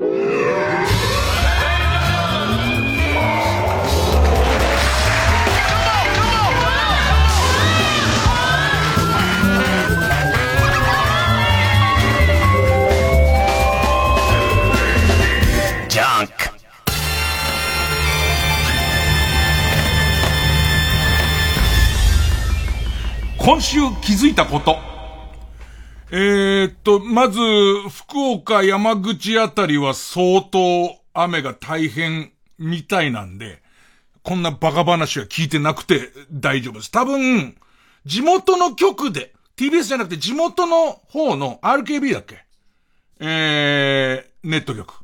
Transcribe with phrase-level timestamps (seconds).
[0.00, 0.06] 今
[23.60, 24.87] 週気づいたこと。
[26.10, 27.38] えー、っと、まず、
[27.90, 33.60] 福岡、山口あたりは相当雨が大変みたいなんで、
[34.22, 36.90] こんなバカ話は聞いてなくて大丈夫です。
[36.90, 37.56] 多分、
[38.06, 42.44] 地元の局で、TBS じゃなくて地元の方の RKB だっけ？
[43.20, 44.94] えー、ネット局。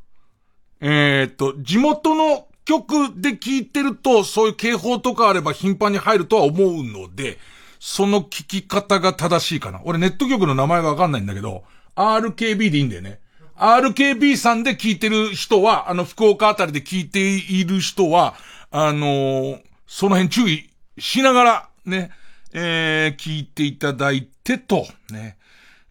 [0.81, 7.39] えー、っと、地元の局で聞いてると、そういう警報とかあれば頻繁に入るとは思うので、
[7.87, 9.83] その聞き方が正しいかな。
[9.85, 11.65] 俺ネット局の名前がわかんないんだけど、
[11.97, 13.21] RKB でいいんだよね。
[13.57, 18.37] RKB さんで聞いてる人は、あの、福岡あたりで聞いている人は、
[18.71, 22.11] あのー、その辺注意しながら、ね、
[22.55, 25.37] えー、聞いていただいてと、ね。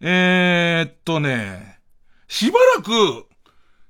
[0.00, 1.78] えー、っとね、
[2.26, 3.26] しばらく、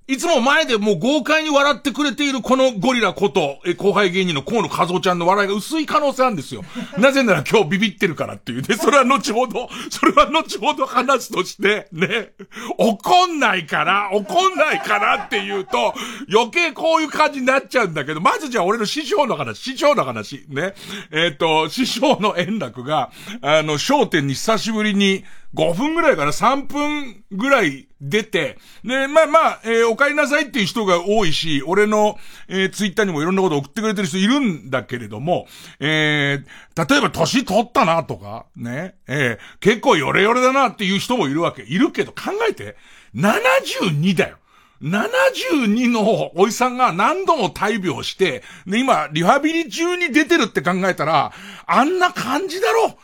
[0.07, 6.63] いつも前でもう豪快に笑ってくれているこのゴリラこと、え、後輩芸人の河野和夫ちゃんの笑いが薄い可能性あるんですよ。
[6.99, 8.77] なぜなら今日ビビってるからっていうね。
[8.77, 12.33] それは後ほど、それは後ほど話すとして、ね。
[12.77, 15.95] 怒んないから、怒んないからっていうと、
[16.31, 20.75] 余計こういう感じになっちゃうんだけど、まずじゃあ俺の師匠の話、師匠の話、ね。
[21.13, 23.11] えっ、ー、と、師匠の円楽が、
[23.41, 35.47] あの、商店に久しぶりに、5分ぐらいかな ?3 分ぐらい出て、で、まあまあ、えー、お帰りなさいっていう人が多いし、俺の、えー、ツイッターにもいろんなこと送ってくれてる人いるんだけれども、
[35.79, 41.63] えー、例えば年取ったなとか、ね、えー、結構ヨレヨレだなっていう人もいるわけ。
[41.63, 42.77] いるけど考えて、
[43.15, 44.39] 72だよ。
[44.83, 51.33] 72のおじさんが何度も大病して、で、今、リハビリ中に出てるって考えたら、
[51.67, 52.99] あんな感じだろ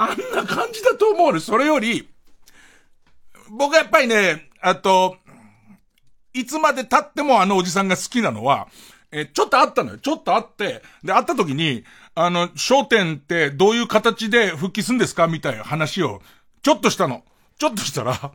[0.00, 1.40] あんな感じだと思うね。
[1.40, 2.08] それより、
[3.50, 5.18] 僕はやっぱりね、あと、
[6.32, 8.68] いつまで経ってもあのおじさんが好きなのは、
[9.12, 9.98] え、ちょっとあったのよ。
[9.98, 11.84] ちょっとあって、で、会った時に、
[12.14, 16.22] あの、商店ってどういう形で復帰すんですかみたいな話を、
[16.62, 17.22] ちょっとしたの。
[17.58, 18.32] ちょっとしたら、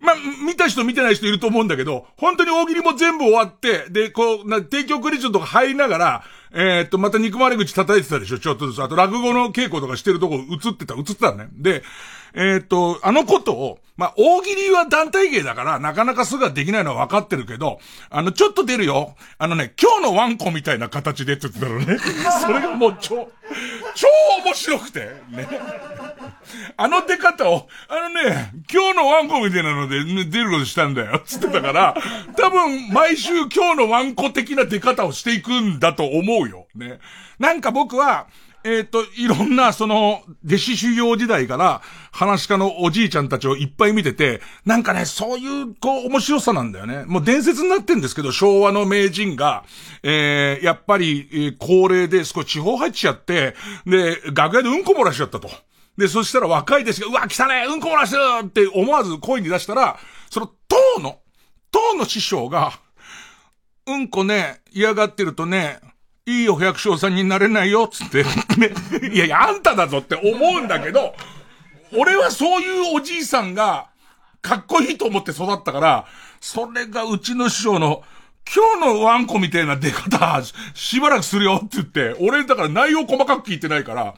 [0.00, 0.14] まあ
[0.44, 8.82] 見た人見てない人いると思うんだけど、本当に大喜利も全部終わって、で、こう、な、提供クリションとか入りながら、えー、っと、また憎まれ口叩いてたでしょ、ちょっとずつ。
[8.82, 11.48] あと、落語の稽古とかしてるとこ映ってた、映ってたね。
[11.52, 11.82] で、
[12.34, 17.80] えー、っと、あのことを、まあ、大喜利は団体芸だから、なかなかすぐはできないのは分かってるけど、
[18.10, 19.16] あの、ちょっと出るよ。
[19.38, 21.98] あのね、今日のワンコみたいな形でって言ってたのね。
[22.42, 23.30] それがもう超、
[23.94, 24.06] 超
[24.44, 25.48] 面白くて、ね。
[26.76, 31.96] あの出方を、あのね、今日のワンコみたいなので、ね、出ることしたんだよ、つってたから、
[32.36, 36.66] 多分、毎週今日のワンコ的な出方をしていくんだと思うよ。
[36.74, 36.98] ね。
[37.38, 38.26] なんか僕は、
[38.66, 47.04] えっ、ー、と、いろんな、その、弟子修行時代から、話し家のおじいちゃんたちをいっぱい見てて、なんかね、そういう、こう、面白さなんだよね。
[47.06, 49.64] もう伝説になってんですけど、昭和の名人が、
[50.02, 53.54] えー、やっぱり、えー、高齢で少し地方入っちゃって、
[53.86, 55.48] で、楽屋でうんこ漏らしちゃったと。
[55.96, 59.96] で、そしたら若い弟子が、うわ、来たねうんこ漏らしてるって思わず声に出したら、
[60.28, 61.20] その、当の、
[61.70, 62.72] 当の師匠が、
[63.86, 65.78] うんこね、嫌がってるとね、
[66.28, 68.24] いいお百姓さんになれないよ、つって。
[68.58, 68.72] ね。
[69.12, 71.14] いやいや、あんただぞって思うんだけど、
[71.96, 73.86] 俺はそういうおじいさんが、
[74.42, 76.06] かっこいいと思って育ったから、
[76.40, 78.02] それがうちの師匠の、
[78.52, 80.42] 今日のワンコみたいな出方、
[80.74, 84.14] しばらくするよって言って、俺だから内容細かく聞いてないから、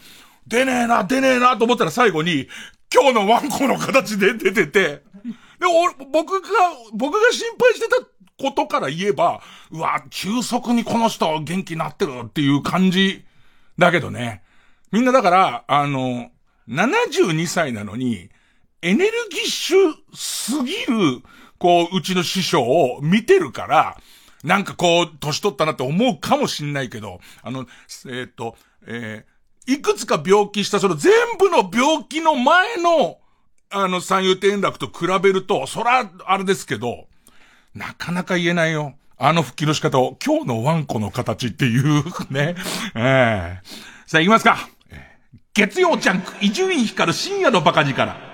[0.47, 2.49] 出ねえな、出ねえなと思ったら最後に、
[2.93, 5.03] 今日のワンコの形で出てて、
[5.59, 6.49] で、お、僕が、
[6.93, 7.97] 僕が心配してた
[8.43, 13.25] ことから言えば、うわ、急速にこの人元気になってるっていう感じ
[13.79, 14.43] だけどね。
[14.93, 16.31] みんなだから、あの、
[16.69, 18.31] 72歳なのに、
[18.83, 21.23] エネルギッシュすぎる、
[21.59, 23.97] こう、うちの師匠を見てるから、
[24.45, 28.57] なんかこう、年取ったなって思うかもしんないけど、あの、えっ、ー、と、
[28.87, 33.19] えー、いくつか病気した、その全部の病気の前の、
[33.71, 37.07] あの、三遊亭円楽と比べると、そら、あれですけど、
[37.75, 38.95] なかなか言えないよ。
[39.19, 42.55] あの復帰の仕方を、今日のワンコの形っていうね。
[42.95, 43.69] ええー、
[44.07, 44.69] さあ行きますか。
[45.53, 48.28] 月曜ジャンク、伊集院光る深夜のバカ力。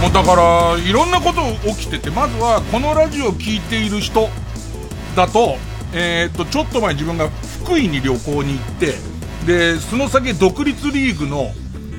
[0.00, 1.42] もの、だから、いろんなこと
[1.74, 4.28] 起きてて、まずは、このラジオを聴いている人
[5.16, 5.56] だと、
[5.92, 7.28] えっ、と、ちょっと前自分が
[7.64, 8.94] 福井に旅行に行って、
[9.46, 11.50] で、その先独立リーグの、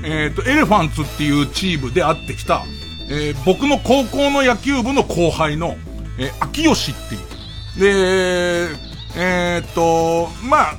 [0.02, 2.64] えっ、と、エレファンツっていうチームで会ってきた、
[3.10, 5.76] えー、僕の高校の野球部の後輩の、
[6.18, 8.70] えー、秋吉っていう。
[8.70, 8.76] で、
[9.16, 10.74] え、っと、まあ、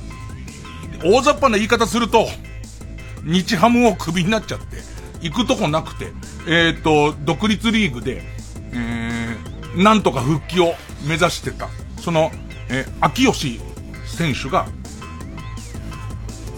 [1.04, 2.26] 大雑把な言い方すると、
[3.22, 4.91] 日ハムをクビになっちゃって、
[5.22, 6.12] 行くとこなくて、
[6.46, 8.22] えー、と、独立リーグで、
[8.72, 10.74] えー、なんとか復帰を
[11.06, 11.68] 目指してた、
[12.00, 12.30] その、
[12.68, 13.60] えー、秋吉
[14.06, 14.66] 選手が、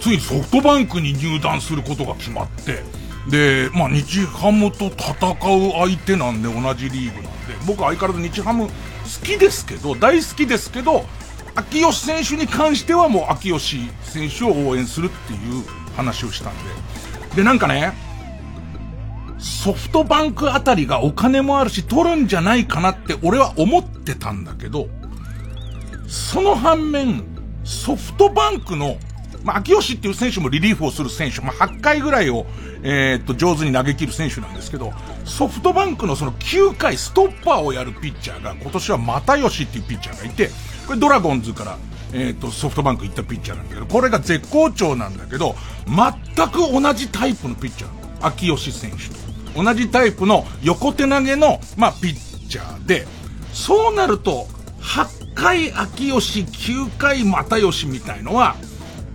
[0.01, 2.83] ついにソフトバンクに入団することが決まって、
[3.29, 8.71] で、まあ、日ハムと戦う相手なんで、同じリーグなんで、僕は相変わらず日ハム好
[9.23, 11.05] きですけど、大好きですけど、
[11.55, 15.65] 秋吉選手に関してはもう秋吉選手を応援するっていう
[15.95, 16.55] 話をしたん
[17.31, 17.37] で。
[17.37, 17.93] で、なんかね、
[19.45, 24.89] ソフトバンクあたりがお金もあるし取るんじゃないかなって俺は思ってたんだけど、
[26.09, 27.23] その反面、
[27.63, 28.97] ソフトバンクの
[29.43, 32.47] まあ、秋吉っていう選手もリリーフをする選手、まあ、8回ぐらいを、
[32.83, 34.95] えー、っと、上手に投げ切る選手なんですけど、
[35.27, 40.49] ソフトバンクのその9回ストッパーをやるピッチャーが、今年は又吉っていうピッチャーがいて、
[40.87, 41.79] これドラゴンズから、
[42.15, 45.55] え、っと、ソフトバンク行ったピッチャーなんだけど、これが絶好調なんだけど、
[45.87, 48.05] 全く同じタイプのピッチャー。
[48.27, 49.24] 秋吉選手と。
[49.55, 53.07] 同じタイプの横手投げの、まあ、ピッチャーで、
[53.53, 54.47] そうなると、
[54.81, 58.57] 8回秋吉、9回又吉みたいのは、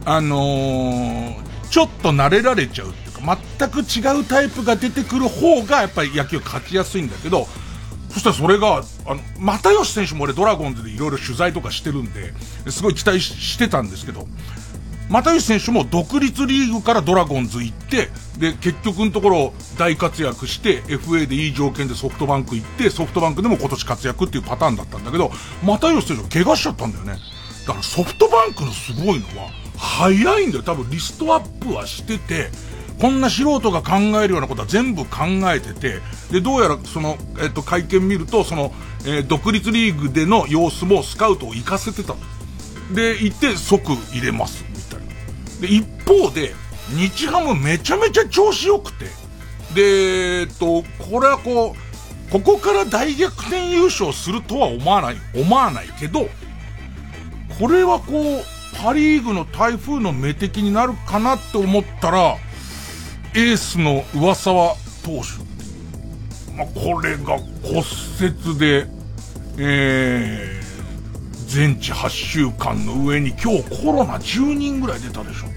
[0.06, 7.48] あのー、ちょっと慣れられちゃうっていうか、全く違うタイプが出てくる方が、やっぱり野球勝ちやすいんだけど、
[8.10, 12.34] そしたらそれが、あの、又吉選手も俺ドラゴンズでいろいろ取材とかしてるんで、
[12.72, 14.28] すごい期待してたんですけど、
[15.10, 25.32] 又吉選手も独立リーグからドラゴンズ行って、で、結局のところ大活躍して、FA でいい条件でソフトバンク行って、ソフトバンクでも今年活躍っていうパターンだったんだけど、
[25.64, 27.18] 又吉選手怪我しちゃったんだよね。
[27.66, 30.64] だからソフトバンクのすごいのは、早いんだよ。
[30.64, 32.52] 多分リストアップはしてて、
[33.00, 36.02] こんな素人が考えるようなことは全部考えてて、
[36.32, 38.74] で、どうやらその、えっと、会見見ると、その、
[39.06, 42.16] えー、独立リーグでの様子もスカウトを行かせてた。
[42.94, 44.66] で、行って即入れます、
[45.60, 46.54] で、一方で、
[46.90, 49.06] 日ハムめちゃめちゃ調子良くて、
[49.74, 56.30] で、えっと、これはこう、ここから大逆転優勝するとは思わない、思わないけど、
[57.60, 58.44] これはこう、
[58.82, 62.38] パリーグの台風の目的になるかなって思ったら、
[63.36, 65.50] エースの上沢投手。
[66.56, 67.84] まあ、これが骨
[68.22, 68.88] 折で、
[69.58, 75.49] えー、全治8週間の上に今日コロナ10人ぐらい出たでしょ。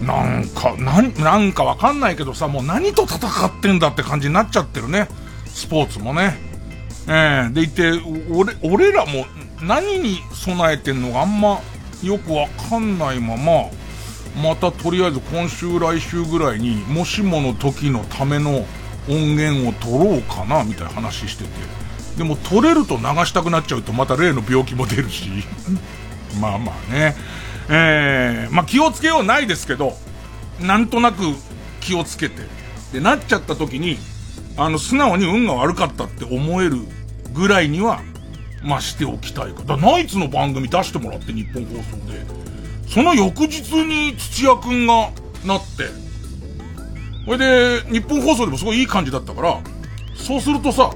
[0.00, 5.08] なんか、なん、なんかわかんないけどさ、もう何と戦ってんだって感じになっちゃってるね。
[5.46, 6.38] スポーツもね。
[7.06, 7.92] えー、でいて、
[8.30, 9.26] 俺、俺らも
[9.62, 11.60] 何に備えてんのがあんま
[12.02, 13.70] よくわかんないまま、
[14.42, 18.66] またとりあえず今週来週ぐらいに、もしもの時のための
[19.08, 21.50] 音源を取ろうかな、みたいな話してて。
[22.16, 25.28] でも取れると流したくなっちゃうとまた例の病気も出るし。
[26.40, 27.16] まあまあね。
[27.68, 29.94] えー、まあ気をつけようないですけど、
[30.60, 31.22] なんとなく
[31.80, 32.42] 気をつけて。
[32.92, 33.98] で、なっちゃった時に、
[34.56, 36.78] あの、素直に運が悪かったって思える
[37.32, 38.00] ぐらいには、
[38.62, 39.62] まあ、しておきたいか。
[39.64, 42.24] だナイツの番組出してもらって日本放送で。
[42.88, 45.10] その翌日に土屋くんが
[45.44, 45.88] なって、
[47.24, 49.58] それで、日本放送でもすごいいい感じだったから、
[50.14, 50.90] そうするとさ、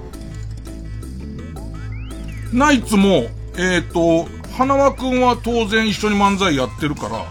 [2.52, 7.26] ナイツも、えっ、ー、と、花輪くんは当然一緒に漫才やってるから、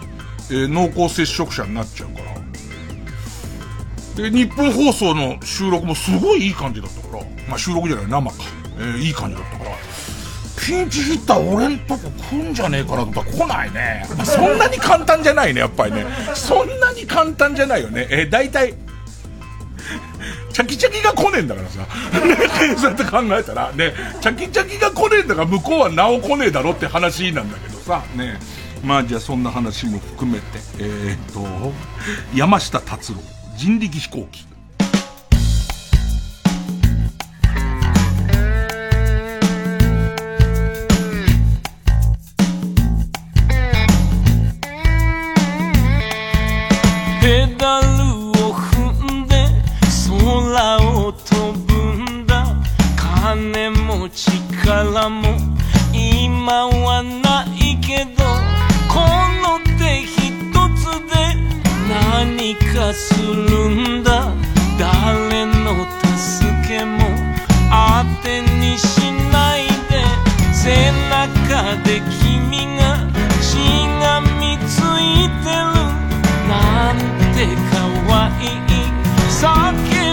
[0.50, 2.28] えー、濃厚接触者になっちゃうから。
[4.30, 8.36] で、日本放送の収録もすごいいい感じだったから、まあ収録じゃない、生か。
[8.78, 9.70] えー、いい感じだったから、
[10.58, 14.06] ピンチヒッター俺んとこ来んじゃねえかなと思ったら来ないね。
[14.24, 16.06] そんなに簡単じゃないね、やっぱりね。
[16.34, 18.06] そんなに簡単じゃないよね。
[18.08, 18.72] えー、大体、
[20.58, 21.86] チャキチャキが来ねえんだからさ。
[22.76, 28.40] そうやって考えたら、ね、チャキチャキが来ねえんだから向こうはなお来ねえだろって話なんだけどさ、ね。
[28.82, 30.44] まあじゃあそんな話も含めて、
[30.80, 31.72] えー、っと、
[32.34, 33.20] 山下達郎、
[33.56, 34.47] 人力飛行機。
[54.78, 55.36] からも
[55.92, 58.22] 今はないけど
[58.86, 59.00] こ
[59.42, 61.34] の手ひとつで
[61.90, 64.32] 何かするんだ。
[64.78, 65.84] 誰の
[66.16, 67.10] 助けも
[67.72, 69.00] あてにし
[69.32, 70.04] ないで。
[70.52, 73.02] 背中で君が
[73.42, 73.58] し
[74.00, 75.74] がみついてる。
[76.46, 76.96] なん
[77.34, 77.82] てか
[78.12, 78.78] わいい。
[79.40, 80.07] 叫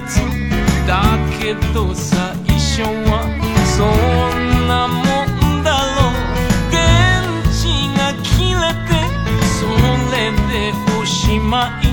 [0.00, 0.20] つ
[0.86, 3.22] だけど最初は
[3.76, 6.14] そんなもんだろう。
[6.70, 6.76] 電
[7.52, 7.60] 池
[7.98, 8.90] が切れて
[9.58, 9.66] そ
[10.12, 10.14] れ
[10.48, 10.52] で
[11.00, 11.84] おしまい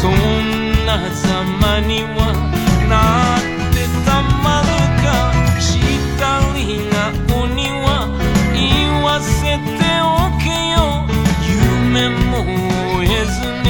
[0.00, 0.10] そん
[0.86, 1.24] なざ
[1.60, 2.18] まには
[2.88, 2.94] な
[3.38, 3.40] っ
[3.72, 4.08] てた
[4.42, 4.66] まる
[5.02, 5.06] か。
[5.58, 6.94] 光が
[7.42, 7.44] 鬼
[7.84, 7.86] は。
[8.54, 8.58] 言
[9.02, 10.04] わせてお
[10.42, 10.76] けよ。
[11.46, 12.32] 夢も
[12.98, 13.65] 追えずに。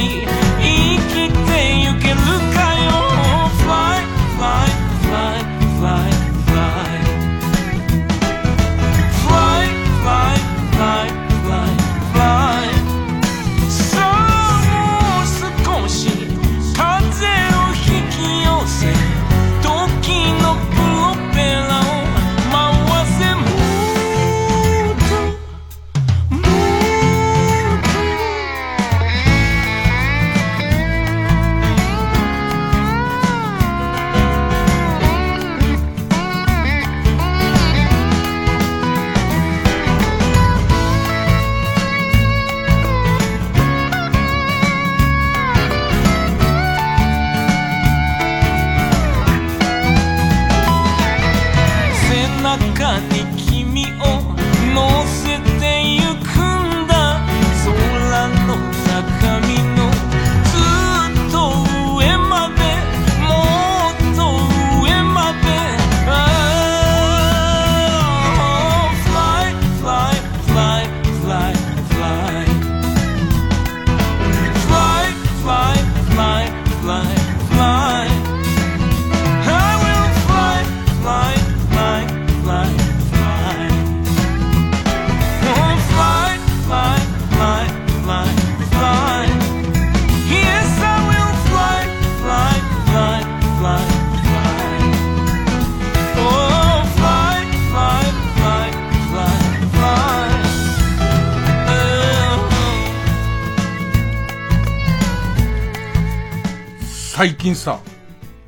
[107.26, 107.80] 最近さ、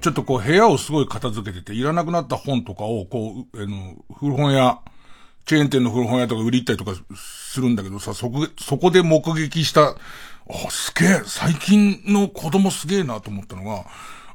[0.00, 4.78] ちょっとこう部屋をすごい片付けてて、いらなくなった本とかを、こう、あの、古本屋、
[5.46, 9.96] チェーン店の古本屋とか売り行ったりとかするんだけどさ、そこ、そこで目撃した、あ、
[10.70, 13.84] すげえ、最近の子供すげえなと思ったのが、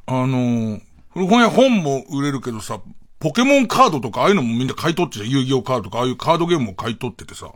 [0.08, 0.82] あの、
[1.14, 2.82] 古本屋本も売れるけどさ、
[3.20, 7.50] ポケモンカードとかああいうのもみんな買い取ってた遊戯王カードとかああいうカードゲームも買い取っててさ。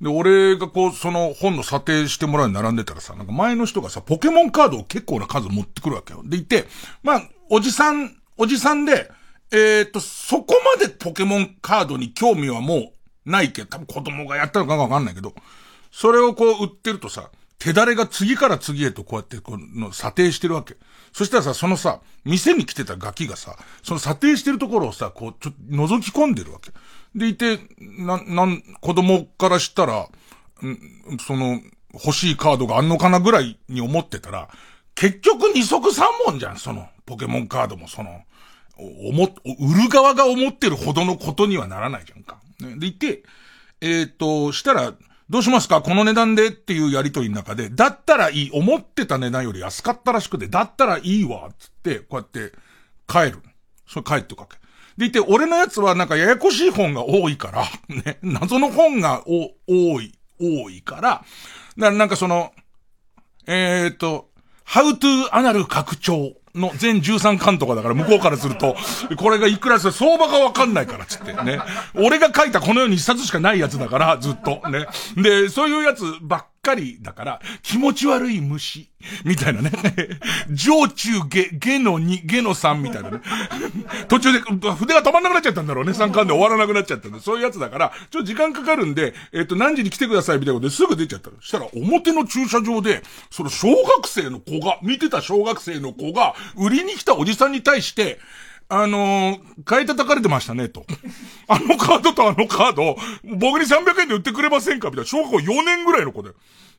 [0.00, 6.22] で、俺がこう、その本の査定してもらうに並んでたらさ、なんか前の人がさ、ポケモンカードを結構な数持ってくるわけよ。
[6.24, 6.66] でいて、
[7.02, 9.10] まあ、おじさん、おじさんで、
[9.52, 12.76] えーっと、そこまでポケモンカードに興味はも
[13.26, 15.34] うないけど、多分子供がやったのかわかんないけど、
[15.90, 20.76] それをこう売ってるとさ、手だれが次から次へとこうやってこの査定してるわけ。
[21.12, 26.70] そしたらさ、そのさ、店に来てたガキがさ、その査定してるところをさ、こう、ちょっと覗き込んでるわけ。
[27.14, 30.08] でいて、な、なん、子供からしたら、
[30.62, 31.60] んその、
[31.92, 34.48] 欲しいカードがあんのかなぐらいに思ってたら、
[34.94, 38.22] 結局二足三問じゃん、その、ポケモンカードもその、
[38.78, 42.40] お思っ、売る側が思ってるほどのことにはならないじゃんか。
[42.60, 43.24] ね、でいて、
[43.80, 44.94] えっ、と、したら、
[45.28, 45.80] どうしますか？
[45.80, 52.52] この値段でっていうやりとりの中で、だったらいい、思ってた値段より安かったらしくて、だったらいいわ、つって、こうやって、
[53.06, 53.42] 帰る。
[53.86, 54.59] それ帰ってくわけ。
[55.00, 61.24] でいて、俺のやつはなんかややこしい本が多いから、 ね、謎の本がお多い、多いから、だか
[61.78, 62.52] らなんかその、
[63.46, 64.28] えっ、と、
[64.66, 68.76] How to アナル拡張の全13巻とかだから向こうからすると、
[69.16, 71.60] これがいくらです相場がわかんないから、つってね。
[71.94, 74.86] 俺が書いたこの世に一冊しかないやつだから、ずっとね。
[75.16, 78.90] で、そういうやつばっかりだから、気持ち悪い虫、
[79.24, 79.70] みたいなね。
[80.52, 83.20] 上中下、下の2、下の3みたいなね。
[84.08, 85.92] 途中で筆が止まんなくなっちゃったんだろうね。
[85.92, 87.20] 3巻で終わらなくなっちゃったんで。
[87.20, 91.40] そういうやつだから、ちょっと時間かかるんで、えっ、と、何時に来てくださいみたいなことですぐ出ちゃったの。
[91.40, 98.20] したら、表の駐車場で、その小学生の子が、見てた小学生の子が、売りに来たおじさんに対して、
[98.70, 100.86] あのー、買い叩かれてましたね、と。
[101.48, 104.90] あのカードとあのカード、僕に300円で売ってくれませんか？
[104.90, 105.08] みたいな。
[105.08, 106.30] 小学校4年ぐらいの子で。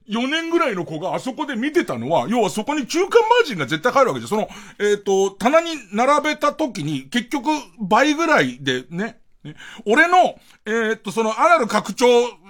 [0.10, 4.30] 4年ぐらいの子があそこで見てたのは、要はそこに中間マージンが絶対入るわけです。
[4.30, 9.56] その、えっ、ー、と、棚に並べた時に、結局倍ぐらいでね、ね、
[9.86, 12.06] 俺の、えー、っと、その、アナル拡張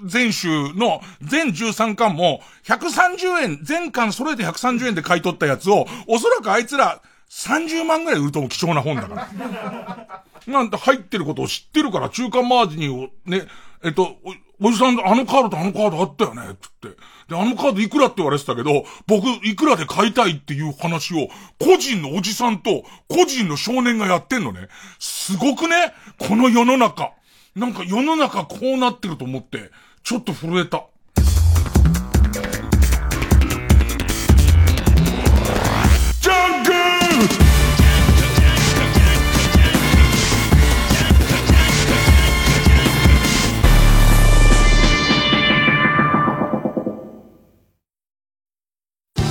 [0.05, 7.01] 全集の全13巻も、130円、全巻揃えて130円で買い取ったやつを、おそらくあいつら、
[7.31, 10.23] 30万ぐらい売ると貴重な本だから。
[10.47, 13.47] なんて入ってることを知ってるから、中間マージンをね、
[13.83, 14.17] えっと、
[14.61, 16.89] おじさん、あのカードとあのカードあったよね、つって。
[17.29, 24.67] で、あのカードいくらって言われてたけど、僕、いくらで買いたいっていう話を、個人のおじさんと、個人の少年がやってんのね。
[24.99, 27.13] すごくねこの世の中。
[27.55, 29.71] なんか世の中こうなってると思って、
[30.03, 30.85] ちょっと震えた。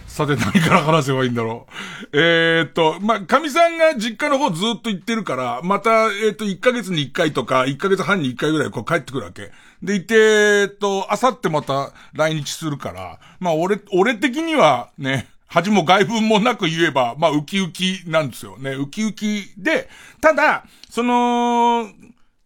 [0.07, 1.67] さて何から話せばいいんだろ
[2.13, 2.19] う。
[2.19, 9.51] えー、っと、まあ、神さんが実家の方ずっと行ってるから、また、えー、っと、1ヶ月に1回とか、1ヶ月半に1回ぐらいこう帰ってくるわけ。
[9.83, 18.73] で、いて、えー、っと、あさってまた来日するから、まあ、俺、俺的にはね、恥も外文もなく言えば、まあ、ウキウキなんですよね。
[18.73, 19.89] ウキウキで、
[20.21, 21.89] ただ、その、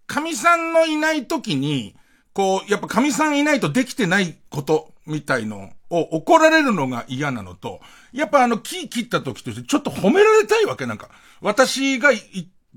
[0.06, 1.95] 神さんのいない時に、
[2.36, 7.80] こう、やっぱ神さんいないとできてないことみたいのを怒られるのが嫌なのと、
[8.12, 11.08] やっぱあの木切った時としてちょっと褒められたいわけなんか。
[11.40, 12.10] 私が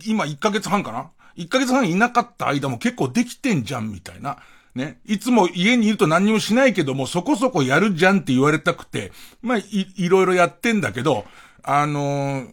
[0.06, 4.38] 今1ヶ月半かな ?1 ヶ月半いなかった間も結構できてんじゃんみたいな。
[4.76, 5.02] ね。
[5.06, 9.66] いつも家にいると何にもしないけども、そこそこやるじゃんって言われたくて、まあ、い、
[9.98, 11.26] いろいろやってんだけど、
[11.64, 12.48] あのー、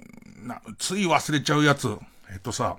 [0.45, 1.97] な、つい忘れちゃうやつ。
[2.33, 2.79] えっとさ、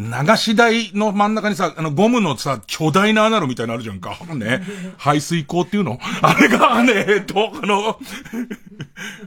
[0.00, 4.16] 流し台の真ん中にさ、あの、ゴムのさ、巨大なアナルみたいなのあるじゃんか。
[4.34, 4.62] ね。
[4.96, 5.98] 排水口っていうの？
[6.22, 8.00] あれがね、えっと、あの、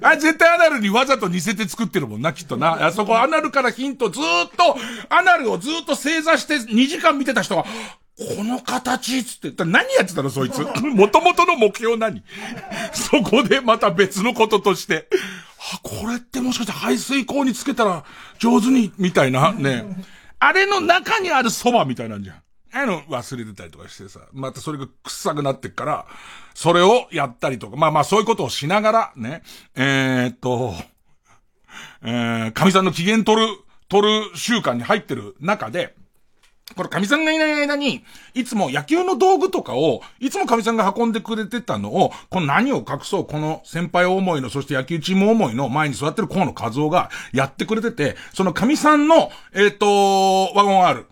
[0.01, 2.87] あ絶対アナルにわざと似せて作ってるもんな、きっとな。
[2.87, 4.77] あそこアナルからヒントずーっと、
[5.09, 10.61] アナルをずーっと正座して2時間見てた人が、この形つって、何やってたのそいつ？
[10.81, 12.23] 元々の目標何？
[12.93, 15.07] そこでまた別のこととして、
[15.73, 18.03] あ、これってもしかして排水口につけたら
[18.39, 19.85] 上手に、みたいな、ね。
[20.45, 22.43] あれの中にある蕎麦みたいなんじゃん。
[22.75, 26.05] あの忘れてたりとかしてさ、またそれが臭くなってっから、
[26.53, 29.41] それをやったりとか、まあまあそういうことをしながら、ね、
[29.75, 30.73] えー、っと、
[32.01, 35.95] えー、神さんの機嫌取る、取る習慣に入ってる中で、
[36.75, 51.05] これ神さんがいない間に、いつも野球の道具とかを、いつも神さんが運んでくれてたのを、この何を隠そう、この先輩思いの、そして野球チーム思いの前に座ってる河野和夫がやってくれてて、その神さんの、えっ、ー、と、ワゴン R。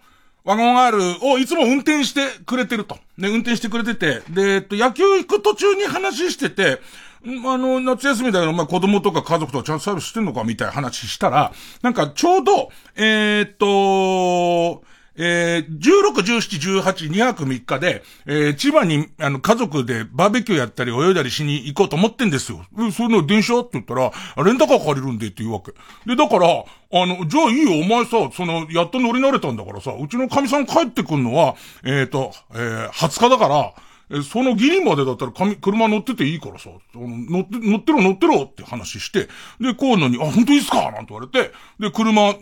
[0.44, 2.98] ワゴン R をいつも運転してくれてると。
[3.18, 6.80] ね、運転してくれてて、で、えっと、野球行く途中に話してて、
[7.24, 11.52] あの、夏休みだけど、まあ、子供とか家族とかちゃんとサービスしてんのかみたいな話したら、
[11.84, 14.84] なんかちょうど、えー、っと、
[15.18, 22.66] えー、16、17、18、2泊3日で、えー、千葉に、あの、家族でバーベキューやったり泳いだりしに行こうと思ってんですよ。
[22.94, 24.12] そういうの電車って言ったら、
[24.44, 25.74] レンタカー借りるんでって言うわけ。
[26.06, 33.74] で、だから、あの、じゃあいいよ、お前さ、その、やっと乗り慣れたんだからさ、うちの神さん帰ってくんのは、えっ、ー、と、えー、20日だから、
[34.14, 40.92] え、そのギリまでだったら紙、車乗ってていいからさ、乗って、乗ってろ乗ってろって話して、で、こうのに、あ、本当いいっすか？
[40.92, 42.36] なんて言われて、で、車、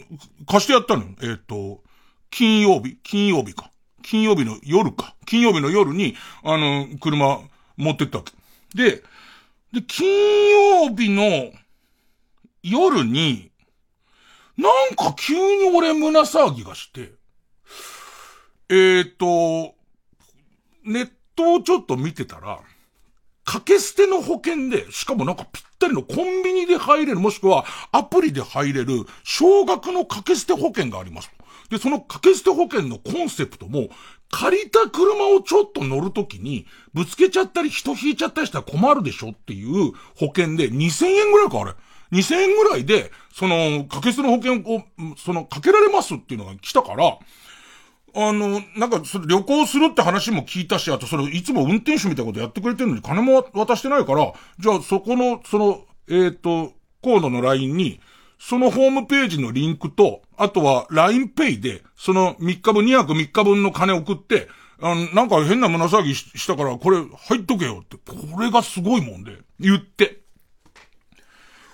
[0.48, 1.10] 貸してやったのよ。
[1.22, 1.82] えっ、ー、と、
[2.30, 3.72] 金曜日、金曜日か。
[4.02, 5.16] 金曜日の夜か。
[5.26, 7.42] 金曜日の夜に、あの、車
[7.78, 8.34] 持ってったわけ。
[8.76, 9.04] で、
[9.74, 11.52] で、金曜日の
[12.64, 13.52] 夜に、
[14.58, 17.12] なんか急に俺胸騒ぎがして、
[18.70, 19.76] えっ、ー、と、
[20.84, 22.60] ネットをちょっと見てたら、
[23.46, 31.32] 掛け捨ての保険で、しかもなんかぴったりのコンビニで入れる、もしくはアプリで入れる、少額の掛け捨て保険があります。
[31.70, 33.90] で、その掛け捨て保険のコンセプトも、
[34.32, 41.74] 借りた車をちょっと乗るときに、ぶつけちゃったり人引いちゃったりしたら困るでしょっていう保険で、2000円ぐらいか、あれ。
[42.12, 44.84] 2000円ぐらいで、その、掛け捨ての保険を、
[45.18, 47.18] その、かけられますっていうのが来たから、
[48.16, 58.00] あの、なんか、それ旅行するって話も聞いたし、あとそれ、いつも運転手みたいなことやってくれてるのに金も渡してないから、じゃあそこの、その、えっ、ー、と、コードの LINE に、
[58.40, 64.48] そのホームページのリンクと、あとは LINEPay で、その3日分、2泊3日分の金送って、
[64.82, 66.98] あの、なんか変な胸騒ぎしたから、これ
[67.28, 70.22] 入っとけよって、これがすごいもんで、言って。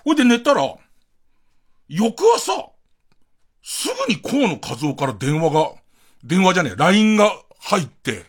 [0.03, 0.75] ほいで寝たら、
[1.87, 2.71] 翌朝、
[3.61, 5.71] すぐに河野和夫から電話が、
[6.23, 8.25] 電話じゃねえ、LINE が入って、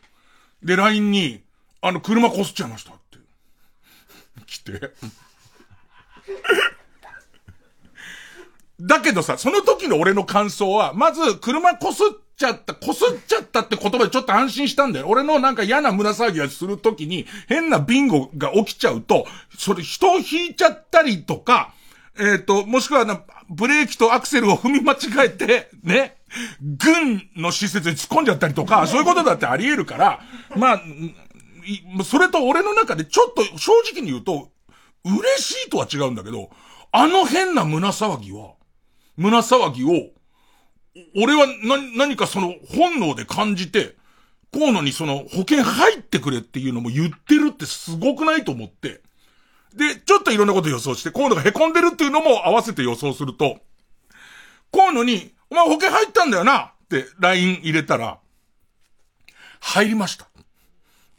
[0.63, 1.43] で、LINE に、
[1.81, 3.19] あの、車こすっちゃいましたって。
[4.47, 4.93] 来て。
[8.81, 15.07] だけどさ、その時の俺の感想は、まず、車こすっちゃった、こすっちゃったって言葉でちょっと安心したんだよ。
[15.09, 19.27] 俺のなんか嫌な胸騒ぎがする時に、変なビンゴが起きちゃうと、
[19.59, 21.73] それ人を引いちゃったりとか、
[22.19, 26.17] えっ、ー、と、もしくはな、ブレーキとアクセルを踏み間違えて、ね、
[26.61, 30.21] 軍の施設に突っ込んじゃったりとか、そういうことだってあり得るから、
[30.57, 30.83] まあ、
[32.05, 34.51] それと俺の中でちょっと正直に言うと、
[35.05, 36.51] 嬉しいとは違うんだけど、
[36.93, 38.56] あの変な胸騒ぎは、
[39.17, 40.11] 胸騒ぎを、
[41.17, 43.97] 俺はな、何かその本能で感じて、
[44.53, 49.03] 河野にその保険入ってくれっていうのも言ってるってすごくないと思って。
[49.75, 53.59] で、ちょっといろんなこと予想して、河野が凹んでるっていうのも合わせて予想すると、
[54.73, 58.19] 河野に、お前保険入ったんだよなって LINE 入れたら、
[59.61, 60.29] 入りました。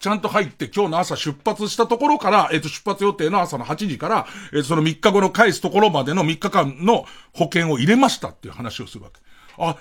[0.07, 9.19] ちゃんと入って今日の朝出発したところから、えっ、ー、と、出発予定の朝の8時から、えー、その3日後の返すところまでの3日間の保険を入れましたっていう話をするわけ。
[9.57, 9.75] あ、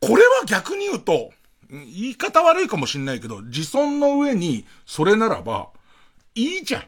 [0.00, 1.30] これは逆に言うと、
[1.70, 5.68] 言い方悪いかもしんないけど、自尊の上に、それならば、
[6.34, 6.82] いいじゃん。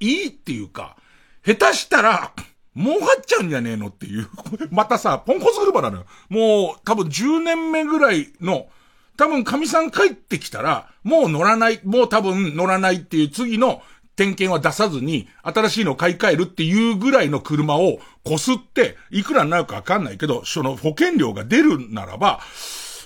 [0.00, 0.96] いいっていうか、
[1.44, 2.32] 下手したら、
[2.74, 4.30] 儲かっちゃうんじゃねえのっていう。
[4.72, 6.06] またさ、ポンコツ車なのよ。
[6.30, 8.68] もう、多分10年目ぐらいの、
[9.16, 13.82] 多分神さん帰ってきたら、もう乗らない、もう多分乗らないっていう次の
[14.16, 22.40] 点検は出さずに、新しいの買い替えるっていうぐらいの車をこすって、いくらになるかわかんないけど、その保険料が出るならば、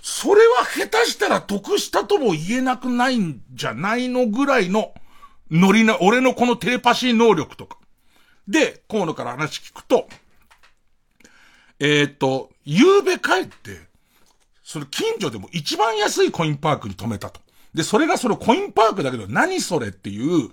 [0.03, 4.95] それは下手したら得したとも言えなくないんじゃないのぐらいの、
[5.51, 7.79] 乗りな、俺のこのテレパシー能力とか。
[8.47, 10.09] で、河野から話聞くと、
[11.81, 13.88] えっ、ー、と、夕べ帰って、
[14.69, 17.41] その近所でも一番安いコインパークに止めたと。
[17.73, 20.51] で、それがそのコインパークだけど何それっていう、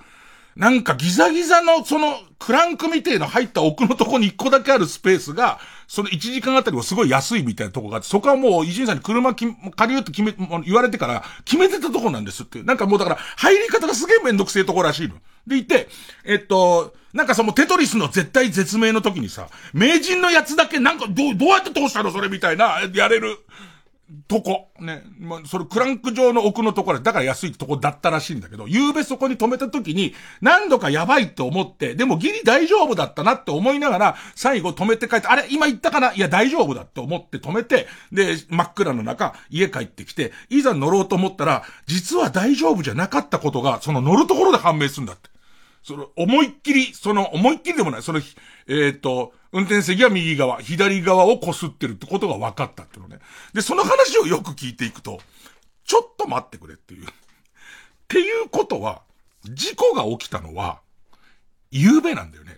[0.56, 12.64] なんかギザギザのそのクランクみてえの入った奥のとこに一個だけあるスペースが、その1時間あたりもすごい安いみたいなとこがあって、そこはもう伊集院さんに車き借りるって決め、言われてから決めてたとこなんですって。
[12.64, 15.16] なんかもうだから入り方がすげえめんどくせえとこらしいの。
[15.46, 15.90] でいて、
[16.24, 23.40] えっと、なんかそのテトリスの絶対絶命の時にさ、名人のやつだけなんかどう、どうやって通したのそれみたいな、やれる。
[24.28, 24.70] とこ。
[24.80, 25.04] ね。
[25.20, 36.14] まあ、それクランク上の奥のところだから安いとこだったらしいんだけど、夕べそこに止めた時に、何度かやばいって思って、でもギリ大丈夫だったなって思いながら、最後止めて帰って、あれ今言ったかな？
[36.14, 45.30] いや大丈夫だって思って止めて、で、真っ暗の中、家帰ってきて、いざ乗ろうと思ったら、実は大丈夫じゃなかったことが、その乗るところで判明するんだって。
[45.84, 53.20] その、思いっきり、その、思いっきりでもない、その、えっ、ー、と、運転席は右側、左側を擦ってるってことが分かったっていうのね。
[53.54, 55.22] で、その話をよく聞いていくと、
[55.86, 57.06] ちょっと待ってくれっていう。
[57.06, 57.08] っ
[58.10, 59.04] ていうことは、
[59.46, 60.82] 事故が起きたのは、
[61.72, 62.58] 夕べなんだよね。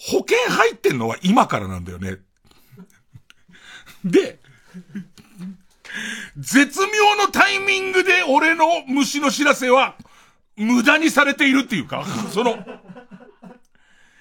[0.00, 2.16] 保険入ってんのは今からなんだよね。
[4.04, 4.40] で、
[6.36, 9.94] 絶妙のタイミングで俺の虫の知らせは、
[10.56, 12.58] 無駄にされているっていうか、その、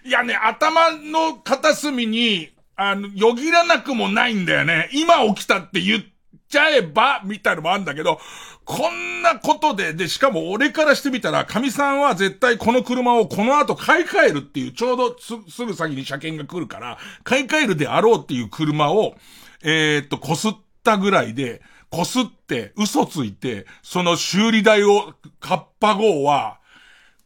[0.05, 4.87] いやね、頭の片隅に、あの、よぎらなくもないんだよね。
[4.93, 6.03] 今起きたって言っ
[6.47, 8.19] ちゃえば、みたいなのもあるんだけど、
[8.65, 19.15] こんなことで、で、しかも俺からしてみたら、神さんは絶対この車をこの後買い替えるっていう、ちょうどすすぐ先に車検が来るから、買い替えるであろうっていう車を、
[19.63, 20.51] えー、っと、こすっ
[20.83, 26.59] たぐらいで、こすって、嘘ついて、その修理代を、カッパ号は、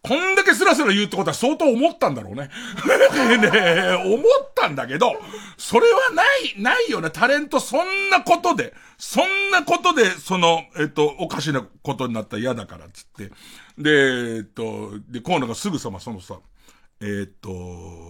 [0.02, 2.50] こんだけスラスラ言うってことは相当思ったんだろうね。
[3.38, 5.14] ね思ったんだけど、
[5.58, 7.10] それはない、ないよね。
[7.10, 13.32] タレントそんなことで、そんなことで、その、えっと、おかしなことになったら嫌だからっつって。
[13.78, 16.40] で、えっと、で、河野がすぐさまそのさ、
[17.02, 18.09] えっと、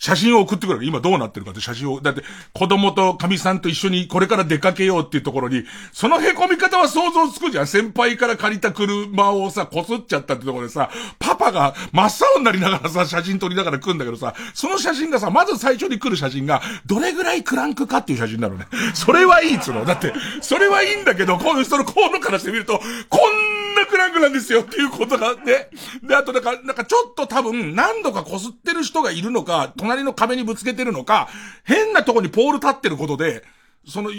[0.00, 0.86] 写真を送ってくれる。
[0.86, 2.00] 今どうなってるかって写真を。
[2.00, 2.22] だって、
[2.54, 7.66] 子供と神さんと一緒にこれから出かけようっていうところに、その凹み方は想像つくじゃん。
[7.66, 18.66] 先輩から借りた車をさ、こすっちゃったってところでさ、パパが真っ青になりながらさ、写真撮りながら来るんだけどさ、その写真がさ、まず最初に来る写真が、どれぐらいクランクかっていう写真なのね。
[18.94, 19.84] それはいいっつうの。
[19.84, 25.70] だって、それはいいんだけど、こういう人の河野からしてみると、こんなクランクなんですよっていうことがあって、
[26.02, 31.28] で、あとなんか、なんかちょっと多分何度かこすってる人がいるのか、隣の壁にぶつけてるのか、
[31.64, 33.42] 変なとこにポール立ってることで、
[33.86, 34.10] その、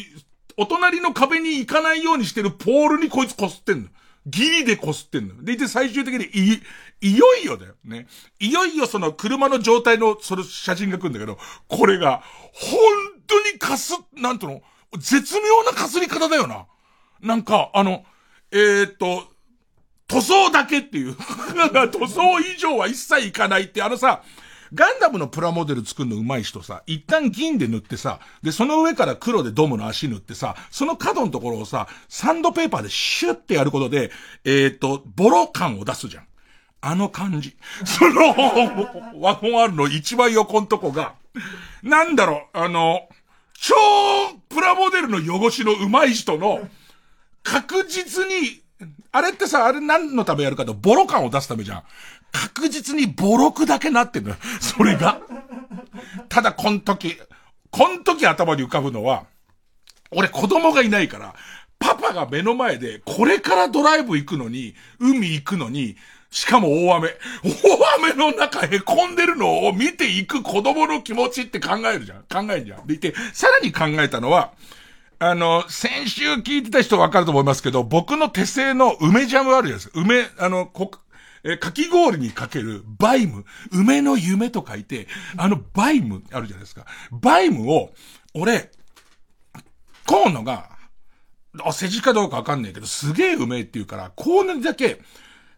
[0.57, 3.89] お隣の壁に行かないようにしてるポールにこいつ擦ってんの。
[4.25, 5.43] ギリで擦ってんの。
[5.43, 6.61] でいて最終的にい、
[7.01, 7.75] いよいよだよ。
[7.85, 8.07] ね。
[8.39, 12.21] いよいよその車の状態のその写真が来るんだけど、これが、
[12.53, 12.79] 本
[13.25, 14.61] 当にかす、なんとの、
[14.99, 16.65] 絶妙なかすり方だよな。
[17.21, 18.03] なんか、あの、
[18.51, 19.23] えー、っと、
[20.07, 21.15] 塗装だけっていう。
[21.91, 24.23] 塗装以上は一切いかないって、あのさ、
[24.73, 34.11] ガンダムのプラモデル作るの上手い人さ、一旦銀で塗ってさ、で、その上から黒でドムの足塗ってさ、その角のところをさ、サンドペーパーでシュッてやることで、
[34.45, 36.25] えっ、ー、と、ボロ感を出すじゃん。
[36.81, 37.55] あの感じ。
[37.85, 38.33] その、
[39.19, 41.13] ワゴン R の一番横のとこが、
[41.83, 43.07] なんだろう、あの、
[43.53, 43.75] 超
[44.49, 46.67] プラモデルの汚しの上手い人の、
[47.43, 48.61] 確実に、
[49.11, 51.83] あれってさ、あれ何のためやるかと、ボロ感を出すためじゃん。
[52.31, 54.35] 確実にボロクだけなってんのよ。
[54.59, 55.19] それが。
[56.29, 57.17] ただ、こん時、
[57.69, 59.25] こん時頭に浮かぶのは、
[60.11, 61.35] 俺子供がいないから、
[61.79, 65.95] パパが目の前で、これからドライブ行くのに、海行くのに、
[66.29, 67.09] しかも大雨。
[67.43, 72.23] 大雨の中へこんでるのを見ていく子供の気持ちって考えるじゃん。
[72.23, 72.87] 考えるじゃん。
[72.87, 74.53] でいて、さらに考えたのは、
[75.19, 79.99] あの、先週聞いてた人わかると思いますけど、僕の手製の梅ジャムあるじゃないですか。
[79.99, 80.91] 梅、あの、こ、
[81.43, 86.85] えかき氷にかけるバイム、梅の夢と書いて、あのバイムあるじゃないですか。
[87.11, 87.91] バイムを、
[88.33, 88.71] 俺、
[90.05, 90.69] 河野が、
[91.63, 95.01] あ、世辞かどうかわかんないけど、すげえうめえって言うから、河野だけ、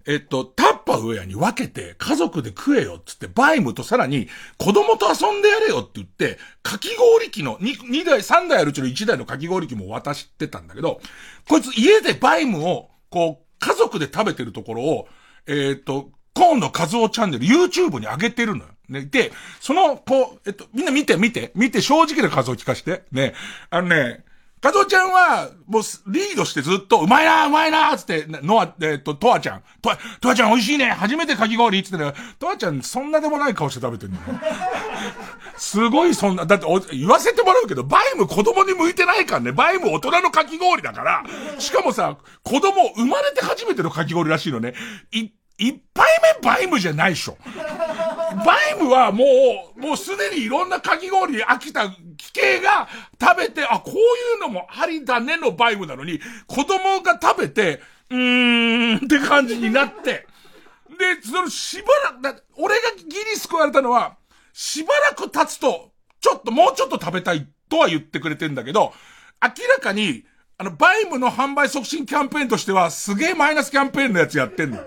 [0.05, 10.99] えっと、タッパーウェアに分けて家族で食えよっつって、バイムとさらに子供と遊んでやれよって言って、かき氷機の2、2台、3台あるうちの1台のかき氷機も渡してたんだけど、
[11.47, 15.07] こいつ家でバイムを、こう、家族で食べてるところを、
[15.47, 18.69] えっ、ー、と、コーンのカズオチャンネル、YouTube に上げてるのよ。
[18.89, 19.01] ね。
[19.06, 23.03] で、その、こう、えっと、みんな見て、見て、見て、正直な数を聞かして。
[23.12, 23.34] ね。
[23.69, 24.23] あのね、
[24.63, 29.63] カズオちゃんは、もう、リードしてずっと、うまいなうまいなつって、ノア、えっと、とわちゃん。
[29.82, 34.23] とわ、とわちゃん美味しいね初めてかき氷つってね、トアちゃんそんなでもない顔して食べてるのよ。
[35.63, 39.52] すごいそんな、だって言わせてもらうけど、バイム子供に向いてないからね。
[39.54, 41.23] バイム大人のかき氷だから。
[41.58, 44.73] しかもさ、子供生まれて初めてのかき氷らしいのね。
[45.13, 46.06] い一杯
[46.41, 47.38] 目バイムじゃないでしょ。
[48.45, 49.23] バイムはも
[49.78, 53.97] う、もうすでにいろんなかき氷に飽きた奇形が食べて、あ、こうい
[54.38, 60.28] うのもありだねのバイムなのに、子供が食べて、うーんって感じになって、
[60.99, 64.17] で、そのしばらく、俺がギリ救われたのは、
[64.53, 68.93] しばらく経つと、ちょっと、もうちょっと食べたいとは言ってくれてんだけど、
[69.41, 70.23] 明らかに、
[70.57, 74.77] あの、バイムの販売促進キャンペーンとしては、すげえマイナスキャンペーンのやつやってんの。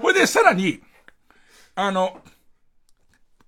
[0.00, 0.82] これで、さらに、
[1.74, 2.18] あの、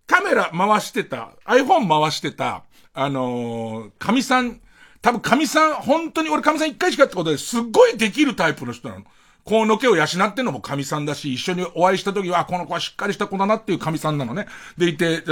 [0.06, 4.60] カメラ回してた、iPhone 回してた、あのー、神さん、
[5.00, 9.04] 多分神さん、本当に俺神さん一回しかってことですっごいできるタイプの人なの。
[9.44, 14.46] この毛を養ってんのも神さんだし、一緒にお会いした時は、この子はしっかりした子だなっていう神さんなのね。
[14.78, 15.22] でいて、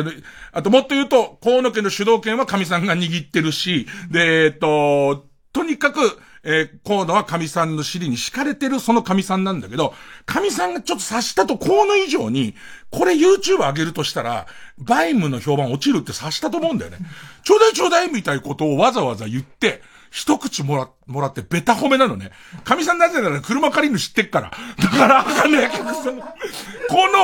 [0.52, 6.00] あともっと言うと、河野家の主導権は神さんが握ってるし、で、えっと、とにかく、
[6.44, 9.94] えー、河野は神さんの尻に敷かれてるその神さんなんだけど、
[10.26, 12.54] 神さんがちょっと察したと河野以上に、
[12.90, 14.46] これ YouTube 上げるとしたら、
[14.76, 16.98] バイムの評判落ちるって察したと思うんだよね。
[17.44, 22.32] ちょうだいちょうだいみたいなことをわざわざ言って、一口もら、もらってベタ褒めなのね。
[22.64, 24.52] 神さんなぜなら車借りるの知ってっから。
[24.78, 26.18] だから、あかんね、え、客さん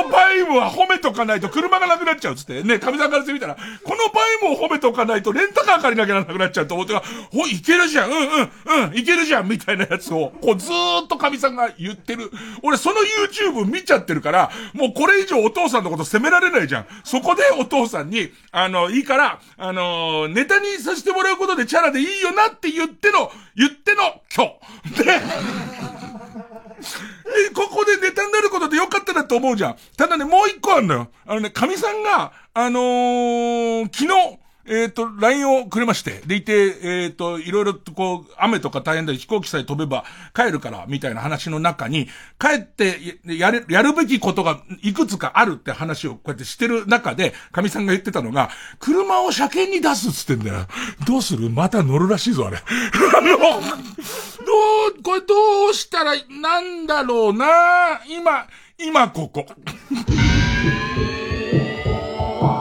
[0.03, 2.63] のバイムは褒めとかないと車がなくなっちゃうっつって。
[2.63, 3.61] ね、神さんからしてみたら、こ
[3.95, 12.31] のバイムを褒めとかないとレンタカー借りなきゃならなくなっちゃうと思ってほ、いけるじゃん、うんうん、うん、いけるじゃん、みたいなやつを、こうずーっと神さんが言ってる。
[12.63, 16.85] 俺その YouTube 見ちゃってるから、もうこれ以上お父さんのこと責められないじゃん。
[17.03, 24.45] そこでお父さんに、あの、いいから、あの、ネタにさせてもらうことでチャラでいいよなって言っての、言っての今
[24.95, 25.03] 日。
[25.03, 25.19] で、
[27.53, 29.75] ここでネタになることでよかったなと思うじゃん。
[29.97, 31.07] ただね、もう一個あるのよ。
[31.25, 40.05] あのね、神さんが、あのー、昨日、えっ、と、LINE をくれまして、でいて、えっ、ー、と、いろいろとこう、雨とか大変だ飛行機さえ飛べば
[40.35, 42.07] 帰るから、みたいな話の中に、
[42.39, 50.67] 帰ってやる、やるべきことがいくつかあるって話をこうやってしてる中で、神さんが言ってたのが、車を車検に出すっつってんだよ。
[51.07, 51.49] どうする？
[51.49, 52.57] また乗るらしいぞ、あれ。
[53.17, 53.45] あの、ど
[54.99, 59.45] う、これどうしたら、なんだろうな今、今ここ。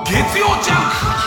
[0.05, 1.18] 月曜ジャンク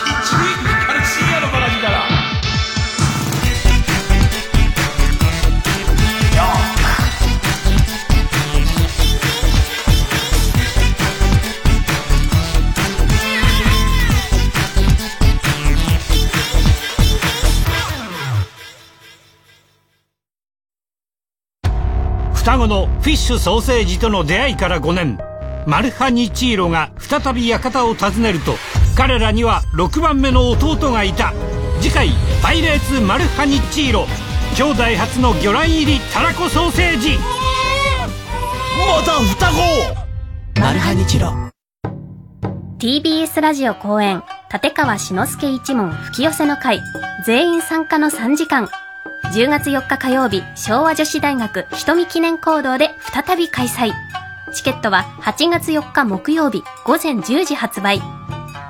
[22.42, 25.16] 双子のフィッシュソーセージとの出会いから5年。
[25.64, 28.56] マルハニチーロが再び館を訪ねると
[28.96, 31.32] 彼らには6番目の弟がいた。
[31.80, 32.10] 次回
[32.42, 34.08] 「パイレーツマルハニチーロ」
[34.58, 37.16] 兄弟初の魚卵入りたらこソーセージ。
[38.88, 40.60] また双子！
[40.60, 41.32] マルハニチロ。
[42.80, 46.80] TBS ラジオ公演立川志の輔一門吹き寄せの会。
[47.24, 48.68] 全員参加の3時間
[49.24, 53.92] 10月4日火曜日、昭和女子大学瞳記念講堂で再び開催。
[54.52, 58.02] チケットは8月4日木曜日午前10時発売。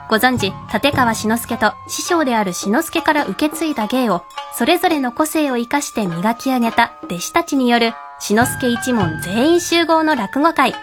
[0.09, 4.23] ご存知、立川志の輔と師匠である志の輔から受け継いだ芸を、
[4.57, 10.75] それぞれの個性を活かして磨き上げた弟子たちによる志の輔一門全員集合の落語会。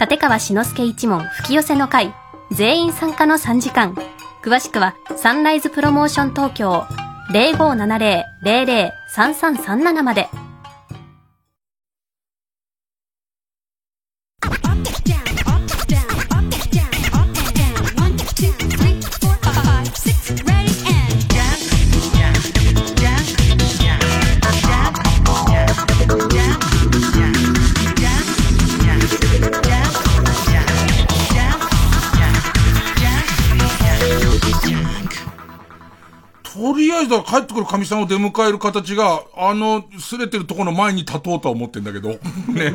[0.00, 2.12] 立川志の輔一門吹き寄せの会、
[2.50, 3.94] 全員参加の3時間。
[4.42, 6.86] 詳しくはサンライズプロモーション東京
[7.30, 10.28] 0570-003337まで。
[36.66, 42.08] とりあえずは帰ってくる神さんを出迎える形が、あの、すれてるところの前に立とうとは思ってんだけど。
[42.52, 42.72] ね。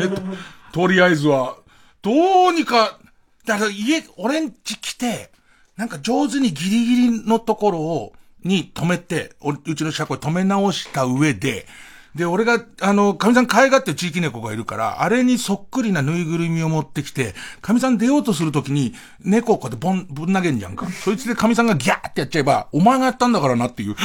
[0.71, 1.57] とりあえずは。
[2.01, 2.11] ど
[2.47, 2.97] うにか、
[3.45, 5.29] だから家、俺んち来て、
[5.75, 8.13] なんか上手にギリギリのところを、
[8.45, 11.67] に止めて、うちの車庫止め直した上で、
[12.15, 20.87] で、俺が、あの、神さん可愛がって地域猫がいるから、あれにそっくりなぬいぐるみを持ってきて、神さん出ようとするときに、猫をこうやってボン、ぶん投げんじゃんか。
[20.91, 23.95] そいつで神さんがギャーってやっちゃえば、お前がやったんだからなっていう。
[23.95, 23.99] ね、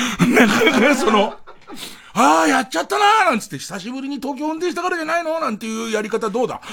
[0.95, 1.35] その、
[2.15, 5.39] ああ、やっちゃったなーなんつって、久しぶりに東京運転したからじゃないの？
[5.41, 6.61] なんていうやり方どうだ？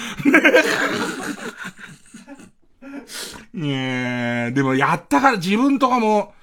[3.54, 6.34] ねえ、でもやったから自分とかも、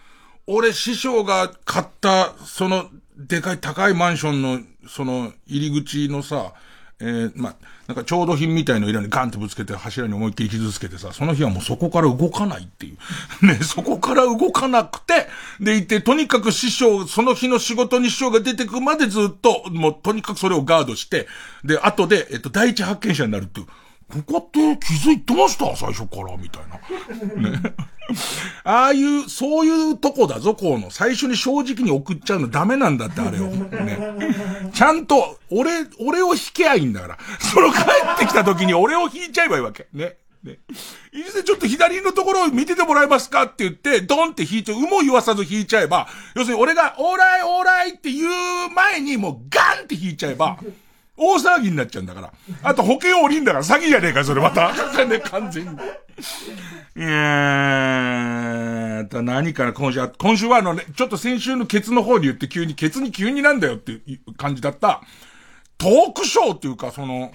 [0.47, 6.53] 俺師匠が買った、その、でかい高いマンションの、その、入り口のさ、
[7.01, 7.55] えー、まあ、
[7.87, 12.97] なんか調度品みたいのいらにガンってぶつけて柱に思いっきり傷つけてさ、その日はもうそこから動かないっていう。
[13.47, 15.27] ね、そこから動かなくて、
[15.61, 21.27] でいて、とにかく師匠、その日の仕事に師匠が出てくまでずっと、もうとにかくそれをガードして、
[21.65, 23.67] で、後で、えっと、第一発見者になるっていう。
[24.11, 25.75] ここって気づいてました？
[25.77, 26.63] 最初から、みたい
[27.43, 27.51] な。
[27.51, 27.75] ね。
[28.65, 30.91] ああいう、そういうとこだぞ、こうの。
[30.91, 33.47] 最初に正直に送っちゃうのダメなんだって、あれを。
[33.47, 34.71] ね。
[34.75, 37.19] ちゃんと、俺、俺を引けばいいんだから。
[37.39, 37.79] その帰
[38.17, 39.87] ってきた時に俺を引いちゃえばいいわけ。
[39.93, 40.17] ね。
[40.43, 40.59] ね。
[41.13, 50.59] いずれちょっと左のところを見ててもらえますかって言って、ドンって引いちゃう、有無言わさず引いちゃえば、要するに俺が、オーライオーライって言う前にもうガンって引いちゃえば、
[51.23, 52.33] 大騒ぎになっちゃうんだから。
[52.63, 54.73] あと保険降りんだから詐欺じゃねえか、それまた。
[55.05, 55.71] ね、完全に。
[55.71, 55.75] い
[57.01, 65.03] やー、何から今週は、今週はあのね、ちょっと先週のケツの方に言って急に、ケツに急になんだよっていう感じだった、
[65.77, 67.33] トークショーっていうか、その、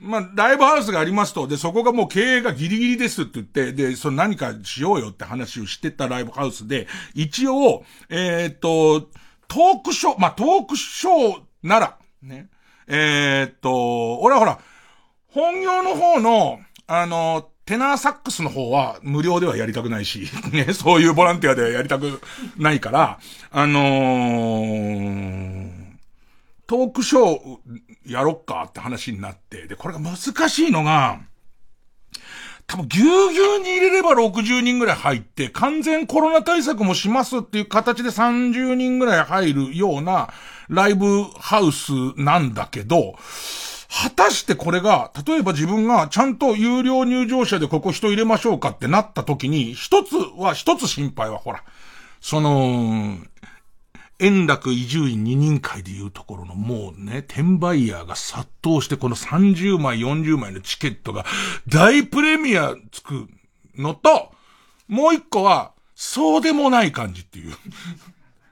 [0.00, 9.08] まあ、ライブハウスがありますと、で、そこがもう経営がギリギリですって言って、で、その何かしようよって話をしてたライブハウスで、一応、えー、っと、
[9.46, 12.48] トークショー、まあ、トークショーなら、ね。
[12.92, 14.58] えー、っと、俺はほら、
[15.28, 22.20] 本業の方の、あの、テナーサックスの方は無料ではやりたくないし、 ね、そういうボランティアではやりたく
[22.56, 23.20] ないから、
[23.52, 25.70] あのー、
[26.66, 27.58] トークショー
[28.06, 30.16] やろっかって話になって、で、これが難
[30.48, 31.20] しいのが、
[32.66, 40.32] 多分ぎゅうぎゅうに入れれば60人ぐらい入って、完全コロナ対策もしますっていう形で30人ぐらい入るような
[40.70, 43.16] ライブハウスなんだけど、
[43.90, 51.64] 果たしてこれが、例えば自分がちゃんと有料入場者でここ人入れましょうかってなった時に、一つは、一つ心配はほら、
[52.20, 53.18] その、
[54.20, 61.24] 円楽移住院二人会でいうところのもうね、転売ヤーが殺到してこの30枚、40枚のチケットが
[61.66, 63.26] 大プレミアつく
[63.76, 64.30] のと、
[64.86, 67.54] もう一個は、そうでもない感じっていう。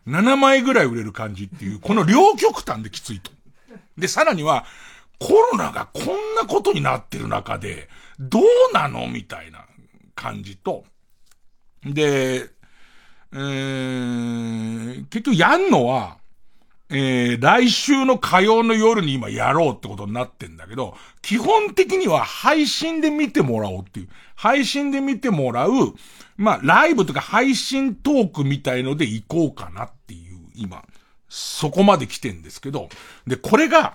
[0.08, 3.30] 7枚ぐらい売れる感じっていう、この両極端できついと。
[3.96, 4.64] で、さらには、
[5.18, 7.88] コロナがこんなことになってる中で、
[8.18, 8.42] どう
[8.72, 9.66] なのみたいな
[10.14, 10.84] 感じと、
[11.84, 12.50] で、
[13.32, 16.18] えー、結局やんのは、
[16.90, 24.08] えー、来週の火曜の夜に今やろうってことになってんだけど、基本的には配信で見てもらおうっていう。
[24.34, 25.70] 配信で見てもらう、
[26.36, 29.90] まあ、ライブとか配信トークみたいので行こうかなっ、
[30.58, 30.84] 今、
[31.28, 32.88] そこまで来てんですけど、
[33.26, 33.94] で、これが、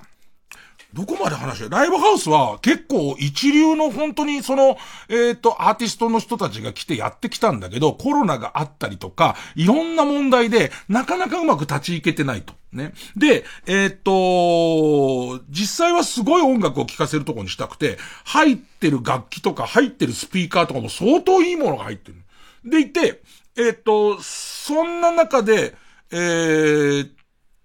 [0.94, 4.78] どこまで話してライブハウスは結構一流の本当にその、
[5.10, 12.54] えっ、ー、と、アーティストの人たちが来てやってきたんだけど、コロナがあったりとか、いろんな問題で、なかなかうまく立ち行けてないと。
[12.72, 12.94] ね。
[13.18, 22.18] で、えっ、ー、と、実際はすごい音楽を聴かせるとこにしたくて、入ってる楽器とか入ってるスピーカーとかも相当いいものが入ってる。
[22.66, 23.24] でいて、
[23.56, 25.76] えっ、ー、と、そんな中で、
[26.14, 27.10] えー、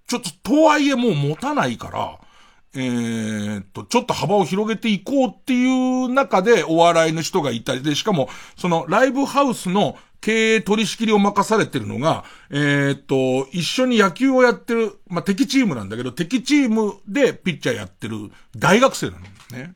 [0.06, 2.18] ちょっと、とはいえもう持たないから、
[2.74, 19.20] えー、っと、ちょっと幅を広げていこうっていう中でお笑いの人がいたりで、しかも、そのライブハウスの経営取り仕切りを任されてるのが、えー、っと、一緒に野球をやってる、まあ、敵チームなんだけど、敵チームでピッチャーやってる大学生なの
[19.58, 19.74] ね。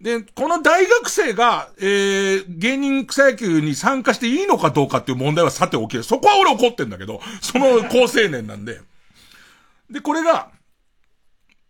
[0.00, 6.02] で、この大学生が、えー、芸人草野球に参加していいのかどうかっていう問題はさておきる。
[6.02, 8.80] そこは俺怒ってんだけど、その高青年なんで。
[9.90, 10.50] で、これが、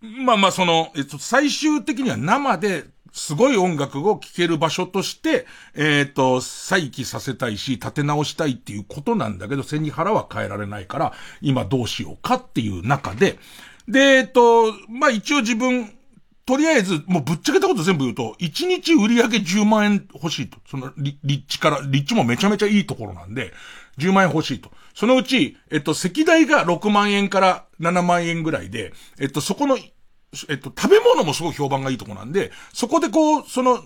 [0.01, 13.39] まあまあその、えっと、最終的には生ですごい音楽を聴ける場所として、えっ、と、再起させたいし、立て直したいっていうことなんだけど、背に腹は変えられないから、今どうしようかっていう中で、
[13.89, 15.93] で、えっ、と、まあ一応自分、
[16.51, 20.59] とりあえず、もうぶっちゃけたこと全部言うと、1日売り上げ10万円欲しいと。
[20.69, 23.53] その、立地から、立地もめちゃめちゃいいところなんで、
[23.99, 24.73] 10万円欲しいと。
[24.93, 33.79] そのうち、えっと、席代が6万円から7万円ぐらいで、えっと、そこの、えっと、食べ物もすごい評判がいいとこなんで、そこでこう、その、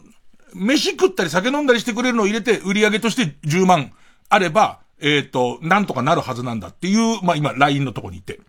[0.55, 3.93] 飯食ったり酒飲んだりしてくれるのを入れて、売り上げとして10万
[4.31, 8.41] あれば、えっと、なんとかなるはずなんだっていう、まあ、今、LINE のとこにいて。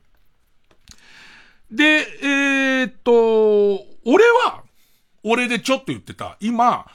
[1.69, 4.63] で、えー、っと、俺は、
[5.23, 6.85] 俺でちょっと言ってた、今、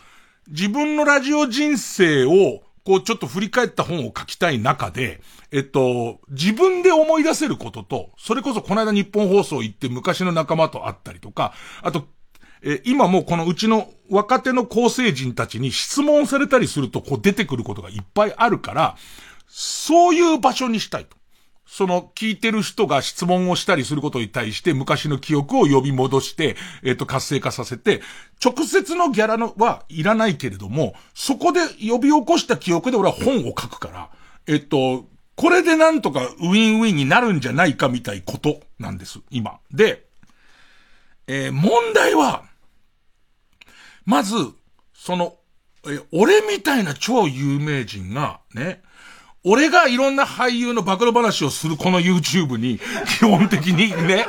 [0.48, 5.20] 自分のラジオ人生を、こうちょっと振り返った本を書きたい中で、
[5.52, 11.52] えっと、自分で思い出せることと、それこそこの間日本放送行って昔の仲間と会ったりとか、
[11.82, 12.06] あと、
[12.62, 18.96] え、今もこのうちの若手の構成人たちに質問されたりするとこう出てくることがいっぱいあるから、
[19.46, 21.19] そういう場所にしたいと。
[21.72, 28.02] その聞いてる人が質問をしたりすることに対して昔の記憶を呼び戻して、えっ、と、活性化させて、
[28.44, 34.10] 直接のギャラのはいらないけれども、そこで呼び起こした記憶で俺は本を書くから、
[34.48, 35.06] えっ、と、
[35.36, 39.60] これでなんとかウィンウィンになるんじゃないかみたいことなんです、今。
[39.70, 40.08] で、
[41.28, 42.42] えー、問題は、
[44.04, 44.34] まず、
[44.92, 45.36] その、
[45.86, 48.82] え、俺みたいな超有名人が、ね、
[49.44, 54.26] 俺がいろんな俳優の暴露話をするこの YouTube に、基本的にね、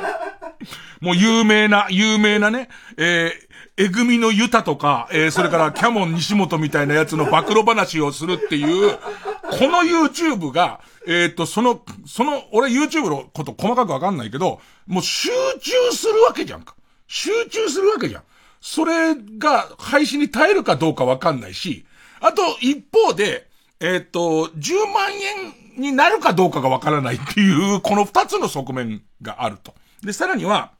[1.01, 16.75] もう有名な、有名なね、えー、えぐみのユタとか、えー、それからキャモン西本みたいなやつの暴露話をするっていう、この YouTube が、えっ、と、その、その、俺 YouTube のこと細かくわかんないけど、もう集中するわけじゃんか。
[17.07, 18.23] 集中するわけじゃん。
[18.61, 21.85] それが配信に耐えるかどうかわかんないし、
[22.19, 23.50] あと一方で、
[23.81, 29.73] えっ、ー、と、10万円になるかどうかがわからないっていう、 この二つの側面があると。
[30.03, 30.71] で、さらには、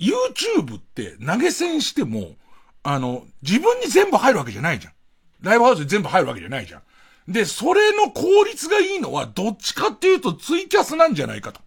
[0.00, 2.34] YouTube って投げ銭しても、
[2.82, 4.92] あの、自分に全部入るわけじゃないじゃん。
[5.40, 6.82] ライブハウスに全部入るわけじゃないじゃん。
[7.28, 11.60] で、それの効率がいいのは、どっちかっていうとツイキャスなんじゃないかと。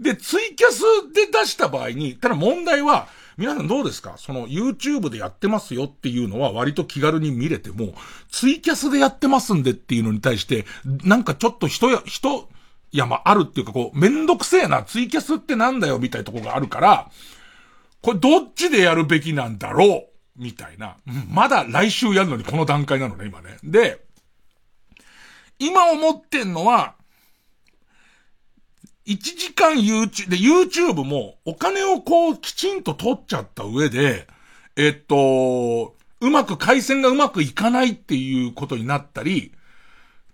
[0.00, 0.80] で、ツイキャス
[1.12, 4.14] で出した場合に、ただ問題は、皆さんどうですか？
[4.16, 7.94] その YouTube でやってますよっていうのは割と気軽に見れても、
[8.30, 10.64] ツイキャスでやってますんでっていうのに対して、
[11.04, 12.48] なんかちょっと人や、人、
[12.92, 17.10] いやまああるっていうかこう、めんどくせえな、ツイキャスってなんだよみたいなとこがあるから、
[18.02, 20.08] これどっちでやるべきなんだろう？
[20.36, 20.96] みたいな。
[21.28, 23.56] まだ来週やるのにこの段階なのね、今ね。
[23.64, 24.04] で、
[25.58, 26.94] 今思ってんのは、
[29.06, 34.26] 1時間 YouTube、で、YouTube もお金をこうきちんと取っちゃった上で、
[34.76, 39.52] えっと、うまく回線がうまくいかないっていうことになったり、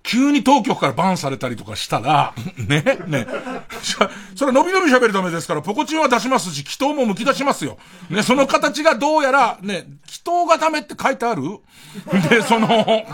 [0.03, 3.27] 急に当局からバンされたりとかしたら、 ね、ね。
[4.35, 7.77] それ伸び伸び喋るためですから、ポコチンは出しますし、祈祷も剥き出しますよ。
[8.09, 11.43] ね、その形がどうやら、ね、祈祷がダメって書いてある？
[12.31, 13.05] で、その、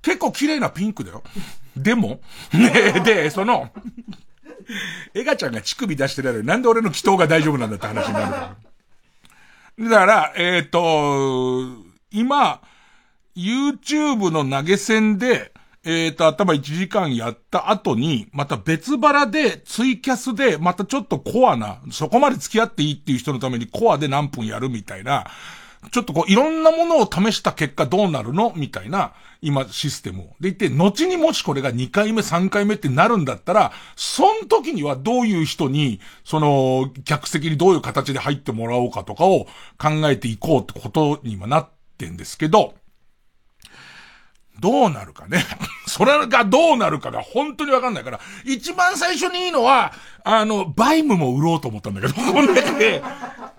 [0.00, 1.22] 結構綺麗なピンクだよ。
[1.76, 2.20] でも、
[2.52, 3.70] ねで、その、
[5.14, 8.56] エガちゃんが乳首出してるやろなんで俺の祈祷が大丈夫なんだって話になるか
[9.78, 9.88] ら。
[9.88, 12.60] だから、えっ、ー、と、今、
[13.36, 15.52] YouTube の投げ銭で、
[15.82, 25.26] えっ、ー、と、頭1時間やった後に、また別腹で、ツイキャスで、またちょっとコアな、そこまで付き合っていいっていう人のためにコアで何分やるみたいな、
[25.92, 28.52] ちょっとこう、いろんなものを試した結果どうなるの？
[28.54, 30.36] みたいな、今、システムを。
[30.38, 39.46] でいて、後にもしこれが2回目、3回目ってなるんだったら、その時にはどういう人に、その、客席にどういう形で入ってもらおうかとかを
[39.78, 42.74] 考えていこうってことにはなってんですけど、
[44.60, 45.44] どうなるかね。
[45.88, 53.02] それがどうなるかが本当にわかんないから、一番最初にいいのは、あの、バイムも売ろうと思ったんだけど、この中で、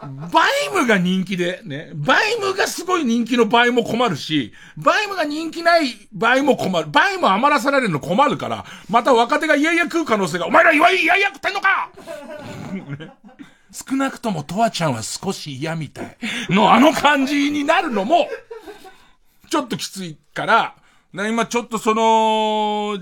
[0.01, 6.87] バイムが人気で、ね、バイムがすごい人気の場合も困るし、バイムが人気ない場合も困る。
[6.89, 11.91] バイム余らされるの困るから、また若手がいやいや食う可能性が、お前らいやいや食ってんのか
[13.71, 16.17] 少なくともトワちゃんは少し嫌みたい。
[16.49, 18.27] のあの感じになるのも、
[19.49, 20.75] ちょっときついから、
[21.13, 22.97] な、今ちょっとその、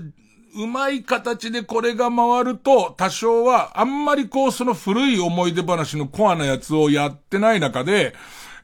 [0.54, 8.14] うまい形でこれが回ると、多少は、あんまりこう、その古い思い出話のコアなやつをやってない中で、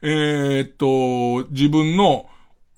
[0.01, 2.27] えー、っと、自分の、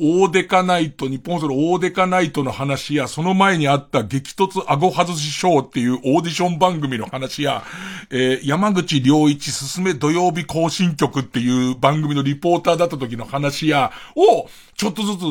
[0.01, 7.63] 大デカナイト、日本その大デカナイトの話や、その前にあった激突顎外しショーっていうオーディション番組の話や、
[8.09, 14.47] えー、山口良一すすめ土曜日更新曲っていう番組のリポーターだった時の話や、を、
[14.77, 15.21] ちょっとずつ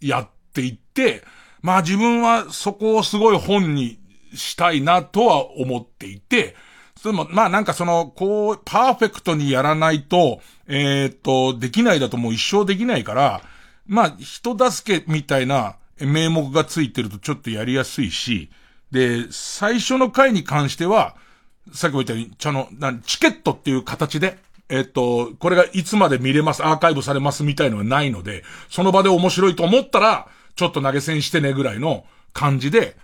[0.00, 1.22] やっていって、
[1.64, 3.98] まあ自分はそこをすごい本に
[4.34, 6.56] したいなとは思っていて、
[7.02, 13.40] でも、まあなんかその、こう、パーフェクトにやらないと、えー、っと、できないだともう一生できないから、
[13.86, 18.50] まあ、人助けみたいな名目がついてるとちょっとやりやすいし、
[18.90, 21.16] で、最初の回に関しては、
[21.72, 24.36] さっきも言ったように、ちゃの、なチケットっていう形で、
[24.68, 32.96] えっと、これがいつまで見れます、アーカイブされますみたいのはないので、その場で面白いと思ったら、ちょっと投げ銭してねぐらいの感じで、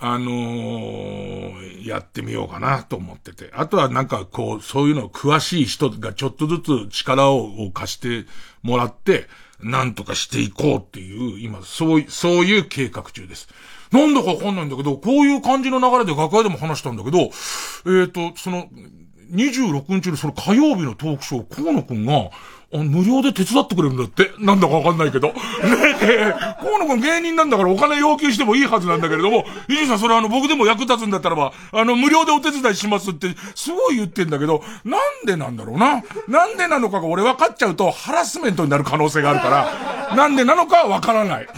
[0.00, 3.50] あのー、やってみようかなと思ってて。
[3.52, 8.24] あとはなんかこう、そういうの詳しい人がちょっとずつ力を貸して
[8.62, 9.26] もらって、
[9.60, 13.48] なんとかしていこうっていう、今、そう、そういう計画中です。
[13.90, 18.68] なんだかわかんないんだけど、こういう感じの流れで楽屋でも話したんだけど、えっ、ー、と、その、
[19.32, 22.30] 26日のその火曜日のトークショー、河野くんが、
[22.70, 24.30] 無料で手伝ってくれるんだって。
[24.38, 25.28] なんだかわかんないけど。
[25.28, 25.34] ね
[26.02, 36.02] え、河野くん芸人なんだからお金要求してもいいはずなんだけれども、伊集さんそれあの僕でも役立つんだったらば、あの無料でお手伝いしますって、すごい言ってんだけど、なんでなんだろうな。
[36.28, 39.48] なんでなのかが俺分かっちゃうとハラスメントになる可能性があるか
[40.10, 41.48] ら、なんでなのかはわからない。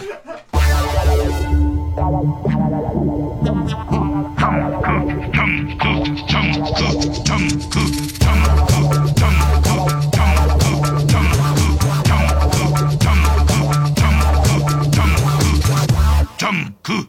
[16.82, 17.02] この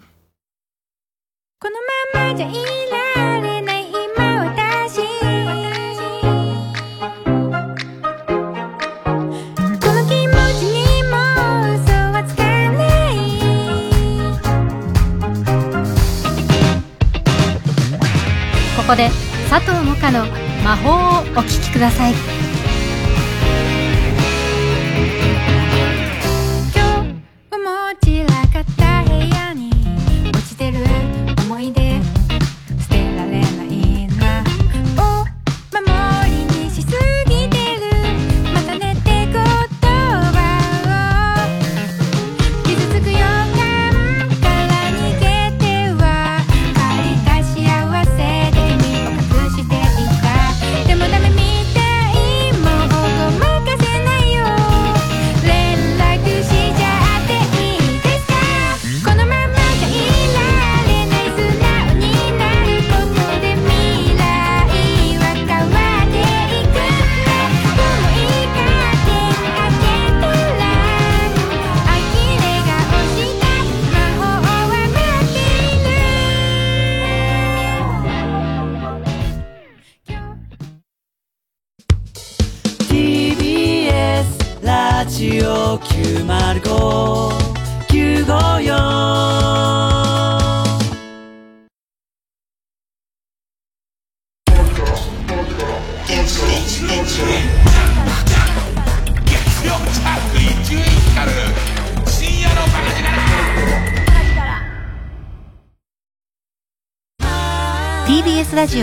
[2.13, 2.51] ままじゃい
[2.91, 5.03] られない今私こ
[9.88, 11.15] の気持ちにも
[11.74, 11.80] 嘘
[12.11, 12.51] はつかな
[13.11, 13.13] い。
[18.76, 19.09] ここで
[19.49, 20.26] 佐藤萌歌の
[20.65, 22.13] 魔法をお聴きください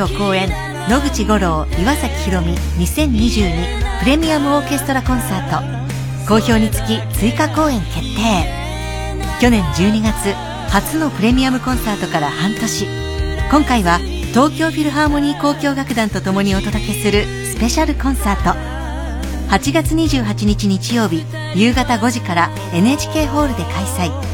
[0.00, 0.48] オ公演
[0.88, 6.28] 野口五郎岩崎宏美2022プレミアムオーケストラコンサート。
[6.28, 8.58] 好評につき追加公演決定。
[9.40, 10.34] 去年12月
[10.70, 12.86] 初のプレミアムコンサートから半年。
[13.50, 13.98] 今回は
[14.32, 18.58] 東京フィルハーモニー交響楽団と共にお届けするスペシャルコンサート。
[19.50, 21.24] 8月28日日曜日
[21.54, 24.28] 夕方5時から NHK ホールで開催。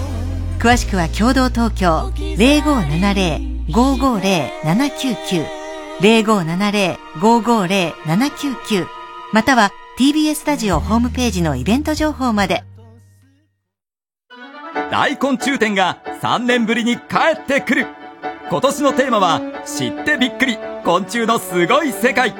[0.59, 5.47] 詳しくは共同東京0570 550-799
[6.01, 8.87] 0570-550-799
[9.33, 12.65] または TBS ラジオホームページのイベント情報まで。
[14.91, 17.03] 大昆虫展が3年ぶりに帰
[17.41, 17.87] ってくる。
[18.51, 22.35] 今年のテーマは知ってびっくり昆虫のすごい世界。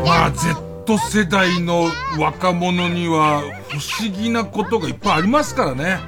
[0.06, 1.86] まあ Z 世代の
[2.20, 6.00] 若者には不思議なことがいっぱいありますからね。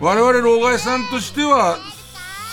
[0.00, 1.76] 我々老害さんとしては、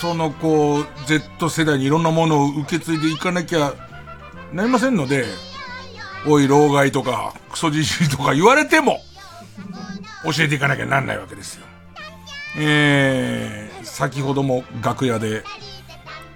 [0.00, 3.72] そのこう、Z 世代にいろんなものを受け継いでいかなきゃ
[4.52, 5.24] なりませんので、
[6.26, 9.00] おい老害とか、クソじじいとか言われても、
[10.24, 11.66] 教えていかなきゃなんないわけですよ。
[12.56, 15.44] えー、先ほども楽屋で、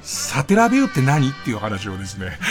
[0.02, 2.38] サテラビューって何っていう話をですね。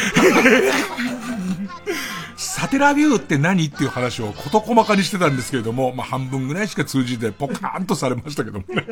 [2.38, 8.86] サテラビューって何っていう話を事細かにしてたんですけれども、まあ、半分ぐらいしか通じてポカーンとされましたけどもね。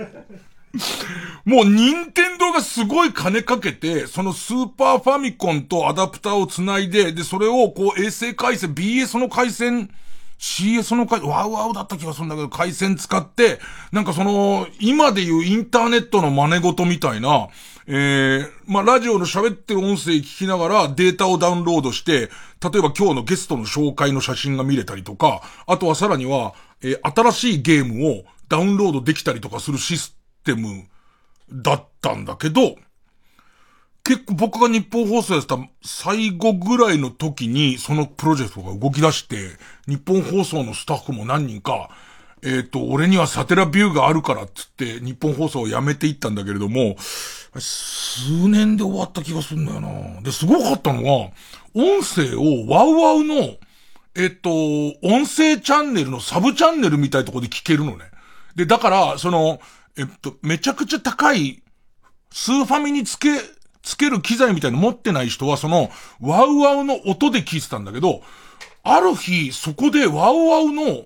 [1.46, 9.90] もう、任天堂がすごい金かけて、そのスーパーファミコンとアダプターをつないで、で、それをこう衛星回線、BS の回線、
[10.40, 13.60] CS の回、ワウワウだった気がするんだけど、回線使って、
[13.92, 17.48] なんかその、今でいうインターネットの真似事みたいな、
[17.88, 22.30] えー、まあ、ラジオの喋ってる音声聞きながらデータをダウンロードして、
[22.62, 30.15] 例えば今日のゲストの紹介の写真が見れたりとか、あとはさらには、えー、新しいゲームをダウンロードできたりとかするシス
[30.46, 30.86] テム
[31.52, 32.78] だったんだけど、
[34.06, 41.90] 結構僕が日本放送やってた最後ぐらいの時にそのプロジェクトが動き出して、日本放送のスタッフも何人か、
[42.44, 50.22] えっ、ー、と、俺にはサテラビューがあるからっつって日本放送を辞めていったんだけれども、数年で終わった気がするんだよな。
[50.22, 51.32] で、すごかったのは、
[51.74, 53.56] 音声をワウワウの、
[54.16, 54.52] えっ、と、
[55.02, 58.06] 音声チャンネルのサブチャンネルみたいなとこで聞けるのね。
[58.56, 59.60] で、だから、その、
[59.98, 61.64] えっと、めちゃくちゃ高い、
[62.32, 63.30] スーファミにつけ、
[63.82, 65.90] つける機材みたいの持ってない人は、その、
[66.20, 68.22] ワウワウの音で聞いてたんだけど、
[68.84, 71.06] ある日、そこでワウワウの、え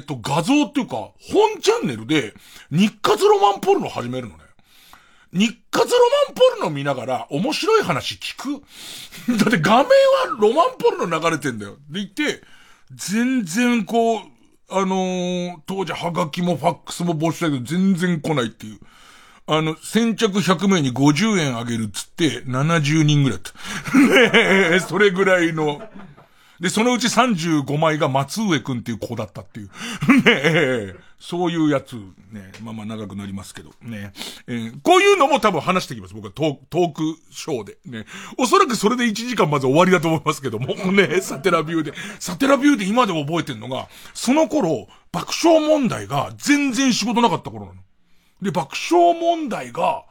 [0.00, 2.34] ー、と、画像っていうか、本チャンネルで、
[2.70, 4.44] 日活ロマンポルノ始めるのね。
[5.32, 8.62] 日活ロマンポルノ見ながら、面白い話聞く
[9.38, 9.88] だって画面は
[10.38, 11.76] ロマンポルノ流れてんだよ。
[11.88, 12.42] でいて、
[12.92, 14.20] 全然こう、
[14.68, 18.78] あのー、当時ハガキもファックスも募集したけど全然来ないっていう。
[19.48, 23.52] あの、先着100名に50円あげるっつって70人ぐらいった。
[23.96, 24.30] ね
[24.74, 25.80] え、それぐらいの。
[26.58, 29.68] で、そのうち35枚が松上くんっていう子だったっていう。
[30.24, 31.94] ねえ、そういうやつ、
[32.30, 34.12] ね、まあまあ長くなりますけど、ね。
[34.46, 36.14] えー、こういうのも多分話してきます。
[36.14, 37.78] 僕はトートークショーで。
[37.86, 38.04] ね。
[38.38, 41.92] おそらくそれで1時間まず終わりだと思いますけども、ね、サテラビューで。
[42.18, 47.80] サテラビューで今でも覚えてるのが、その頃、爆笑問題が全然仕事なかった頃なの。
[48.42, 50.04] で、爆笑問題が、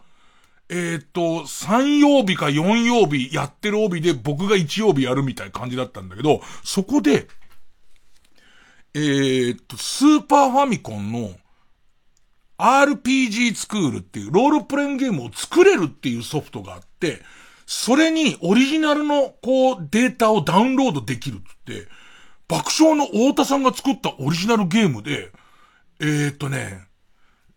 [0.69, 7.27] えっ、ー、と、3曜日か4曜日やってる帯で僕が1曜日やるみたいな感じだったんだけど、そこで、
[8.95, 11.31] えーっと、スーパーファミコンの
[12.57, 17.21] RPG スクールっていうロールプレインゲームを作れるっていうソフトがあって、
[17.65, 21.89] それにオリジナルのこうデータをダウンロードできるっつって、
[22.47, 25.31] 爆笑の太田さんが作ったオリジナルゲームで、
[25.99, 26.87] えーっとね、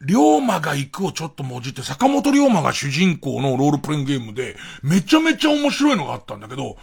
[0.05, 6.77] 龍馬が行くをちょっともじって、坂本龍馬が主人公のロールプレインゲームで、めちゃめちゃ面白いのがあったんだけど、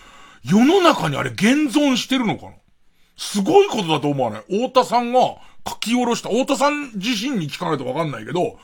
[0.45, 2.51] 世の中にあれ現存してるのかな
[3.18, 4.68] すごいことだと思わない？
[4.68, 5.20] 太田さんが
[5.68, 8.57] 書き下ろした、太田さん自身に聞かないとわかんないけど、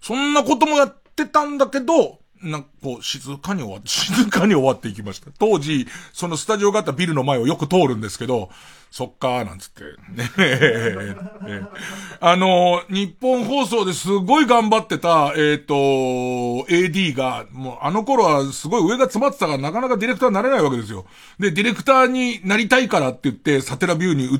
[0.00, 5.30] そんなこともやってたんだけど、なんかこう、静かに終わって、静かに終わっていきました。
[5.38, 8.50] 当時、そのスタジオがあったビルの前をよく通るんですけど、
[8.90, 9.82] そっかーなんつって、
[12.20, 21.04] あの、日本放送ですごい頑張ってた、えっ、と、AD が、もうあの頃はすごい上が詰まってたからなかなかディレクターになれないわけですよ。
[21.38, 24.38] で、ディレクターになりたいからって言って、サテラビューに移っ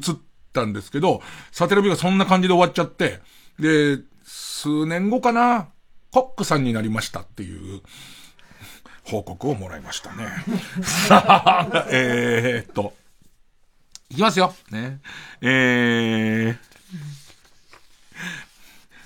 [0.52, 1.20] たんですけど、
[1.50, 3.20] サテラビューがそんな感じで終わっちゃって、
[3.58, 5.68] で、数年後かな、
[6.16, 7.82] コックさんになりましたっていう、
[9.04, 10.28] 報告をもらいましたね。
[10.82, 11.22] さ
[11.70, 12.94] あ、えーっと、
[14.08, 14.54] いきますよ。
[14.70, 15.00] ね。
[15.42, 16.58] えー、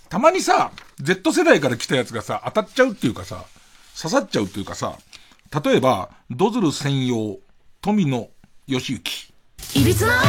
[0.09, 3.45] たまにさ、Z 世代から来たやつがさ、当たっちゃうっていうかさ、
[4.01, 4.97] 刺さっちゃうっていうかさ、
[5.65, 7.41] 例えば、ドズル専用、
[7.81, 8.29] 富野
[8.69, 9.33] 義行。
[9.75, 10.23] いびつな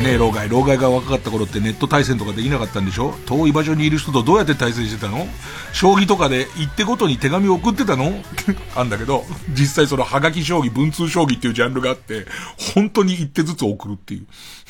[0.00, 0.48] ねえ、老害。
[0.48, 3.14] 老害が若かった頃ってネット対戦とかできなかったんでしょ？
[3.26, 5.26] 遠い場所にいる人とどうやって対戦してたの？
[5.74, 8.10] 将棋とかで一手ごとに手紙を送ってたの？
[8.74, 12.24] あんだけど、実際そのハガキ将棋、文通将棋っていうジャンルがあって、
[12.74, 14.24] 本当に一手ずつ送るってい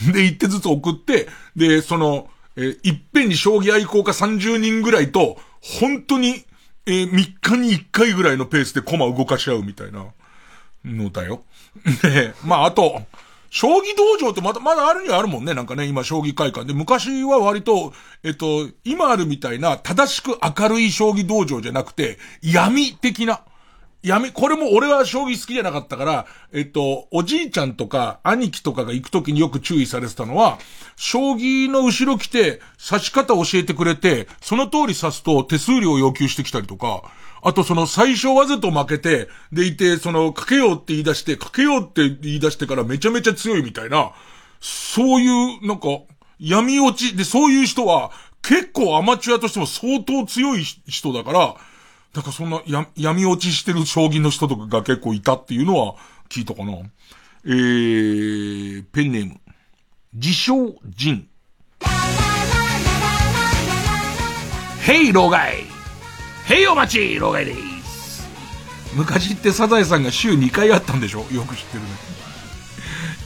[0.08, 0.12] う。
[0.12, 6.44] で、一手ずつ送って、で、その、えいっぺんに将棋愛好家30人ぐらいと、本当に、
[6.86, 10.06] えー3日に1回ぐらいのペースで駒動かし合うみたいな
[10.84, 11.42] のだよ。
[12.02, 13.02] で、まあ、あと、
[13.50, 15.54] 将棋道場ってまだ、まだあるにはあるもんね。
[15.54, 16.72] なんかね、今、将棋会館で。
[16.72, 17.92] 昔は割と、
[18.22, 23.40] えっと、今あるみたいな、正しく明るい将棋道場じゃなくて、闇的な。
[24.02, 30.58] 闇、これも俺は将棋好きじゃなかったから、えっと、おじいちゃんとか兄貴とかが行くときによく注意されてたのは、
[30.96, 37.02] 将棋の後ろ来て、指し方教えてくれて、その通り指すと手数料を要求してきたりとか、
[37.42, 44.12] あとその最初わざと負けて、でいて、その、かけようって言い出して、かけようって言い出してからめちゃめちゃ強いみたいな、
[44.60, 45.88] そういう、なんか、
[46.38, 48.10] 闇落ち、で、そういう人は、
[48.42, 51.56] 結構アマチュアとしても相当強い人だから、
[52.14, 52.62] なんかそんな
[52.96, 55.94] 闇落ちしてる将棋の人とかが結構いたっていうのは
[56.28, 56.72] 聞いたかな。
[57.44, 59.40] えー、ペンネーム。
[60.12, 61.28] 自称人。
[64.82, 65.79] ヘイ、老害
[66.50, 68.26] ヘイお待ち老害です
[68.96, 71.20] 昔ってサザエさんが週2回あったんでしょ？
[71.32, 71.88] よく知ってるね。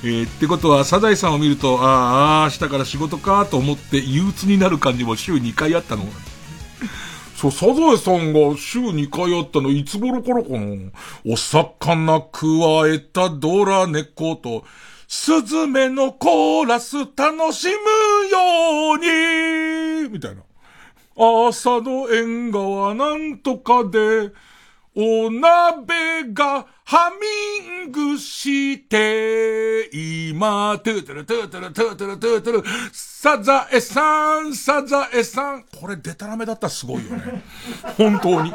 [0.05, 6.05] えー、ってことは、サザエさんを見ると、ああ、明日から仕事かと思って憂鬱になる感じも週2回あったの。
[7.35, 10.91] そう、サザエさんが週2回あったの、いつ頃からかな？
[11.27, 14.65] お魚くわえたドラ猫と、
[15.09, 17.73] スズメのコーラス楽しむ
[18.31, 18.99] よう
[20.03, 20.43] にみたいな。
[21.17, 24.33] 朝の縁側なんとかで、
[24.97, 35.65] お鍋がハミングして、今、トゥートゥルトゥートゥルトゥートゥルトゥートゥル、サザエさん、サザエさん。
[35.65, 37.43] これデタラメだったらすごいよね。
[37.97, 38.53] 本当に。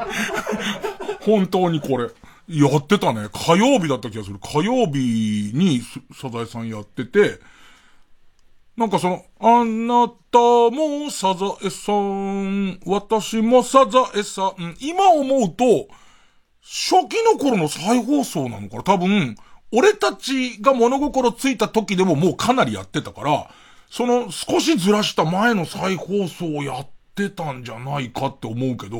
[1.22, 2.10] 本当にこれ。
[2.48, 3.28] やってたね。
[3.34, 4.40] 火曜日だった気がする。
[4.40, 5.82] 火曜日に
[6.14, 7.40] サザエさんやってて、
[8.80, 15.90] なんかその、あなたもサザエさん、私もサザエさん、今思うと、
[16.62, 18.84] 初期の頃の再放送なのかな？
[18.84, 19.36] 多分、
[19.74, 23.50] 俺たちが物心ついた時でももうかなりやってたから、
[23.90, 29.00] その少しずらした前の再放送をやってたんじゃないかって思うけど、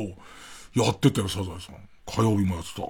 [0.74, 1.76] やってたよ、サザエさん。
[2.04, 2.86] 火曜日もやってた。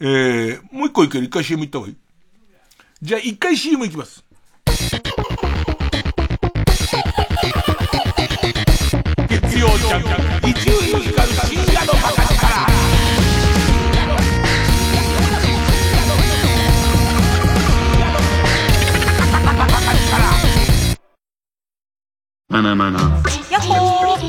[0.00, 1.96] えー、えもう一個いける一回 CM 行った方がいい
[3.00, 4.27] じゃあ一回 CM 行きます。
[9.88, 10.02] 月曜ジャン
[10.42, 11.98] ク、伊集院光深夜のバ。
[12.00, 12.68] ー。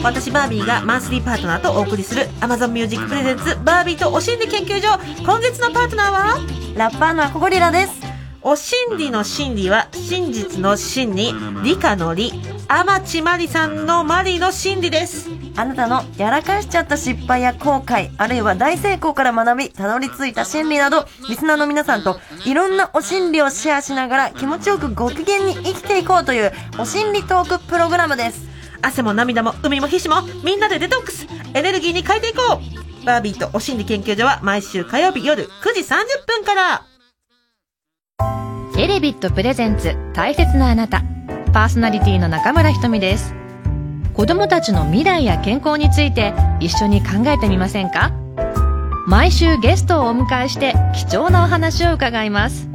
[0.01, 4.97] 私バービーがマンスリーパートナーとお送りする Amazon Music Presents バービーとお心理研究所。
[5.23, 6.37] 今月のパートナーは？
[6.75, 8.18] ラッパーのアコゴリラです。
[8.41, 11.33] お心理の心理は真実の真に
[11.63, 12.31] 理科の理
[12.67, 15.29] 天地まりさんのマリの心理です。
[15.55, 28.47] あなたのやらかしちゃった失敗や後悔、あるいは大成功から学び、たどり着いた心理など、リスナーの皆さんといろんなお心理をシェアしながら気持ちよくご機嫌に生きていこうというお心理トークプログラムです。
[28.81, 32.61] 汗も涙も海も皮脂もみんなでデトックスエネルギーに変えていこ
[33.01, 36.85] うバービーとお心理研究所は毎週火曜日夜9時30分から
[38.77, 41.03] エレビットプレゼンツ大切なあなた。
[41.51, 43.33] パーソナリティの中村ひとみです。
[44.13, 48.11] 子供たちの未来や健康について一緒に考えてみませんか？
[49.07, 52.69] 毎週ゲストをお迎えして貴重なお話を伺います。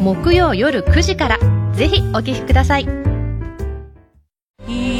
[0.00, 1.38] 木曜夜9時から
[1.72, 2.88] ぜひお聞きください。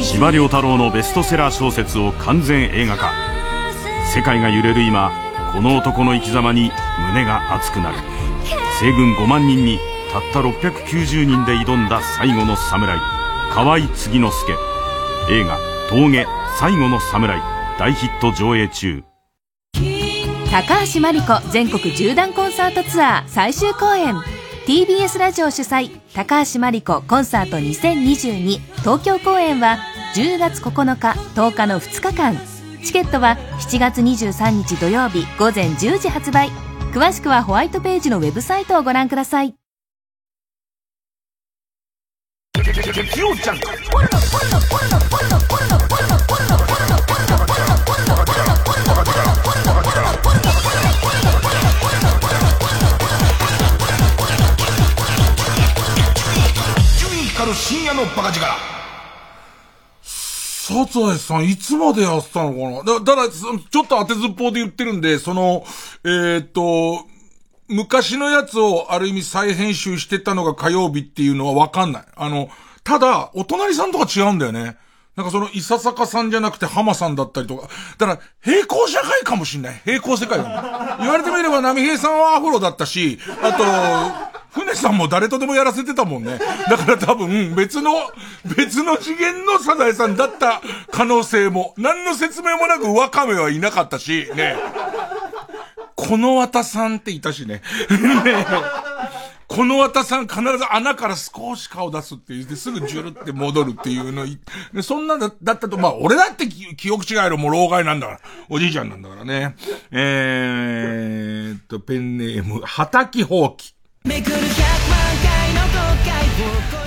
[0.02, 3.12] 司馬遼太郎のベストセラー小説を完全映画化。
[4.14, 5.12] 世界が揺れる今
[5.52, 6.72] この男の生き様に
[7.12, 7.98] 胸が熱くなる。
[8.80, 9.78] 西軍5万人に
[10.12, 12.98] たった690人で挑んだ最後の侍
[13.52, 14.52] 河合継之助。
[15.30, 15.58] 映画
[15.90, 16.26] 「峠
[16.58, 17.40] 最後の侍」
[17.78, 19.04] 大ヒット上映中。
[20.50, 24.16] 高橋真理子全国縦断コンサートツアー最終公演。
[24.66, 29.78] TBS ラジオ主催高橋真理子コンサート2022東京公演は
[30.14, 32.36] 10月9日10日の2日間。
[32.84, 36.69] チケットは7月23日土曜日午前10時発売。
[36.92, 39.54] 詳しくはホワイトページのウェブサイトをご覧ください
[57.28, 58.79] 光る深夜のバカ力。
[60.70, 63.00] サザエさん、いつまでやってたのかな？
[63.00, 65.64] だ、だ、ちょっと当てずっぽうで言ってるんで、その、
[66.04, 67.04] えーっと、
[67.66, 72.04] 昔のやつをある意味再編集してたのが火曜日っていうのはわかんない。
[72.14, 72.48] あの、
[72.84, 74.76] ただ、お隣さんとか違うんだよね。
[75.20, 77.68] なんかその、伊佐坂さんじゃなくて浜さんだったりとか。
[77.98, 79.80] だから、平行社会かもしんない。
[79.84, 86.38] 平行世界だ 言われてみれば、波平さんはアフロだったし、あと、船さんも誰とでもやらせてたもんね。
[86.70, 87.92] だから多分、別の、
[88.56, 94.56] 別の次元のサザエさんだった可能性も、何の説明もなくワカメはいなかったし、ね。
[95.96, 97.60] この綿さんっていたしね。
[97.90, 98.46] ね
[99.52, 104.24] この綿さん必ず穴から少し顔出すって言ってすぐジュルって戻るっていうの、
[104.80, 108.20] そんなだだったと、まあ俺だって記憶違いのもう老害なんだから。
[108.48, 109.56] おじいちゃんなんだからね。
[109.90, 113.74] えーっと、ペンネーム、畑放棄。
[114.04, 114.22] ね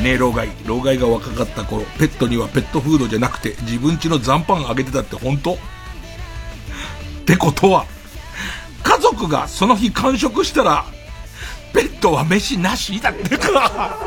[0.05, 0.47] え、老害。
[0.65, 5.55] 老害が若かった頃、ペットにはペットフードじゃなくて、自分家の残飯あげてたって本当？
[5.55, 5.57] っ
[7.25, 7.85] てことは、
[8.83, 10.85] 家族がその日完食したら、
[11.73, 13.97] ペットは飯なしだってか。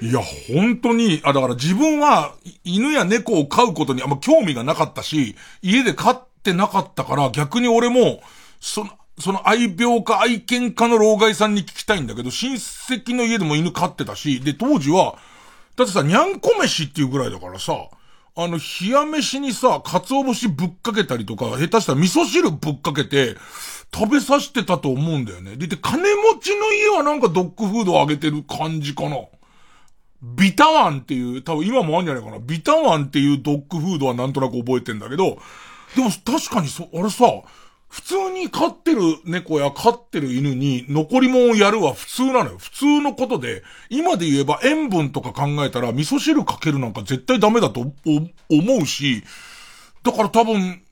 [0.00, 8.20] いや、本当に、あ、だから自分は、犬や猫を飼うことにあんま興味がなかったし、家で飼ってなかったから、逆に俺も、
[8.60, 15.16] その、その愛病か愛犬かの老害さんに聞きたいんだけど、親戚の家でも犬飼ってたし、で、当時は、
[15.76, 17.72] だってさ、にゃんこ飯っていうぐらいだからさ、
[18.36, 23.36] あの、冷や飯にさ、鰹節ぶっかけたりとか、下手したら味噌汁ぶっかけて、
[23.94, 25.54] 食べさせてたと思うんだよね。
[25.56, 29.18] で、で、金持ちの家はなんかドッグフードをあげてる感じかな。
[30.20, 32.38] ビタワンっていう、多分今もあるんじゃないかな。
[32.40, 35.38] ビタワンっていうドッグフードはなんとなく覚えてんだけど、
[35.94, 37.26] でも確かにそ、あれさ、
[37.88, 42.58] 普通に飼ってる猫や飼ってる犬に残り物をやるは普通なのよ。
[42.58, 47.92] 普通のことで、今で言えば塩分とか考えたら味噌汁かけるなんか絶対ダメだと思
[48.82, 49.22] うし、
[50.02, 50.82] だから多分、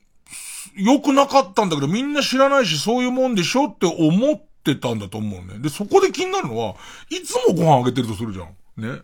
[0.75, 5.59] 良くなかったんだけどみんな知らないしそういうもんでしょって思ってたんだと思うね。
[5.59, 6.75] で、そこで気になるのは、
[7.09, 8.47] いつもご飯あげてるとするじゃん。
[8.81, 9.01] ね。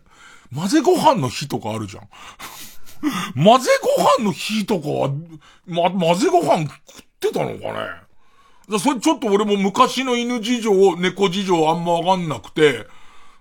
[0.54, 2.08] 混ぜご飯の日とかあるじゃん。
[3.42, 5.10] 混ぜご飯の日とかは、
[5.66, 6.74] ま、混ぜご飯食っ
[7.20, 8.00] てたのかね
[8.68, 12.86] だそれちょっと俺も昔の犬事情、猫事情あんまわかんなくて、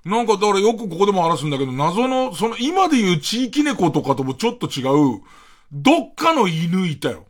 [0.06, 5.22] なんかだからよくここでも話すんだけど、謎の、その今で言う地域猫とかともちょっと違う、
[5.72, 7.26] どっかの犬いたよ。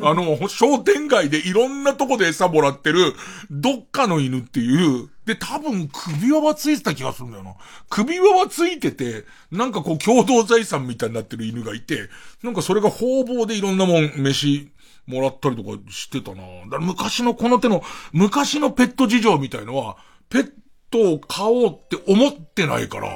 [0.08, 3.14] あの、商店街でいろんなとこで餌もらってる、
[3.50, 7.54] どっかの犬っていう、で、多分首輪はついてた気がするんだよな。
[7.88, 12.08] 首輪はついてて、なんかこう共同財産みたいになってる犬がいて、
[12.42, 14.70] なんかそれが方々でいろんなもん、飯、
[15.06, 17.82] もらったりとかしてたなだから昔のこの手の、
[18.12, 19.96] 昔のペット事情みたいのは、
[20.28, 20.52] ペッ
[20.90, 23.08] トを飼おうって思ってないから、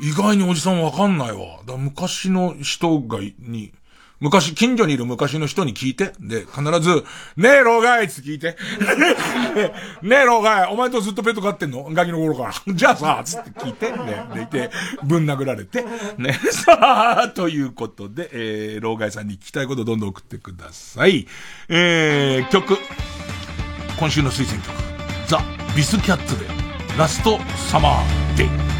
[0.00, 1.62] 意外におじさんわかんないわ。
[1.66, 3.72] だ昔の人が、に、
[4.18, 6.12] 昔、近所にいる昔の人に聞いて。
[6.20, 7.04] で、必ず、
[7.36, 8.56] ねえ、老害って聞いて。
[10.02, 11.88] ねえ、老害、お前とずっとペット飼ってんの？
[11.92, 12.52] ガキの頃から。
[12.74, 13.90] じゃあさ、つって聞いて。
[13.92, 14.70] ね、でいて、
[15.02, 15.84] ぶん殴られて。
[16.16, 21.26] ね、 さあ、ということで、えー、老害さんに聞きたいことどんどん送ってください。
[21.68, 22.78] えー、曲。
[23.98, 24.74] 今週の推薦曲。
[25.26, 25.42] ザ・
[25.76, 26.46] ビスキャッツで、
[26.96, 27.38] ラスト
[27.70, 28.75] サマーデイ。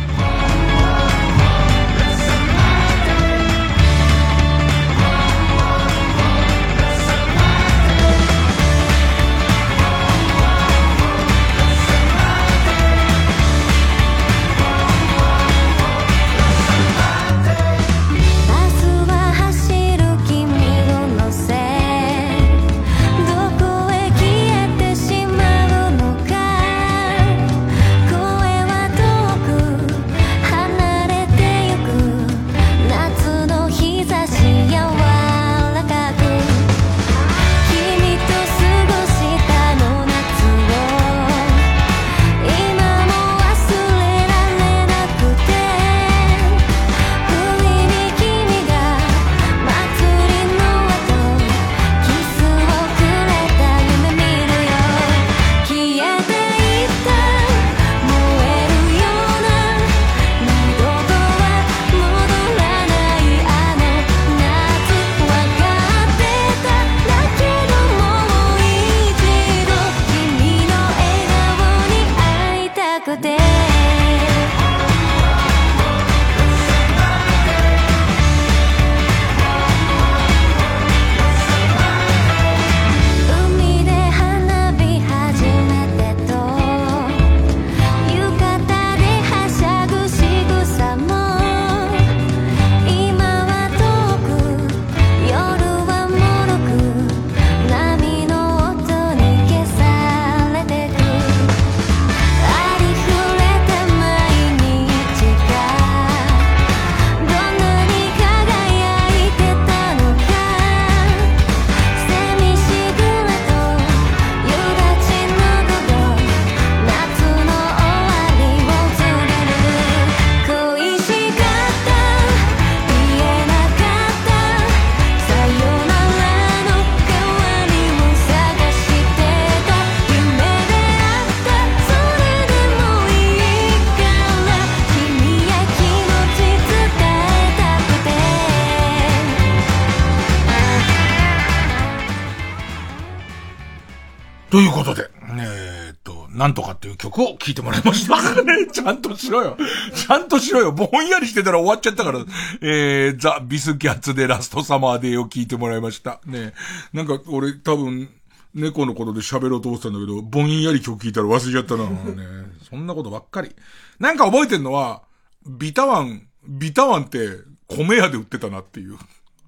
[147.50, 148.42] いう曲を聴いてもらいました。
[148.42, 149.56] ね、 ちゃんとしろよ。
[149.94, 150.72] ちゃんとしろよ。
[150.72, 152.20] ぼんやりしてたら終わっちゃったから。
[152.60, 156.20] えー、ザ・ビスキャッツでラストサマーデーを聴いてもらいました。
[156.26, 156.54] ね、
[156.92, 158.08] なんか俺多分、
[158.54, 161.84] 猫のことで喋ろうと思ってたんだけど、ぼんやり曲聴いたら忘れちゃったな。
[161.90, 163.54] ね、そんなことばっかり。
[163.98, 165.02] なんか覚えてんのは、
[165.46, 167.38] ビタワン、ビタワンって
[167.68, 168.98] 米屋で売ってたなっていう。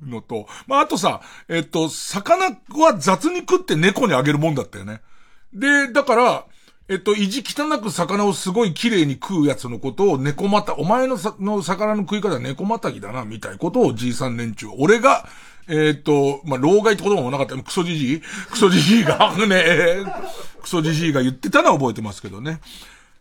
[0.07, 5.01] のと、まあ、あとさ、えっと、魚は雑に食って猫にあげるもんだったよね。
[5.53, 6.45] で、だから、
[6.91, 15.29] えっと、意地汚く魚をすごい綺麗に食うやつのことを猫また、お前のさの魚の食い方は猫またぎだな、みたいなことをじいさん連中、俺が、
[15.69, 19.65] えっと、まあ、老害って言葉もなかったクソじじいクソじじいが、 ね、
[20.63, 22.61] クソじじいが言ってたのは覚えてますけどね。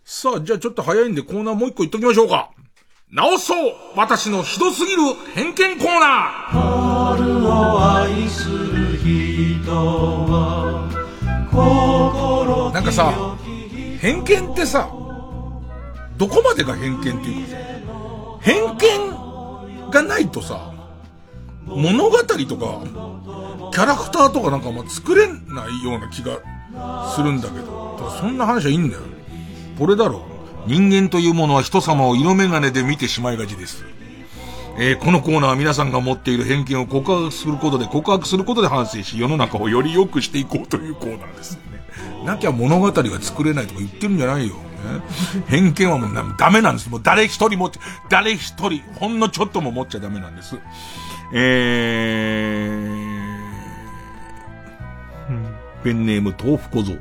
[0.06, 2.52] さあ、じゃあちょっと早いんでコーナーもう一個言っときましょうか。
[3.12, 5.02] 直そう私のひどすぎる
[5.34, 10.90] 偏見コーナー春を愛する人は
[11.50, 13.14] 心なんかさ、
[14.00, 14.90] 偏見ってさ、
[16.18, 17.58] どこまでが偏見っていうかさ、
[18.42, 20.74] 偏見がないとさ、
[21.66, 22.42] 物語とか、
[23.74, 26.40] キャラクターとかなんかまあ作れないような気が
[27.14, 29.02] するんだけど、だそんな話はいいんだよ。
[29.78, 30.26] これだろ。
[30.66, 33.86] 人間というものは人様を色眼鏡で見てしまいがちです。
[34.80, 41.58] えーこのコーナーは皆さんが持っている偏見を告白することで、告白することで反省し、世の中をより良くしていこうというコーナーです。
[42.26, 44.56] なきゃ物語が作れないとか言ってるんじゃないよ。
[44.56, 44.62] ね、
[45.48, 46.90] 偏見はもうなダメなんです。
[46.90, 47.80] もう誰一人持って、
[48.10, 50.58] 誰一人、ほんのちょっとも持っちゃダメなんです。
[51.34, 56.98] えー、ペンネーム豆腐小僧。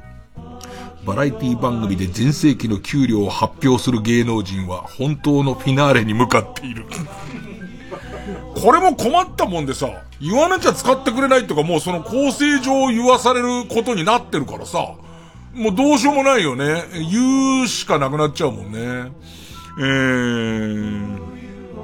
[1.05, 6.85] バラエティ番組で全盛期の給料を発表する芸能人は本当のフィナーレに向かっている。
[8.63, 9.87] これも困ったもんでさ、
[10.19, 14.95] 言わなきゃ使ってくれないとかもうその構成上言わされることになってるからさ、
[15.53, 16.85] もうどうしようもないよね。
[17.11, 19.13] 言うしかなくなっちゃうもんね。
[19.79, 21.19] えー、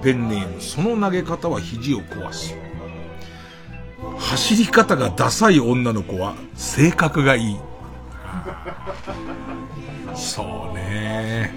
[0.02, 2.56] ペンネーム、その投げ方は肘を壊す。
[4.18, 7.56] 走り方がダサい女の子は性格がいい。
[10.14, 11.52] そうね。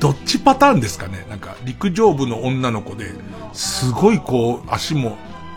[0.00, 1.26] どっちパターンですかね？
[1.28, 3.12] なんか陸上部の女の子で、
[3.52, 5.16] すごいこう足も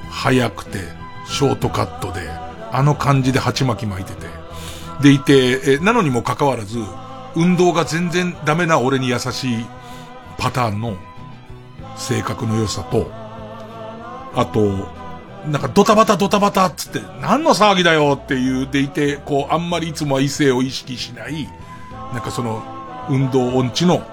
[0.10, 0.80] 速くて、
[1.28, 2.30] ショートカットで、
[2.72, 4.28] あの感じで鉢巻き巻いてて。
[5.02, 6.78] でいて、え、なのにもかかわらず、
[7.36, 9.66] 運動が全然ダメな俺に優しい
[10.38, 10.96] パターンの
[11.96, 13.10] 性格の良さと、
[14.36, 15.02] あと、
[15.48, 21.50] なんかドタバタドタバタっつって、何の騒ぎだよっていうでいて、こう、あんまりいつもは異性を意識しない、
[22.14, 22.64] なんかその、
[23.10, 24.06] 運動音痴の、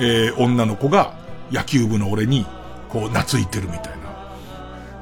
[0.00, 1.14] えー、女の子が
[1.50, 2.46] 野球部の俺に、
[2.88, 3.98] こう、懐いてるみたいな。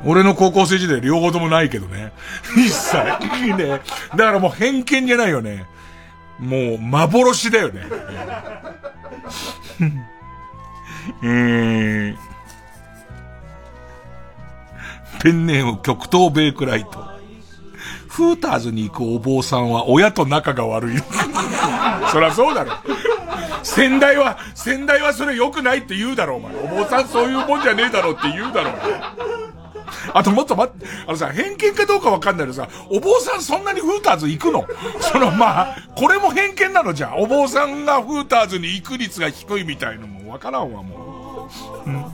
[0.05, 2.12] 俺の高校生時代両方ともないけどね。
[2.57, 2.97] 一切。
[3.44, 3.80] いいね。
[4.12, 5.66] だからもう偏見じゃないよね。
[6.38, 7.82] もう幻だよね。
[11.22, 12.16] え ー、
[15.22, 17.16] ペンネーム極東ベイクライト。
[18.09, 20.97] フーターズに行くお坊さんは親と仲が悪い。
[22.12, 22.72] そりゃそうだろ。
[23.62, 26.55] 先代は、先代はそれ良くないって言うだろ、お前。
[26.55, 28.70] お坊さんそういうもんじゃねえだろって言うだろ。
[30.12, 34.66] あともっと待って、あのさ、偏見かどうかわかんないけどさ、お坊さんそんなにフーターズ行くの？
[35.01, 37.14] そのまあ、これも偏見なのじゃ。
[37.16, 41.49] お坊さんがフーターズに行く率が低いみたいのもわからんわ、も
[41.87, 41.91] う。
[41.91, 42.05] うん。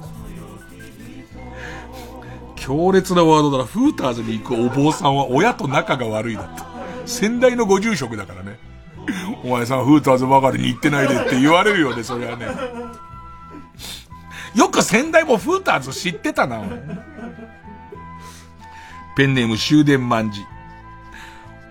[2.56, 3.64] 強烈なワードだな。
[3.64, 6.62] フーターズに行くお坊さんは親と仲が悪いだって。
[7.06, 8.58] 先代のご住職だからね。
[9.44, 12.46] お前さんフーターズばかりに行ってないでって言われるよね、そりゃね。
[14.55, 16.62] よく先代もフーターズ知ってたな、
[19.16, 20.44] ペンネーム終電万事。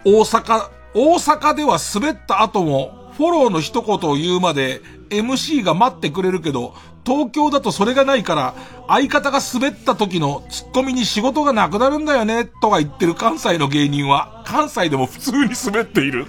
[0.04, 6.74] 大阪、大阪では滑った後も、フォローの一言を言うまで MC が待ってくれるけど、
[7.06, 8.56] 東京だとそれがないから、
[8.88, 16.26] 相方が滑った時のツッコミに仕事がなくなるんだよね、とか言ってる関西の芸人は、関西でも普通に滑っている。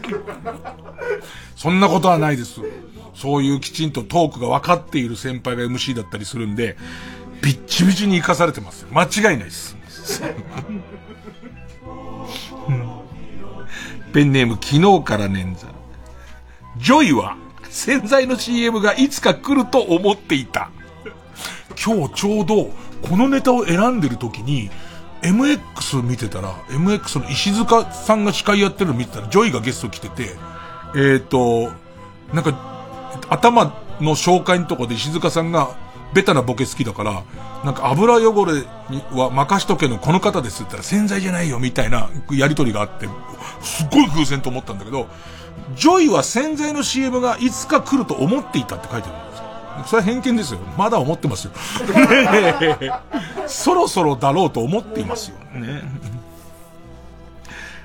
[1.57, 2.61] そんなことはないです。
[3.15, 6.77] そういうきちんとトークが分かっている先輩が MC だったりするんで、
[7.43, 8.87] ビッチビチに生かされてます。
[8.91, 9.77] 間違いないです。
[14.13, 15.72] ペンネーム昨日から捻挫。
[16.83, 17.37] ジョイは
[17.71, 20.71] 洗剤の CM がいつか来ると思っていた。
[21.83, 22.71] 今日ちょうど
[23.09, 24.69] このネタを選んでる時に
[25.23, 31.73] MX 見てたら、MX の石塚さんが司会やってるの見てたら、ジョイがゲスト来てて、えっ、ー、と、
[32.35, 32.83] なんか、
[33.31, 33.67] 頭
[34.01, 35.77] の紹介のとこで石塚さんが、
[36.15, 37.25] ベタなボケ好きだから、
[37.65, 38.65] なんか油汚れ
[39.17, 43.07] は任しとけのこの方ですって言ったら洗剤じゃないよみたいなやりとりがあって、
[43.63, 45.09] すっごい偶然と思ったんだけど、
[45.75, 49.53] ジョイは洗剤の CM がいつか来ると思っていたって書いてあるんですよ。
[49.87, 50.61] それは偏見ですよ。
[50.77, 51.53] まだ思ってますよ。
[53.47, 55.39] そろそろだろうと思っていますよ。
[55.59, 55.83] ね。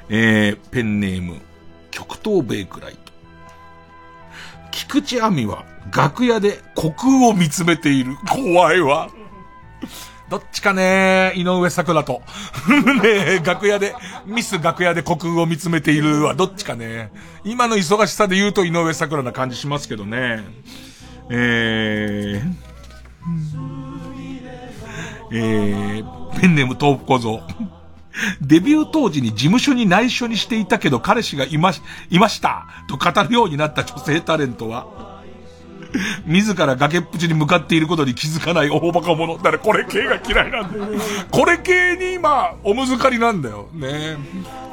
[0.10, 1.42] えー、ペンネーム、
[1.92, 3.12] 極東ベイクライト。
[4.72, 8.16] 菊池亜美は楽屋で虚空を見つめている。
[8.30, 9.10] 怖いわ。
[10.30, 12.22] どっちかね井上桜と。
[13.02, 13.96] ね楽屋で、
[14.26, 17.12] ミス楽屋で虚空を見つめているはどっちかね
[17.46, 20.44] 今の忙しさで言うと井上桜な感じしますけどね。
[21.30, 22.54] えー、
[25.32, 27.42] えー、ペンネーム豆腐小僧。
[28.42, 31.72] デビュー当時に事務所に内緒にしていたけど彼氏がいま、
[32.10, 35.17] いましたと語るようになった女性タレントは、
[36.26, 39.38] 自ら崖っぷちに向かっていることに気づかない大バカ者。
[39.38, 40.86] だからこれ系が嫌いなんだよ。
[41.32, 43.70] これ系に今、おむずかりなんだよ。
[43.74, 44.18] ね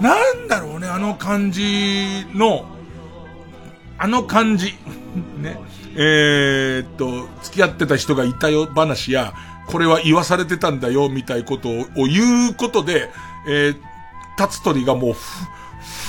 [0.00, 2.66] なんだろうね、あの感じの、
[3.98, 4.74] あの感じ。
[5.40, 5.58] ね。
[5.96, 9.32] えー、っと、付き合ってた人がいたよ話や、
[9.66, 13.10] これは言わされてたんだよ、みたいことを言うことで、
[13.48, 13.76] えー、
[14.36, 15.18] 立つ鳥がもう、ふ、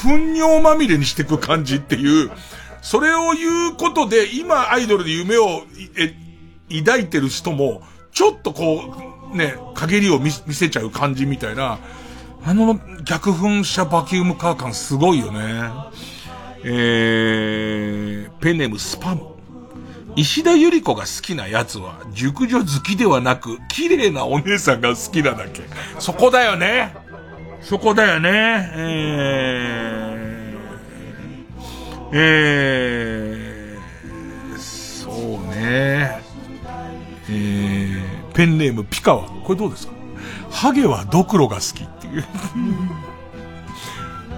[0.07, 2.31] 糞尿まみれにしてく感じっていう、
[2.85, 5.63] それを言うことで、今アイドルで夢を、
[5.97, 6.13] え、
[6.83, 7.81] 抱いてる人も、
[8.11, 8.93] ちょっとこ
[9.33, 11.79] う、ね、陰りを見せちゃう感じみたいな、
[12.45, 15.71] あの逆噴射バキュームカー感すごいよね。
[16.63, 19.29] えー、ペネムスパム。
[20.15, 25.63] 石田ゆり子が好きなやつは、熟女好きではなく、綺麗なお姉さんが好きなだけ。
[25.97, 26.93] そこだよね。
[27.61, 28.29] そこだよね。
[28.75, 30.14] えー、
[32.11, 35.13] えー、そう
[35.55, 36.21] ね。
[37.29, 39.23] えー、ペンネームピカワ。
[39.43, 39.93] これどうですか？
[40.51, 42.25] ハゲはドクロが好きっていう。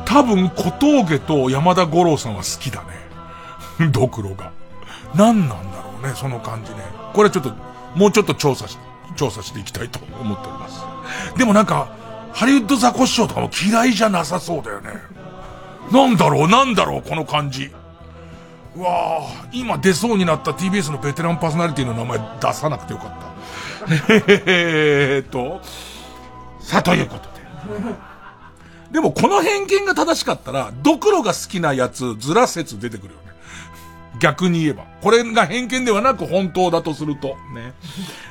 [0.06, 2.88] 多分小峠と山田五郎さんは好きだね。
[3.92, 4.52] ドクロが。
[5.16, 6.78] 何なんだろうね、その感じね。
[7.14, 7.54] これちょっと、
[7.96, 8.78] もうちょっと調査し、
[9.16, 10.86] 調査していきたいと思っております。
[11.38, 11.90] でもなんか、
[12.34, 14.90] ハリウッドザコシショウとかも嫌いじゃなさそうだよね。
[15.92, 17.72] なんだろう、なんだろう、この感じ。
[18.76, 23.28] うわあ今出そうになった TBS のベテランパーソナリティの名前出さなくてよかった。
[24.46, 25.62] えーと、
[26.60, 27.38] さあ、ということで。
[28.92, 33.28] でもこの偏見が正しかったら、ドクロが好きなやつ、ずら説出てくるよね。
[34.20, 34.86] 逆に言えば。
[35.02, 37.30] これが偏見ではなく本当だとすると。
[37.54, 37.74] ね。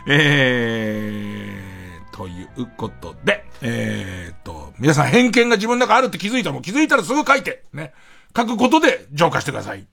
[0.07, 7.93] えー、ということで、えーっと、皆さん偏見が自分の中あるって気づいたらもう気づいたらすぐ書いて、ね。
[8.37, 9.87] 書くことで浄化してください。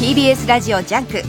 [0.00, 1.22] TBS ラジオジャンク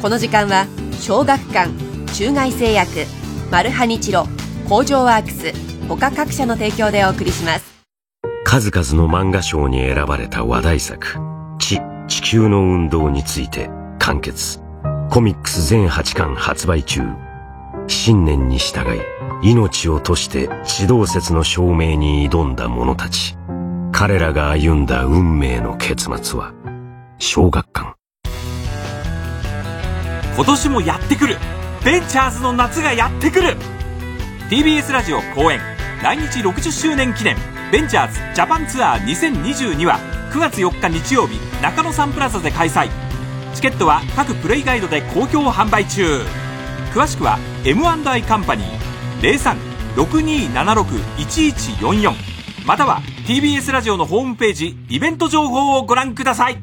[0.00, 0.66] この時間は
[1.00, 3.06] 小学館中外製薬
[3.50, 4.26] マルハニチロ
[4.68, 5.52] 工場ワークス
[5.88, 7.70] 他各社の提供でお送りします。
[8.44, 11.18] 数々の漫画賞に選ばれた話題作
[11.58, 11.80] 「チ。
[12.08, 14.60] 地球の運動」について完結。
[15.08, 17.02] コミックス全8巻発売中。
[17.86, 19.00] 信念に従い
[19.42, 23.36] 命を賭して地動説の証明に挑んだ者たち。
[23.92, 26.52] 彼らが歩んだ運命の結末は
[27.18, 27.94] 小学館。
[30.36, 31.36] 今年もやってくる
[31.84, 33.56] ベンチャーズの夏がやってくる。
[34.50, 35.58] TBS ラジオ公演。
[36.02, 37.38] 来日60周年記念。
[37.72, 39.98] ベンチャーズジャパンツアー2022は
[40.30, 42.90] 9月4日日曜日中野サンプラザで開催。
[43.54, 46.20] チケットは各プレイガイドで好評販売中。
[46.92, 49.56] 詳しくは M&I カンパニー。
[49.96, 52.12] 03-6276-1144
[52.66, 56.58] または TBS ラジオのホームページイベント情報をご覧ください。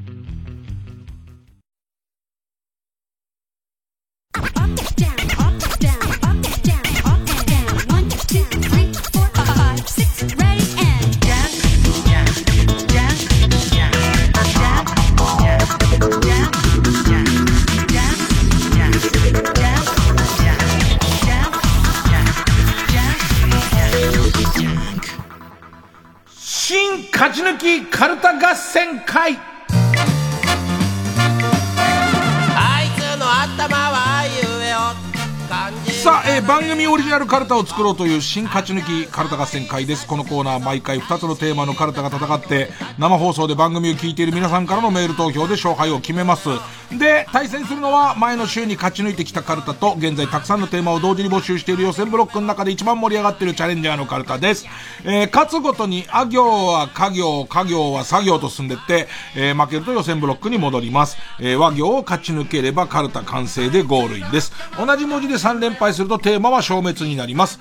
[36.85, 40.05] オリジナルカルタを作ろうという新勝ち抜きカルタ合戦会です。
[40.05, 46.49] このコーナー毎回2つのテーマのカルタが戦って、生放送で番組を聞いている皆さんからのメール投票で勝敗を決めます。
[46.91, 54.67] で、対戦するのは前の週に勝ち抜いてきたカルタと、現在たくさんのテーマを同時に募集している予選ブロックの中で一番盛り上がっているチャレンジャーのカルタです。
[55.03, 61.17] えー勝つごとに、あ行は家行、家行は作業と進んでって、えー負けると予選ブロックに戻ります。
[61.39, 64.53] えー和行を勝ち抜ければカルタ完成でゴールインです。
[64.77, 67.59] 同じ文字で3連敗するとテーマは消滅になります。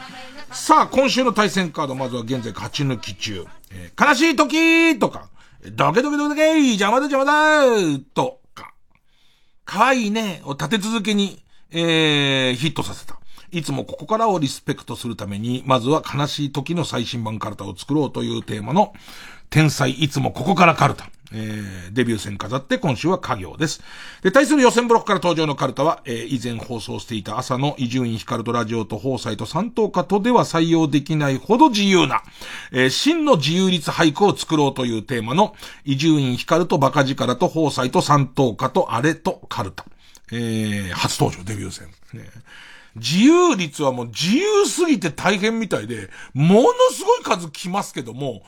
[0.50, 3.46] さあ、今週の対戦カード、まずは現在勝ち抜き中。
[3.70, 5.28] えー悲しい時とか、
[5.72, 8.74] ドケドケドケ邪魔だ邪魔だとか、
[9.64, 13.18] 可愛いねを立て続けに、えー、ヒットさせた。
[13.52, 18.92] いつもここからをリスペクトするために、まずは悲しい時の最新版カルタを作ろうというテーマの、
[19.50, 21.08] 天才いつもここからカルタ。
[21.32, 23.82] えー、デビュー戦飾って今週は家業です。
[24.22, 32.22] で、対する予選ブロックから登場のカルタは、えー、以前放送していた朝の伊集院光とラジオと放送と三等家とでは採用できないほど自由な、
[32.72, 35.54] えー、真の自由律俳句を作ろうというテーマの、
[35.84, 39.84] 伊集院光とバカ力と放送と三等家とあれとカルタ。
[40.32, 41.88] えー、初登場デビュー戦。
[42.14, 42.28] ね
[42.96, 48.42] 自由率はもう自由すぎて大変みたいで、ものすごい数来ますけども、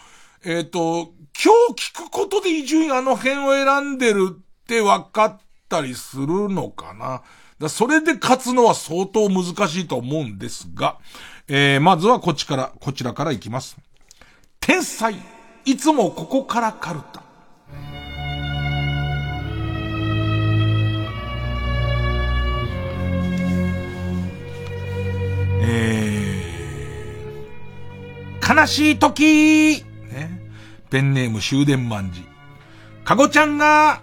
[0.44, 7.22] えっ、と、今日聞くことで伊集院あの辺を選んでるって分かったりするのかな？
[7.60, 10.98] だそれで勝つのは相当難しいと思うんですが、
[11.46, 13.76] えー、まずはこっちから、こちらからいきます。
[14.58, 15.14] 天才、
[15.64, 17.22] いつもここからカルタ。
[25.60, 29.84] えー、悲しい時。
[30.90, 32.24] ペンネーム終電万事。
[33.04, 34.02] かごちゃんが、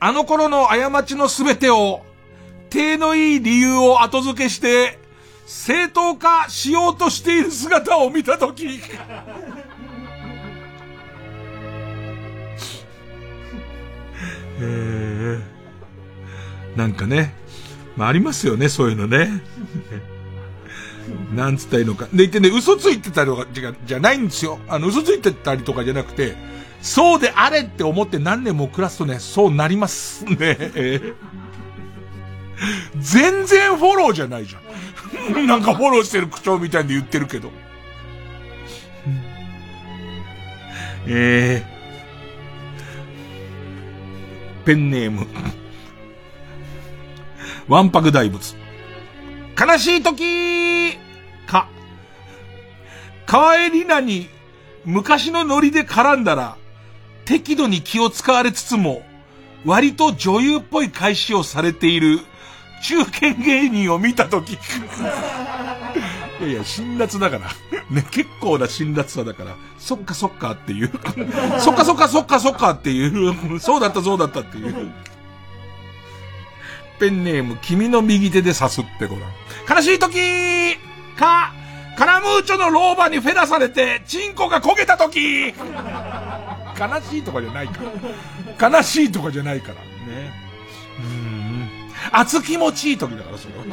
[0.00, 2.02] あの頃の過ちのすべてを、
[2.70, 4.98] 手のいい理由を後付けして、
[5.46, 8.66] 正当化しようとしている姿を見たとき。
[14.60, 15.42] えー、
[16.76, 17.34] なんかね、
[17.96, 19.42] まあ、ありますよね、そういうのね。
[21.34, 22.04] なんつったらいいのか。
[22.06, 24.58] で言ってね、嘘ついてたりとか、じゃ、じゃないんですよ。
[24.68, 26.36] あの、嘘ついてたりとかじゃなくて、
[26.80, 30.36] そうであれって思って何年も暮らすとね、そうなりますね。
[32.98, 34.58] 全然フォローじゃないじゃ
[35.40, 35.44] ん。
[35.46, 37.50] なんかフォローしてる口調みたいで言ってるけど。
[41.06, 45.26] えー、ペンネーム。
[47.68, 48.54] わんぱく大仏。
[49.66, 50.98] 悲しい時
[51.46, 51.68] か。
[53.26, 54.28] 川江里奈に
[54.84, 56.56] 昔のノリで絡んだら、
[57.24, 59.02] 適度に気を使われつつも、
[59.64, 62.18] 割と女優っぽい返しをされている
[62.82, 64.52] 中堅芸人を見たとき。
[66.40, 67.48] いやいや、辛辣だから。
[67.90, 70.90] ね、結構な辛辣さだから、そっかそっかっていう。
[71.58, 73.34] そっかそっかそっかそっかっていう。
[73.60, 74.92] そうだったそうだったっていう。
[76.98, 79.76] ペンネーム、君の右手で刺すってごらん。
[79.76, 80.76] 悲しい時
[81.16, 81.52] か、
[81.96, 85.54] カラムーチョの老婆にフェラされて、チンコが焦げた時悲
[87.10, 87.80] しいとかじゃないか
[88.60, 88.78] ら。
[88.78, 89.74] 悲しいとかじゃないから。
[89.74, 90.32] ね。
[90.98, 91.68] うん。
[92.12, 93.64] 熱気持ちいい時だから、それは。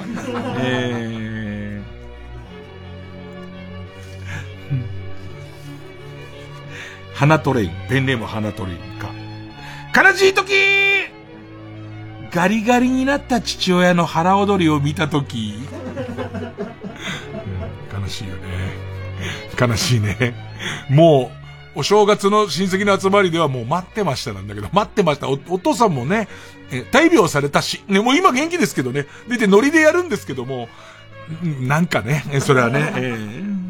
[0.59, 1.91] えー。
[7.13, 7.71] 花トレイン。
[7.87, 9.11] ペンネーム花トレインか。
[10.03, 10.53] 悲しい時
[12.31, 15.55] ガリガリになった父親の腹踊りを見たとき、
[17.93, 18.41] 悲しいよね。
[19.59, 20.33] 悲しいね。
[20.89, 21.31] も
[21.75, 25.29] う、お正月の親戚の集まりではもう待ってましたなんだけど、待ってました。
[25.29, 26.27] おお父さんもね、
[26.71, 30.69] え大病されたし、ね、もう今元気ですけどね、出てノリでやるんですけども、
[31.61, 33.61] なんかね、それはね、えー、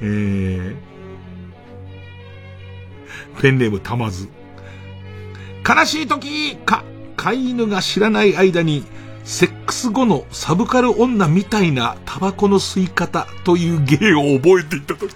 [0.00, 4.28] えー、ペンネームたまず。
[5.66, 6.84] 悲しい時か、
[7.16, 8.84] 飼い犬が知らない間に、
[9.24, 15.06] セックス後のサブカル女みたいなタバコの吸い方という芸を覚えていた時。
[15.06, 15.14] っ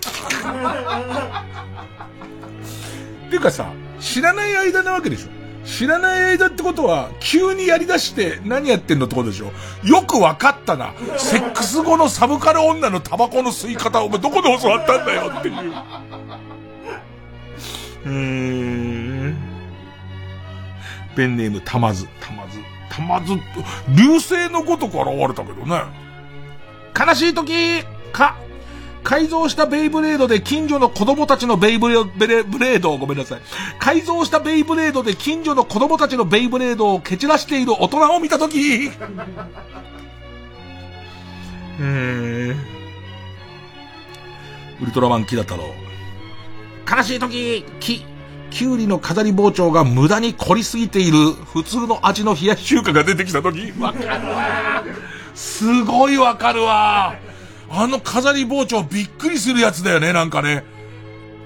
[3.30, 5.28] ていうかさ、知らない間なわけでしょ
[5.66, 9.50] 知らない間ってことは、急にやり出して何やってんのってことでしょ
[9.82, 10.92] よくわかったな。
[11.16, 15.54] セックス後のサブカル女のタバコの吸い方をお前どこで教わったんだよっていう。
[18.04, 18.10] うー
[19.30, 19.53] ん。
[21.14, 22.58] ペンネームたまず、たまず、
[22.90, 23.34] たまず、
[23.96, 25.82] 流星のごとく現れたけどね。
[26.98, 27.82] 悲しい時。
[28.12, 28.36] か、
[29.02, 33.40] 改造したベイブレードで近所の子供たちのベイブレブレブレードをごめんなさい。
[33.78, 38.90] 改造したベイブレードで近所の子供たちのベイブレードを蹴散らしている大人を見た時。
[41.80, 42.56] えー、
[44.80, 45.64] ウルトラマンキダ太郎。
[46.90, 54.84] 悲しい時、き、キュウリの飾り包丁が無駄に凝りすぎている普通の味の冷やし中華が出てきた時、わかるわ。
[55.34, 57.16] すごいわかるわ。
[57.70, 60.64] あの飾り包丁びっくりするやつだよね、なんかね。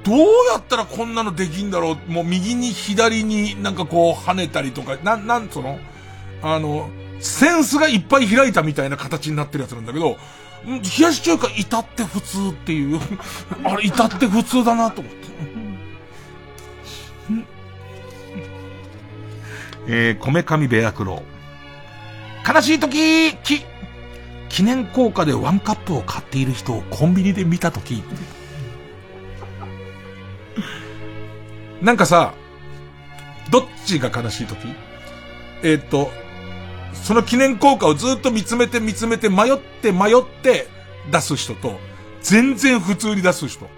[0.04, 0.18] どう
[0.52, 5.78] やったらこんなのできんだろうもう右に左になんかこう跳ねたりとか、な、なんつうの？
[6.42, 6.88] あの、
[7.20, 10.16] センスがいっぱい開いたみたいな形になってるやつなんだけど、
[10.66, 13.00] 冷やし中華至って普通っていう。
[13.64, 15.27] あれ、至って普通だなと思って。
[19.88, 22.54] えー、こめかみベアクロー。
[22.54, 23.64] 悲しい時き、
[24.48, 28.02] 記念硬貨でワンカップを買っている人をコンビニで見た時
[31.82, 32.32] なんかさ、
[33.50, 34.56] どっちが悲しい時？
[35.62, 36.10] えーっと、
[36.92, 40.66] その記念硬貨をずっと見つめて見つめて迷って迷って
[41.10, 41.78] 出す人と、
[42.22, 43.68] 全然普通に出す人。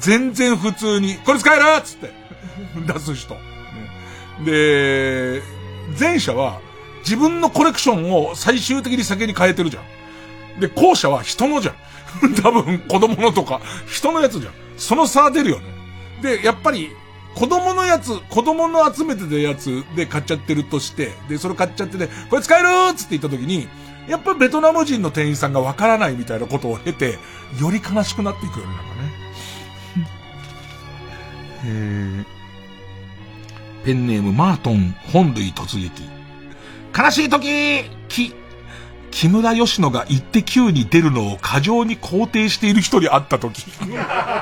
[0.00, 2.12] 全然普通に、これ使えるっつって
[2.86, 3.34] 出す人。
[3.34, 3.40] ね
[4.44, 5.42] で、
[5.98, 6.60] 前者は
[7.00, 9.80] 自分のコレクションを最終的に酒に変えてるじゃ
[10.56, 10.60] ん。
[10.60, 11.74] で、後者は人のじゃん。
[12.42, 14.52] 多分子供のとか、人のやつじゃん。
[14.76, 15.64] その差は出るよね。
[16.22, 16.90] で、やっぱり、
[17.34, 23.68] 子供のやつ、子供の集めてたやつで買っちゃってるとして、で、それ買っちゃってて、これ使えるっつって言った時に、
[24.08, 27.18] やっぱりベトナム人の店員さんがわからないみたいなことを経て、
[27.60, 29.12] より悲しくなっていくよね、なんかね。
[31.66, 32.35] えー
[33.86, 36.02] ペンネームマートン本類突撃。
[36.92, 38.34] 悲しい時き、
[39.12, 43.62] 木村義乃が一手9に出るのを過剰に肯定している人に会った時。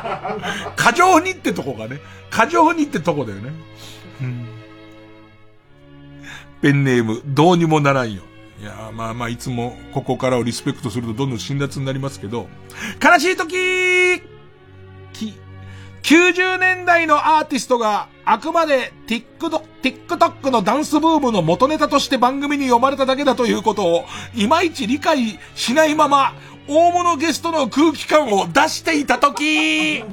[0.76, 2.00] 過剰にってとこがね。
[2.30, 3.52] 過剰にってとこだよね。
[4.22, 4.46] うん
[6.62, 8.22] ペンネーム、どうにもならんよ。
[8.58, 12.48] いやーまあまあ、いつもここからをリスペクトするとどんどん辛辣になりますけど、
[13.04, 14.22] 悲しい時
[15.12, 15.34] き、
[16.02, 26.34] 90年代のアーティストがあくまで TikTok, TikTok のダンスブームの元ネタとして番組に読まれただけだということをいまいち理解しないまま
[26.66, 30.06] 大物ゲストの空気感を出していたときわ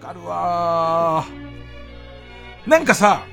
[0.00, 3.24] かるわーなんかさ、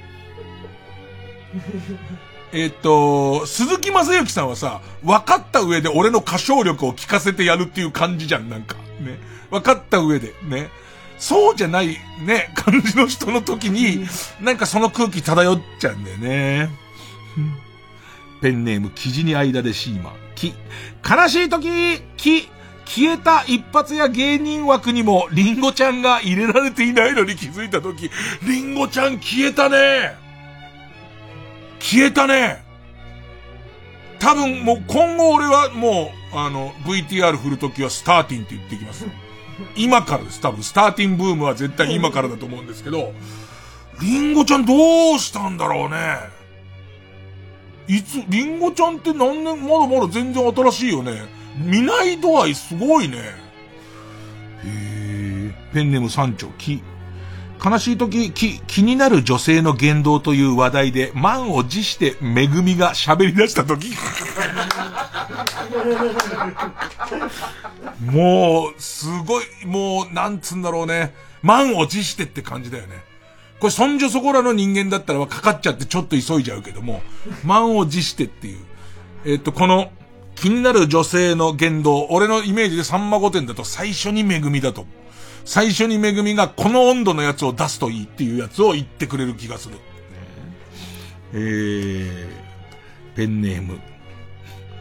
[2.51, 8.75] えっ、と、鈴木正幸さんはさ、分かった上で俺の歌唱力を聞かせてやるっていう感じじゃん、なんか。
[8.99, 9.19] ね。
[9.51, 10.69] 分かった上で、ね。
[11.19, 14.07] そうじゃない、ね、感じの人の時に、
[14.41, 16.69] なんかその空気漂っちゃうんだよね。
[18.41, 20.13] ペンネーム、生地に間でシーマ。
[20.35, 20.53] き、
[21.07, 22.49] 悲しい時、き、
[22.85, 28.09] 消えた一発や芸人枠にもリンゴちゃんが入れられていないのに気づいた時、
[28.43, 30.15] リンゴちゃん消えたね
[31.79, 32.63] 消えたね
[34.19, 39.05] 多分もう今後俺はもう、あの、VTR 振るときはスターティンって言ってきます。
[39.75, 40.41] 今からです。
[40.41, 43.13] 多分スターティンブームは絶対今からだと思うんですけど、
[44.01, 46.17] リンゴちゃんどうしたんだろうね。
[47.87, 51.23] いつ、リンゴちゃんって何年、まだまだ全然新しいよね。
[51.57, 53.17] 見ない度合いすごいね。
[53.17, 53.21] へ
[54.65, 55.55] え。
[55.73, 56.81] ペンネーム三丁、き。
[57.63, 63.91] 悲しい時、き、気になる女性の言動という話題で、満を持してめぐみが喋り出した時。
[68.01, 71.13] もう、すごい、もう、なんつうんだろうね。
[71.41, 72.95] 満を持してって感じだよね。
[73.59, 77.01] これ、そんじょそこらの人間だったらはかかっちゃってちょっと急いじゃうけども、
[77.43, 78.59] 満を持してっていう。
[79.25, 79.91] えっと、この、
[80.35, 84.85] 気になる女性の言動、俺のイメージでさんま御殿だと最初にめぐみだと。
[85.43, 89.75] 最初にめぐみがこの温度のやつを出すといいっていうやつを言ってくれる気がする。
[91.33, 92.27] えー、
[93.15, 93.79] ペンネーム、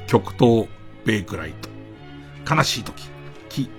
[0.07, 0.69] 極東
[1.05, 1.78] ベイクライト。
[2.49, 3.09] 悲しい時、
[3.49, 3.71] き、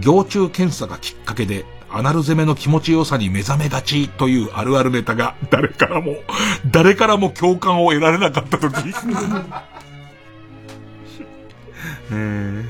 [0.00, 6.16] 行中検査がきっかけで、アナル攻めの気持ちよさに目覚めがちというあるあるネタが誰からも、
[6.70, 8.74] 誰からも共感を得られなかった時。
[12.10, 12.64] えー、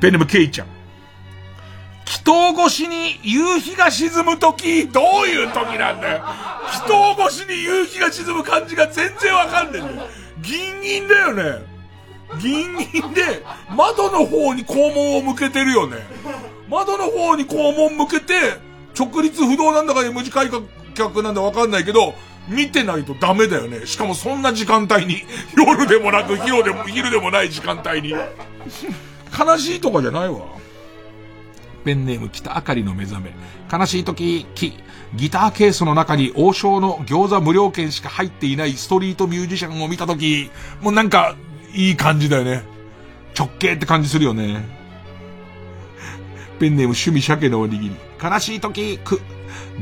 [0.00, 0.68] ペンネームケイちゃん。
[2.06, 6.22] 祈祷越しに夕日が沈むとき、どういうときなんだよ。
[6.72, 10.08] 祈祷越しに夕日が沈む感じが全然わかんねえんだよ。
[10.42, 11.73] ギンギンだよね。
[12.40, 13.44] ギンギンで、
[13.76, 15.98] 窓の方に肛門を向けてるよね。
[16.68, 18.34] 窓の方に肛門向けて、
[18.98, 20.50] 直立不動なんだか無次開
[20.94, 22.14] 脚なんだわかんないけど、
[22.48, 23.86] 見てないとダメだよね。
[23.86, 25.22] しかもそんな時間帯に、
[25.56, 28.10] 夜でもなく昼でも、昼でもない時間帯に。
[28.10, 30.40] 悲しいとかじゃないわ。
[31.84, 33.34] ペンネーム北あかりの目覚め。
[33.72, 34.74] 悲しい時、き、
[35.14, 41.36] ギターケースの中に王将の餃子無料券しか入っていないストリートミュージシャンを見た時、もうなんか、
[41.74, 42.62] いい感じだよね。
[43.36, 44.64] 直径って感じするよね。
[46.58, 47.96] ペンネーム趣味鮭のおにぎり。
[48.22, 49.20] 悲しい時、く、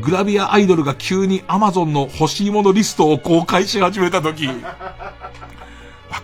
[0.00, 4.48] グラビアアイドルが急にアマゾンの欲しいものリストを公開し始めた時。
[4.48, 4.52] わ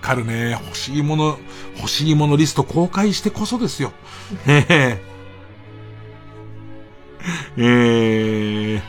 [0.01, 0.53] かるね。
[0.53, 1.39] 欲しいもの、
[1.77, 3.93] 欲しいものリスト公開してこそですよ。
[4.47, 5.03] へへ。
[7.57, 8.82] えー、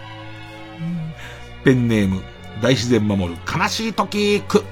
[1.64, 2.22] ペンネーム、
[2.62, 4.64] 大自然守る、悲しい時、く、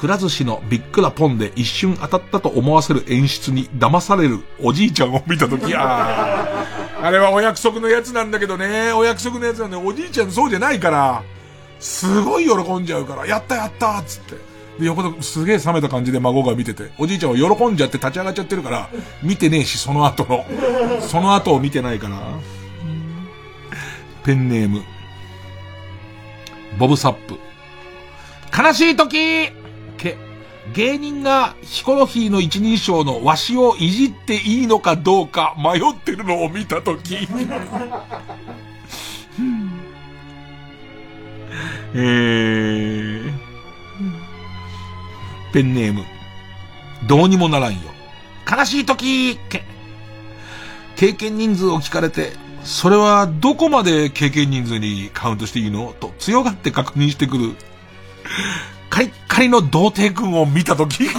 [0.00, 11.22] くら寿司のびっくらポンで一瞬当たったと思わせる演出に騙されるおじいちゃんを見た時、 あーあれはお約束のやつなんだけどね、お約束のやつなんで、おじいちゃんそうじゃないから、
[11.80, 14.36] すごい喜んじゃうから、やったやったっつって。
[14.78, 18.88] で、横ですげえ冷めた感じで孫が見てて、おじいちゃんは喜んじゃって立ち上がっちゃってるから、
[19.22, 20.46] 見てねえし、その後の。
[21.02, 22.16] その後を見てないから。
[24.24, 24.82] ペンネーム、
[26.78, 27.38] ボブサップ。
[28.56, 29.59] 悲しい時け、
[30.74, 37.16] 芸人がヒコロヒーの一人称のわしをいじっていいのかどうか迷ってるのを見た時。
[41.92, 43.32] えー、
[45.52, 46.04] ペンネーム、
[47.08, 47.80] どうにもならんよ。
[48.48, 49.64] 悲しい時け、
[50.94, 52.32] 経験人数を聞かれて、
[52.62, 55.94] それはどこまで経験人数にカウントしていいの？
[55.98, 57.56] と強がって確認してくる。
[58.90, 61.04] カリッカリの童貞君を見たとき。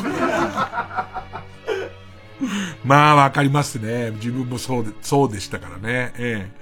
[2.83, 4.11] まあわかりますね。
[4.11, 6.13] 自分もそうで、そうでしたからね。
[6.17, 6.61] ええ。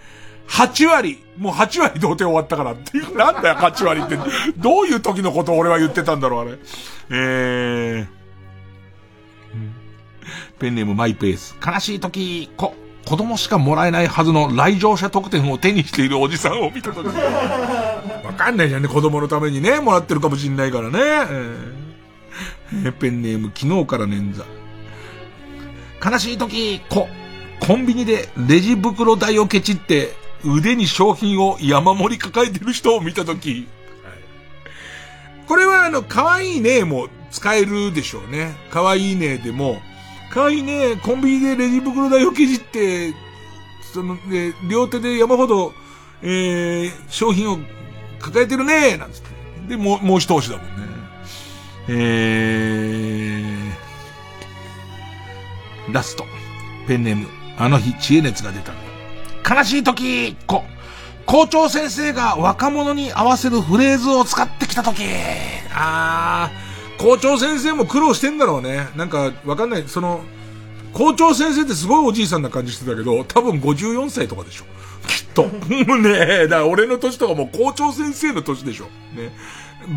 [0.49, 4.17] 8割、もう8割童貞終わったからっていう、 なんだよ8割って。
[4.57, 6.51] どういう時のことを俺は言ってたんだろう、あれ。
[6.51, 8.19] ええ
[10.59, 11.55] ペンネームマイペース。
[11.65, 12.75] 悲しい時、こ、
[13.09, 17.07] 子供しかもらえないはずの来場者特典を手にしているおじさんを見たとき。
[17.07, 20.99] わかんないじゃんね、子供のためにね、もらってるかもしんないからね。
[22.71, 24.45] えー、ペンネーム、昨日から捻挫。
[26.07, 27.07] 悲しい時、こ、
[27.59, 30.13] コンビニでレジ袋代をケチって
[30.45, 33.67] 腕に商品を山盛り抱えてる人を見たとき。
[35.47, 38.55] これはあの、可愛いねも使えるでしょうね。
[38.69, 39.81] 可愛いねでも、
[40.31, 43.13] かわいいね、コンビニでレジ袋代をけじって、
[43.93, 45.73] その、ね、両手で山ほど、
[46.21, 47.57] えー、商品を
[48.19, 49.29] 抱えてるね、なんつって。
[49.69, 50.71] で、もう、もう一押しだもんね。
[51.87, 56.25] えー、ラスト。
[56.87, 57.27] ペンネーム、
[57.57, 58.73] あの日知恵熱が出た。
[59.55, 60.63] 悲しい時、こ、
[61.25, 65.03] 校長先生が若者に合わせるフレーズを使ってきた時。
[65.73, 66.68] あー、
[66.99, 68.89] 校長先生も苦労してんだろうね。
[68.95, 69.83] なんか、わかんない。
[69.87, 70.21] その、
[70.93, 74.65] 校長先生ってすごいおじいさんな感じしてたけど、多分54歳とかでしょ。
[75.07, 75.43] きっと。
[75.97, 76.09] ね
[76.43, 78.85] え、だから俺の年とかも校長先生の年でしょ。
[79.15, 79.33] ね。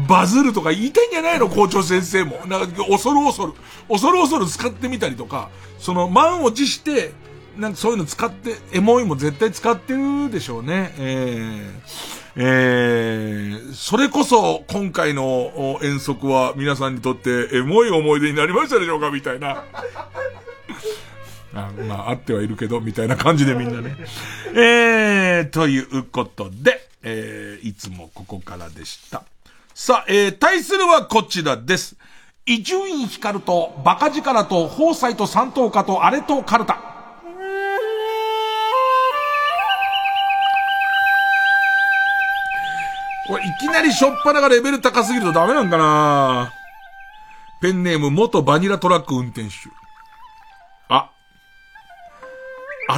[0.09, 1.49] バズるとか言いたいんじゃないの？
[1.49, 2.41] 校長先生も。
[2.47, 3.53] なんか、恐る恐る、
[3.89, 5.49] 恐る恐る使ってみたりとか、
[5.81, 7.12] その、満を持して、
[7.59, 10.95] なんかそういうの使って、エモいも絶対使ってるでしょうね。
[10.99, 19.10] えー、えー、それこそ今回の遠足は皆さんにとってエモい思い出になりましたでしょうか？
[19.10, 19.64] みたいな。
[21.54, 23.94] あまあ、あってはいるけど、みたいな感じでみんなね。
[24.54, 29.24] えー、ということで、えー、いつもここからでした。
[29.74, 31.96] さあ、えー、対するはこちらです。
[32.46, 36.91] 伊集院光とバカ力と宝斎と三等家とあれとカルタ。
[43.32, 46.52] これいきなりしょっぱながレベル高すぎるとダメなんかな？
[47.62, 49.50] ペンネーム元バニラトラック運転手。
[50.90, 51.10] あ。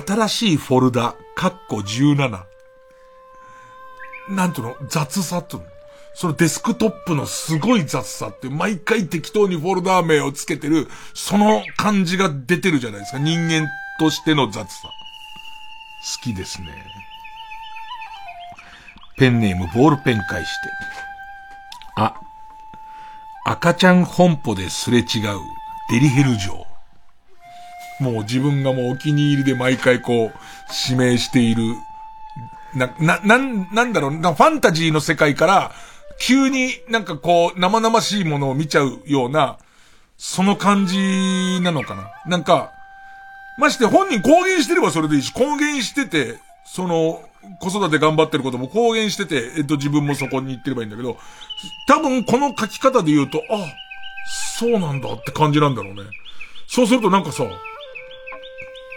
[0.04, 2.42] 新しいフォルダ、カッコ17。
[4.30, 5.62] なんとの雑さと
[6.16, 13.20] そのデスクトップのすごい雑さって、毎回適当にフォルダー名をつけてる、その感じが出てるじゃないですか。
[13.20, 13.68] 人間
[14.00, 14.88] としての雑さ。
[14.88, 16.66] 好きですね。
[19.16, 20.70] ペンネームボールペン返して。
[21.96, 22.14] あ、
[23.46, 25.04] 赤ちゃん本舗ですれ違う
[25.90, 26.66] デリヘル城。
[28.00, 30.38] もう自分がもうお気に入りで毎回こう、
[30.88, 31.62] 指名している、
[32.74, 35.72] な、な、なん、なんだろう、なファンタジーの世界から、
[36.18, 39.58] 急になんかこう、生々しいものを見ちゃうような、
[40.16, 42.10] その感じなのかな。
[42.26, 42.72] なんか、
[43.58, 47.22] まして本人公言してればそれでいいし、公言してて、その、
[47.60, 51.16] 子育て頑張ってることも公言してて、えっと自分もそこに行ってればいいんだけど、
[51.86, 53.66] 多分この書き方で言うと、あ、
[54.58, 56.02] そうなんだって感じなんだろうね。
[56.66, 57.44] そうするとなんかさ、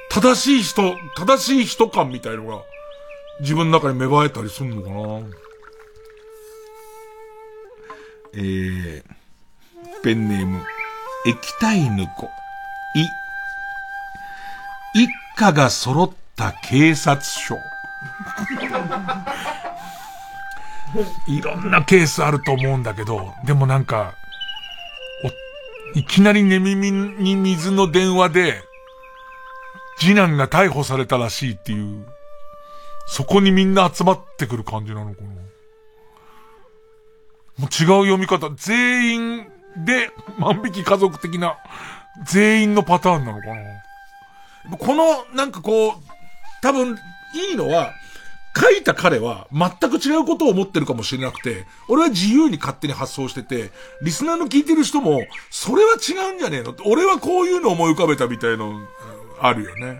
[0.09, 2.61] 正しい人、正しい人感みたいのが、
[3.41, 5.27] 自分の中に芽生えたりするのかな。
[8.33, 9.03] えー、
[10.03, 10.61] ペンネーム、
[11.25, 12.29] 液体ぬこ、
[14.95, 17.55] い、一家が揃った警察署。
[21.27, 24.13] いろんなケースあると思うんだけど、でもなんか、
[25.95, 28.63] いきなり寝耳に水の電話で、
[29.97, 32.05] 次男が逮捕されたらしいっていう、
[33.07, 35.27] そこにみんな集まってくる感じなのかな。
[37.57, 37.69] もう違う
[38.05, 39.47] 読み方、全員
[39.85, 41.57] で万引き家族的な、
[42.25, 43.55] 全員のパターンなのかな。
[44.77, 45.93] この、なんかこう、
[46.61, 46.97] 多分、
[47.33, 47.93] いいのは、
[48.59, 53.71] 書いた彼は全く違うことを思ってるかもしれなくて、俺は自由に勝手に発想してて、
[54.01, 55.21] リスナーの聞いてる人も、
[55.51, 56.75] それは違うんじゃねえの？
[56.85, 58.73] 俺はこういうの思い浮かべたみたいの、
[59.39, 59.99] あるよね。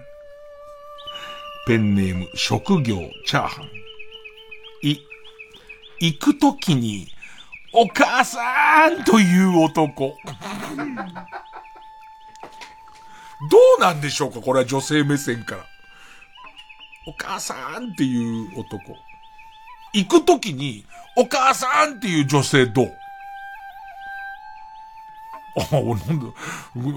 [1.68, 3.66] ペンネーム、職業、チャーハン。
[4.88, 5.00] い、
[6.00, 7.08] 行くときに、
[7.74, 10.16] お母さんという男。
[13.52, 15.66] どうなんでしょうかこれは女性目線から。
[17.08, 18.82] お母さんっていう男。
[19.94, 20.84] 行くときに、
[21.16, 22.92] お母さんっていう女性どう？
[25.60, 26.26] あ、俺なんだ、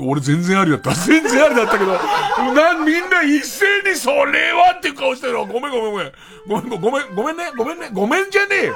[0.05, 0.93] 俺全然ありだった。
[0.95, 5.47] 全然ありだったけど、な、みんな一斉にそれはっていう顔してるわ。
[5.47, 6.13] ごめんごめんごめん。
[6.49, 7.53] ごめん、ごめん、ごめんね。
[7.57, 7.89] ごめんね。
[7.93, 8.75] ごめんじゃねえよ。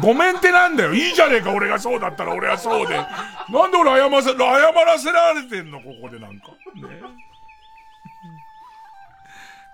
[0.00, 0.94] ごめんってなんだよ。
[0.94, 2.96] いいじゃねえか、俺がそうだったら俺はそうで。
[2.96, 6.46] なんで俺謝らせ、謝らせられてんの、ここでなんか。
[6.74, 7.02] ね。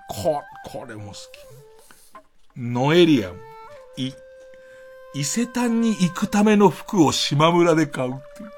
[0.08, 1.18] こ、これも好き。
[2.56, 3.34] ノエリアン。
[3.96, 4.12] い、
[5.14, 8.50] 伊勢丹に行くための服を島村で買うってう。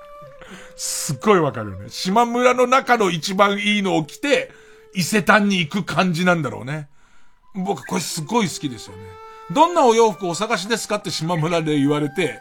[0.77, 1.91] すっごいわかるよね。
[1.91, 4.51] 島村の中の一番いいのを着て、
[4.95, 6.89] 伊勢丹に行く感じなんだろうね。
[7.55, 9.03] 僕これすっごい好きですよね。
[9.51, 12.41] どんなお洋服をお探しですかって島村で言われて、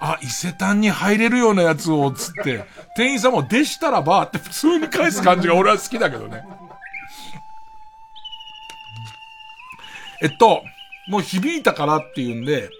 [0.00, 2.64] あ、伊勢丹に入れるようなやつを、つって、
[2.96, 6.44] 店員さんもでしたらばって普通に返す感じが俺は好きだけどね。
[10.24, 10.62] えっと、
[11.06, 12.70] もう響いたからっていうんで、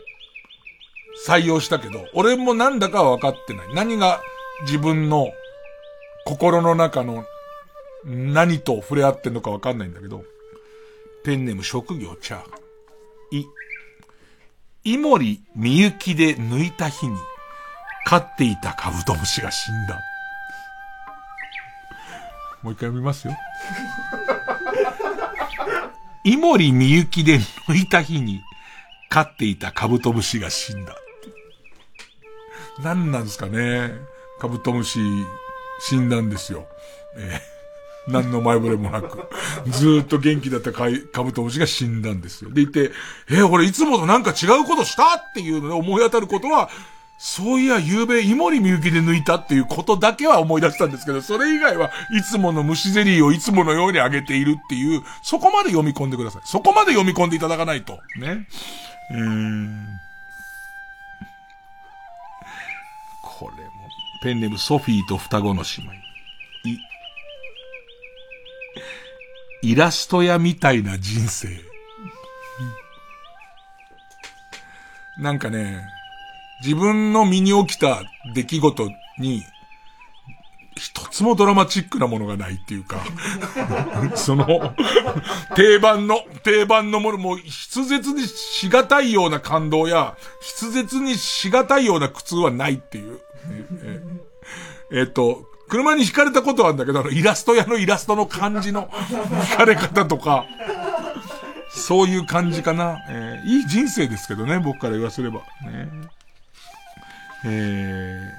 [1.28, 3.74] 採用したけど、俺もなんだかは分かってない。
[3.74, 4.22] 何が
[4.62, 5.28] 自分の
[6.24, 7.26] 心の中の
[8.06, 10.24] 何と触れ合ってんのかわかんないんだけど、
[11.22, 13.36] ペンネーム職業チャー。
[13.36, 13.46] い、
[14.84, 17.14] イモリみゆきで抜いた日に、
[18.06, 20.00] 飼っていたカブトムシが死んだ。
[22.62, 23.34] もう一回読みますよ。
[26.24, 27.38] イモリみゆきで
[27.68, 28.42] 抜いた日に、
[29.10, 30.96] 飼っていたカブトムシが死んだ。
[32.82, 33.92] 何なんですかね。
[34.40, 35.00] カブトムシ、
[35.80, 36.66] 死んだんですよ。
[37.16, 37.54] えー
[38.06, 39.30] 何の前触れもなく。
[39.68, 42.50] ずっと元気だったカカブトムシが死んだんですよ。
[42.50, 42.90] でいて、
[43.30, 46.68] えー俺いつもとなんか違うことしたっていうので思い当たることは、
[47.16, 56.42] そういや、夕べ、イモリみゆきで抜いたっていうことだけは思い出したんですけど、それ以外はいつもの虫ゼリーをいつものようにあげているっていう、そこまで読み込んでください。
[56.44, 57.98] そこまで読み込んでいただかないと。
[58.18, 58.46] ね。
[59.10, 60.00] うーん。
[63.22, 63.70] これも、
[64.22, 65.94] ペンネームソフィーと双子の姉妹。
[69.62, 71.48] い、イラスト屋みたいな人生。
[75.16, 75.93] なんかね、
[76.64, 78.00] 自分の身に起きた
[78.34, 78.88] 出来事
[79.18, 79.42] に、
[80.76, 83.04] 一つもドラマチックなものがないっていうか、
[84.16, 84.74] その、
[85.54, 90.16] 定番の、定番のもの、もう、筆舌にしがたいような感動や、
[90.58, 93.20] 筆舌にしがたいような苦痛はないっていう。
[94.90, 100.46] えっと、車に惹かれたことはあるんだけど、イラスト屋のイラストの感じの惹かれ方とか、
[101.68, 102.96] そういう感じかな。
[103.10, 105.40] えーいい人生ですけどね、僕から言わせれば。
[105.66, 105.90] ね。
[107.46, 108.30] えー、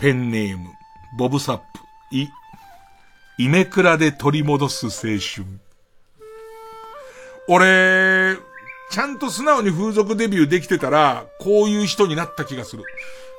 [0.00, 0.70] ペンネーム、
[1.16, 1.64] ボブサップ、
[2.10, 2.28] い、
[3.38, 5.46] イメクラで取り戻す青春。
[7.48, 8.36] 俺、
[8.90, 12.84] ちゃんと素直に風俗デビューできてたら、こういう人になった気がする。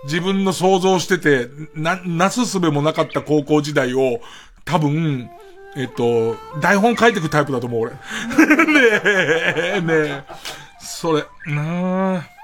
[0.05, 4.21] 自分の想像してて、な、なすすべもなかった高校時代を、
[4.63, 5.29] 多分、
[5.75, 7.91] えっと、台本書いてくタイプだと思う、俺。
[8.65, 10.23] ねえ、ねえ。
[10.79, 12.39] それ、なあ。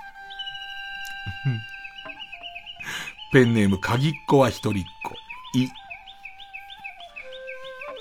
[3.32, 5.14] ペンネーム、鍵っ子は一人っ子。
[5.60, 5.70] い。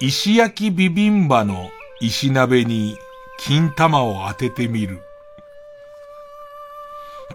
[0.00, 1.70] 石焼きビビンバの
[2.00, 2.96] 石鍋に
[3.38, 5.00] 金玉を当ててみる。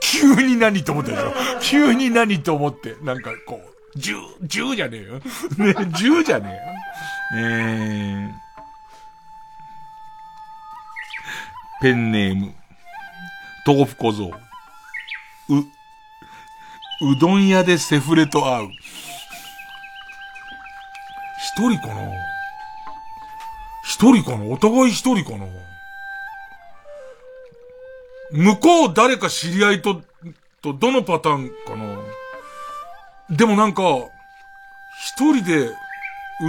[0.01, 1.33] 急に何と思ったでしょ？
[1.61, 2.95] 急に何と思って。
[3.01, 3.61] なんかこ
[3.95, 5.13] う、銃、銃じゃねえよ。
[5.57, 6.49] ね、銃じゃね
[7.33, 7.41] えよ。
[7.41, 12.53] えー、ペンネーム、
[13.65, 14.31] 豆腐小僧。
[15.49, 15.53] う、
[17.01, 18.69] うどん屋でセフレと会う。
[21.41, 21.93] 一人かな？
[23.85, 24.43] 一人かな？
[24.45, 25.45] お互い一人かな？
[28.31, 30.01] 向こう誰か知り合いと、
[30.61, 33.35] と、どのパターンかな？
[33.35, 33.83] でもなんか、
[35.01, 35.73] 一人で、う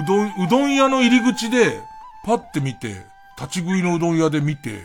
[0.06, 1.80] どん、うどん屋の入り口で、
[2.24, 3.04] パッて見て、
[3.38, 4.82] 立ち食いのうどん屋で見て、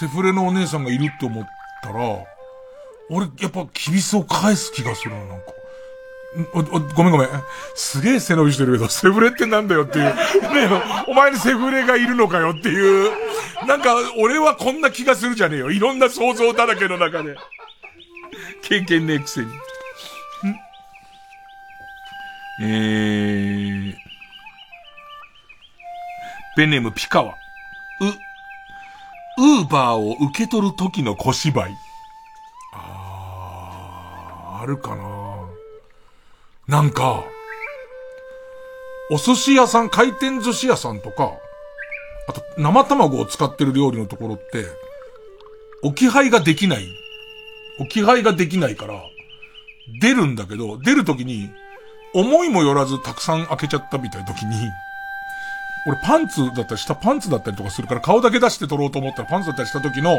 [0.00, 1.48] セフレのお姉さんがいるって思っ
[1.82, 2.24] たら、
[3.10, 5.44] 俺、やっぱ、キビスを返す気がするな、なんか。
[6.54, 7.28] お、お、ごめんごめん。
[7.74, 10.04] すげえ背伸びしてるけど、セフレってなんだよっていう。
[10.04, 10.12] ね
[10.64, 13.10] えお前にセフレがいるのかよっていう。
[13.66, 15.70] なんか、俺はこんな気がするじゃねえよ。
[15.70, 17.36] いろんな想像だらけの中で。
[18.62, 19.46] 経験ねえくせに。
[22.58, 23.94] えー、
[26.56, 27.34] ペンネームピカワ。
[29.38, 31.85] う、ウーバーを受け取る時の小芝居。
[34.66, 35.06] るかな
[36.68, 37.24] なんか、
[39.10, 41.32] お寿司屋さん、回転寿司屋さんとか、
[42.28, 44.66] あと生卵を使ってる料理のところって、
[45.82, 46.86] 置き配ができない。
[47.78, 49.00] 置き配ができないから、
[50.00, 51.50] 出るんだけど、出るときに、
[52.14, 54.56] 思いもよらずたくさん開けちゃったみたいなときに、
[55.86, 60.18] 俺パンツだったり下パンツだったりとかするから顔だけ出して撮ろうと思ったらパンツだったりした時の、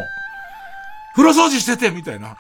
[1.18, 2.38] 風呂掃除しててみたいな。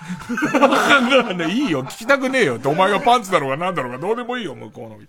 [1.33, 4.99] ね、いいよ、聞きたくねえよって、お前がパンツだろうがなんだろうがどうでもいいよ、向こうの。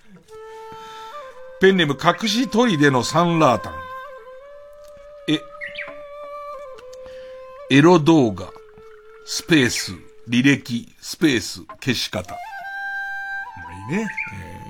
[1.61, 3.74] ペンネーム隠し砦のサンラータン。
[5.28, 5.40] え、
[7.77, 8.47] エロ動画、
[9.27, 9.93] スペース、
[10.31, 12.32] 履歴、スペース、消し方。
[12.32, 12.39] ま
[13.69, 14.09] あいいね。
[14.35, 14.69] えー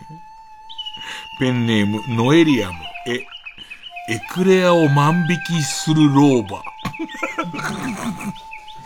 [1.40, 2.74] ペンネーム、ノエリアム。
[3.06, 6.60] え、エクレアを万引きする老婆。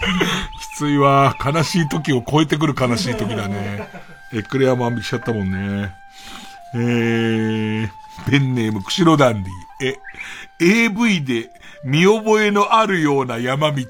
[0.75, 1.37] きついわ。
[1.45, 3.89] 悲しい時を超えてくる悲しい時だね。
[4.33, 5.93] エクレア万引きしちゃったもんね。
[6.75, 7.91] えー、
[8.31, 9.53] ペンネーム、釧路ダンディ。
[9.85, 9.99] え、
[10.61, 11.51] AV で
[11.85, 13.85] 見覚えのあるような山道。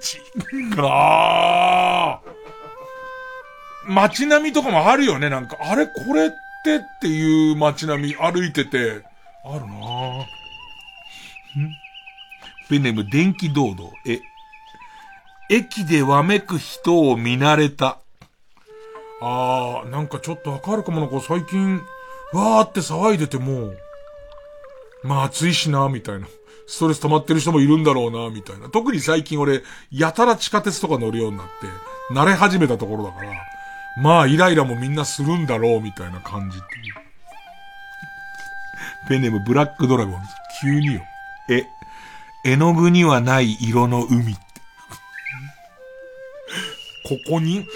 [0.79, 2.33] あー。
[3.87, 5.29] 街並みとかもあるよね。
[5.29, 6.31] なんか、あれこれっ
[6.65, 9.03] てっていう街並み歩いてて、
[9.45, 10.25] あるなぁ。
[12.69, 13.91] ペンネーム、電気堂々。
[14.07, 14.21] え、
[15.53, 17.99] 駅でわめく人を見慣れた。
[19.21, 21.83] あー、なんかちょっとわかるかもな、こう最近、
[22.33, 23.75] わーって騒いでても、
[25.03, 26.27] まあ暑いしな、みたいな。
[26.67, 28.71] ストレス溜まってる人もいるんだろうな、みたいな。
[28.71, 33.33] 特に最近俺、やたら地下鉄とか乗るようになって、慣れ始めたところだから、
[34.03, 36.95] まあイライラもみんなするんだろう、みたいな感じっていう。
[39.07, 40.19] ペンネームブラックドラゴンズ。
[40.63, 41.03] 急によ。
[41.51, 41.67] え、
[42.43, 44.52] 絵の具にはない色の海って。
[47.13, 47.67] ここに？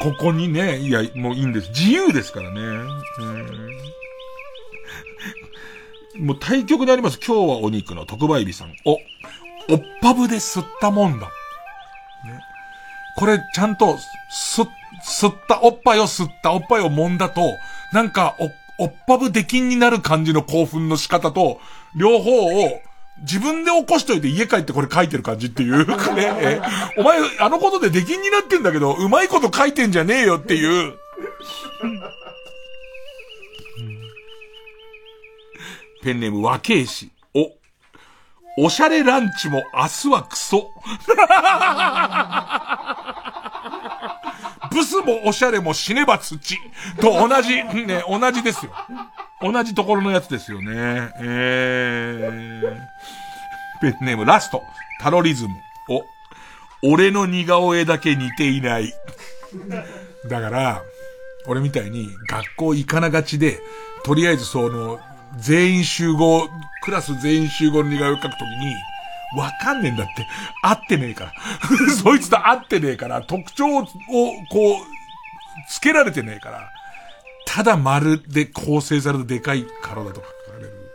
[0.00, 1.68] ここにね、いや、もういいんです。
[1.70, 2.60] 自由ですからね。
[6.18, 7.18] もう対局であります。
[7.24, 8.74] 今日はお肉の特売日さん。
[8.84, 9.00] お、おっ
[10.02, 11.26] ぱぶで吸ったもんだ。
[11.26, 11.32] ね。
[13.16, 13.98] これちゃんと、
[14.54, 14.66] 吸、
[15.04, 17.42] 吸った、おっぱいを吸った、おっぱいを揉んだと、
[17.92, 18.36] なんか、
[18.78, 21.60] お、おっぱぶ出禁になる感じの興奮の仕方と、
[21.94, 22.80] 両方を、
[23.22, 26.32] 自分で起こしといて家帰ってこれ書いてる感じっていう ね。
[26.40, 26.60] え
[26.96, 30.94] お前、あのことで出禁になってんだけど、うまいこと書いてんじゃねえよっていう。
[36.02, 37.10] ペンネーム和慶氏。
[37.34, 40.70] お、おしゃれランチも明日はクソ。
[44.70, 46.58] ブスもおしゃれも死ねば土。
[47.00, 48.72] と同じ、ね、同じですよ。
[49.42, 51.12] 同じところのやつですよね。
[51.20, 53.90] えー。
[53.92, 54.62] ペンネームラスト。
[55.00, 55.50] タロリズム。
[56.82, 58.92] お、俺の似顔絵だけ似ていない。
[60.28, 60.82] だから、
[61.46, 63.60] 俺みたいに学校行かながちで、
[64.04, 65.00] とりあえずその、
[65.38, 66.48] 全員集合、
[66.82, 68.74] クラス全員集合の似顔絵を描くときに、
[69.36, 70.26] わかんねえんだって。
[70.62, 71.32] 合ってねえから。
[71.94, 73.88] そいつと合ってねえから、特徴を、こう、
[75.68, 76.70] つけられてねえから、
[77.46, 80.92] ただ丸で構成されたでかい体とか書かれる。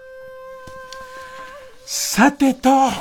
[1.86, 2.70] さてと、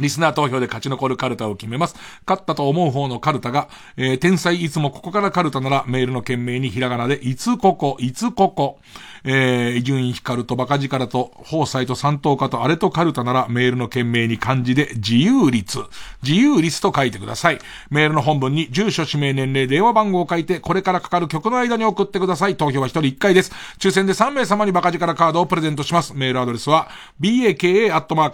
[0.00, 1.96] リスナー投票で勝ち残るカルタを決めます。
[2.26, 8.78] 勝ったと思う方のカルタが、えー、天才いつもここからカルタならメールの件名にひらがなで、いつここ、いつここ、
[9.24, 15.78] えー、伊集院光とバカ力と、宝斎と三等家とあれとカルタならメールの件名に漢字で、自由率、
[16.22, 17.58] 自由率と書いてください。
[17.90, 22.56] メールの本文に住所、氏名、年齢、電話番号を書いて、これからかかる曲の間に送ってください。
[22.56, 23.52] 投票は一人一回です。
[23.78, 26.14] 抽選で3名様にバカ力カードをプレゼントします。
[26.14, 26.88] メールアドレスは、
[27.20, 28.28] baka.tbs.co.jp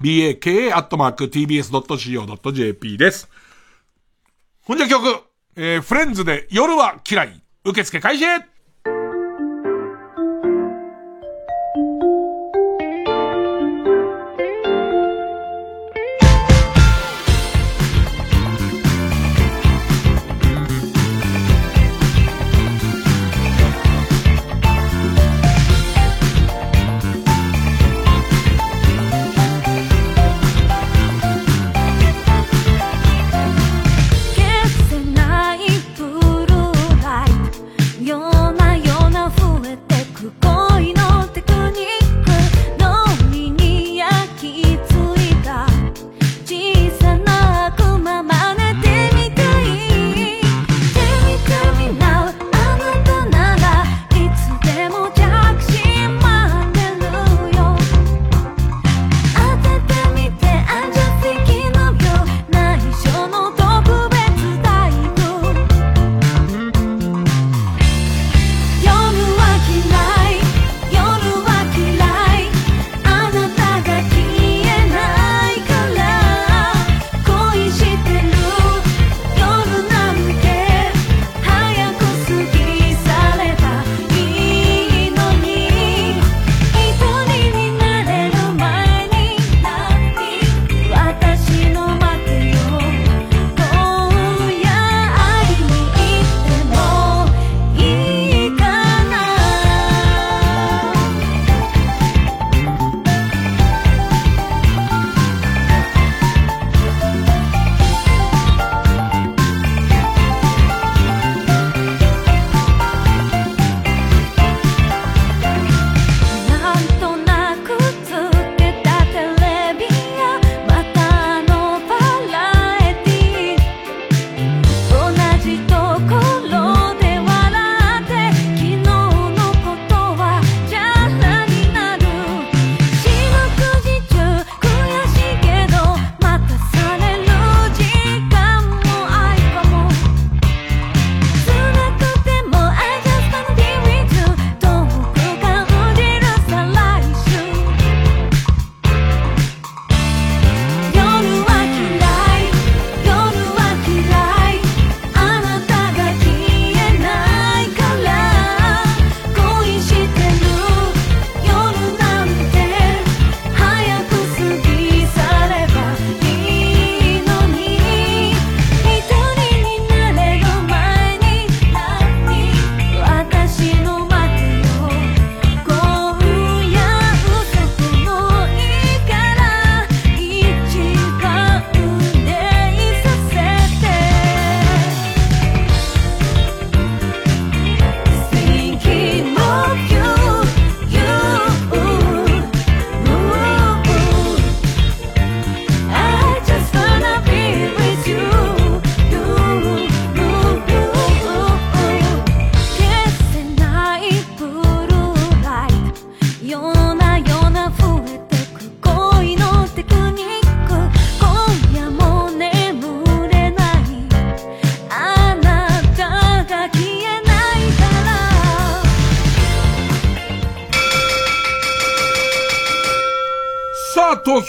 [0.00, 1.68] baka.tbs.co.jp
[2.98, 3.28] です。
[4.64, 5.06] ほんじゃ曲、
[5.56, 7.42] えー、フレンズで夜は嫌い。
[7.64, 8.57] 受付開始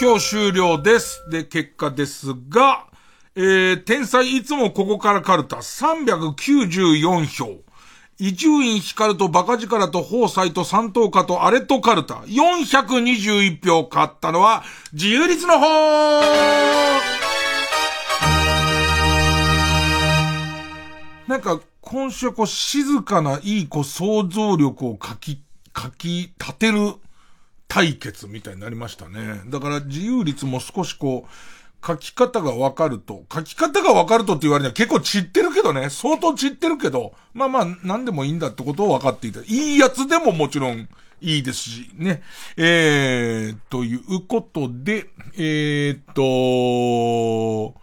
[0.00, 1.28] 票終了です。
[1.28, 2.86] で、結果ですが、
[3.36, 7.60] えー、天才いつもここからカルタ394票。
[8.18, 14.62] 伊集院光とバカ力と宝斎と三等家とアレットカルタ421票勝ったのは
[14.92, 16.20] 自由律の方
[21.26, 26.94] なんか今週こう静かないいこう想像力をかき、かき立てる
[27.70, 29.42] 対決みたいになりましたね。
[29.46, 39.40] だから自由律も少しこう、書き方がわかると、書き方がわかるとって言われには結構散ってるけどね、相当散ってるけど、まあまあ何でもいいんだってことを分かっていた。
[39.40, 40.88] いいやつでももちろん
[41.20, 42.22] いいですし、ね。
[42.56, 45.06] えー、ということで、
[45.38, 47.80] えー、と、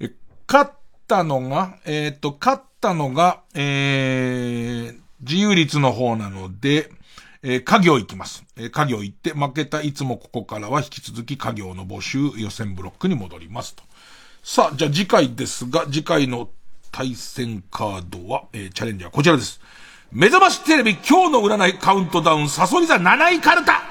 [0.00, 0.12] え、
[0.46, 0.72] 勝っ
[1.06, 6.90] たのが、えー、と、勝ったのが、えー、自由律の方なので、
[7.42, 8.44] えー、家業行きます。
[8.56, 13.84] えー、家業行って、負けたいつもここからは引き続き家業の募集予選ブロックに戻りますと。
[14.42, 16.48] さあ、じゃあ次回ですが、次回の
[16.90, 19.60] 対戦カードは、えー、チャレンジャーこちらです。
[20.10, 23.82] 目覚ましテレビ今日の占いカウントダウン、サソリ座7位カルタ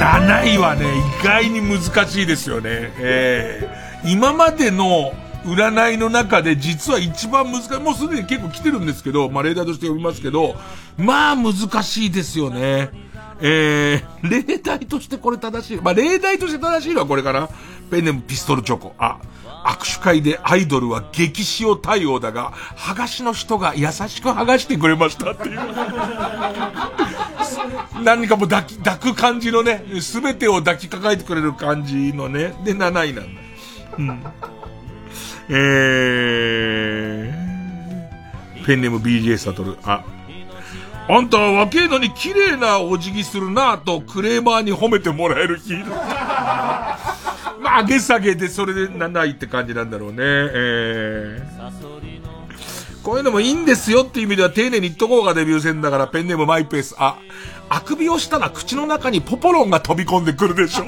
[0.00, 0.86] !7 位はね、
[1.20, 2.92] 意外に難しいですよね。
[2.98, 5.12] えー、今までの
[5.44, 7.78] 占いの中で実は一番難しい。
[7.78, 10.54] もうすでに結構来てるんですけど、まあ例題として読みますけど、
[10.96, 12.90] まあ難しいですよね。
[13.40, 15.80] えー、例題としてこれ正しい。
[15.80, 17.48] まあ例題として正しいのはこれかな。
[17.90, 18.94] ペンネームピストルチョコ。
[18.98, 19.20] あ、
[19.64, 25.60] 握手会でアイドルは激塩対応だが、剥がしの人が優しく剥がしてくれましたっていう。
[28.02, 32.54] 何かもう抱き、抱く感じのね、すべてを抱きかかえてくれる感じのね。
[32.64, 33.40] で、7位なんだ。
[33.98, 34.24] うん。
[35.54, 39.76] えー、ペンネーム BJ サトル。
[39.84, 40.02] あ、
[41.08, 45.74] あんたは若えのに綺麗なお辞儀するなぁとクレーマーに褒めてもらえる日。
[47.60, 50.16] まあ、上げ下げでそれで7位って感じなんだろうね。
[50.20, 56.94] えー、こういうのもいいんですよっていう意味では丁寧に言っとこうがデビュー戦だからペンネームマイペース。
[56.98, 57.16] あ、
[57.68, 60.84] あくびをしたら口の中にポポロンが飛び込んでくるでしょ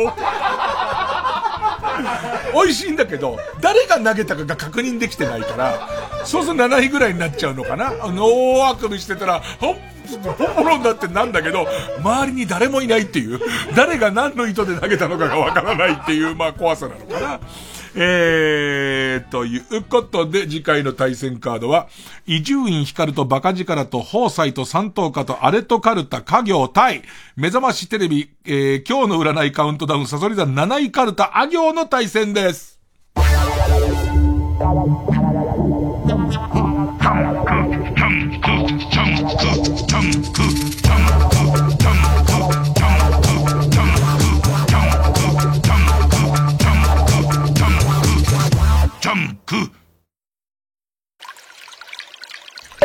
[2.54, 5.88] 美味しいんだけど、誰が投げたかが確認できてないから、
[6.24, 9.76] そうすると7位ぐらいになっちゃうのかな大あくびしてたら、ほっ、
[10.22, 11.66] ポポロンだってなんだけど、
[11.98, 13.40] 周りに誰もいないっていう、
[13.74, 17.40] 誰が何の意図で投げたのかがわからないっていう、まあ怖さなのかな。
[17.96, 21.88] えー、ということで、次回の対戦カードは、
[22.26, 27.02] 伊集院光とバカ力と宝斎と三等家とアレとカルタ家業対、
[27.36, 32.80] 目覚ましテレビ、えー、今日の占いカウントダウンサソリ座7位カルタあ行の対戦です。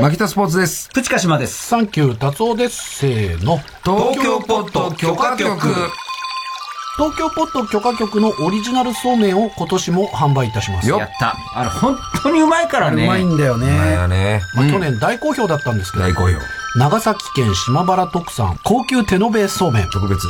[0.01, 0.89] マキタスポーツです。
[0.93, 1.67] プチカシマです。
[1.67, 2.99] サンキュー達夫です。
[2.99, 3.57] せーの。
[3.83, 5.59] 東京ポット許可局。
[6.95, 10.89] 東京ポット許可局のオリジナルそうめんを今年も販売いたします。
[10.89, 11.35] やった。
[11.53, 13.03] あれ、本当にうまいからね。
[13.03, 13.67] うまいんだよね。
[13.67, 14.41] うまいよね。
[14.55, 16.05] まあ、去年大好評だったんですけど。
[16.05, 16.37] 大好評。
[16.75, 19.89] 長崎県島原特産高級手延べそうめん。
[19.89, 20.27] 特別。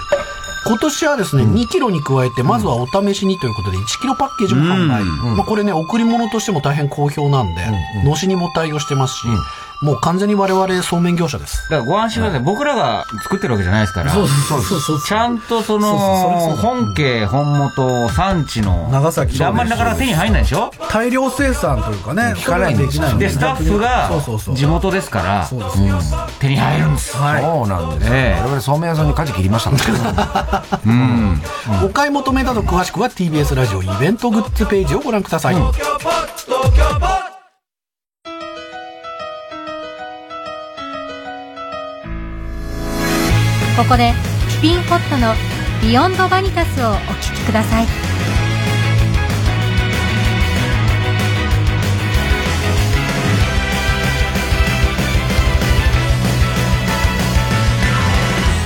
[0.66, 5.04] 今年はですね、2キロに加えて、まずはお試しにということで、1キロパッケージも販売。
[5.04, 7.62] まあこれね、贈り物としても大変好評なんで、
[8.04, 9.28] のしにも対応してますし、
[9.82, 11.64] もう完全に我々そうめん業者です。
[11.70, 12.40] だからご安心ください。
[12.42, 14.12] 僕らが作ってるわけじゃないですから。
[14.12, 15.02] そうそうそうそう。
[15.04, 15.98] ちゃんとその、
[16.58, 18.90] 本家、本元、産地の。
[18.92, 20.72] 長崎であんまりなかなか手に入んないでしょ？
[20.90, 24.10] 大量生産というかね、聞かないんですで、スタッフが
[24.54, 25.48] 地元ですから、
[26.40, 27.16] 手に入るんです。
[27.16, 28.14] はいそうなんですよ。
[28.16, 29.70] ええ我々そうめん屋さんに舵切りました。
[30.86, 31.42] うん。
[31.86, 35.56] お買い求めなど詳しくは TBS ラジオイベントグッズページをご覧ください。
[43.80, 44.12] ここで
[44.50, 45.34] スピンホットの
[45.82, 47.00] 「ビヨンドバニタス」をお聴
[47.34, 47.88] きください。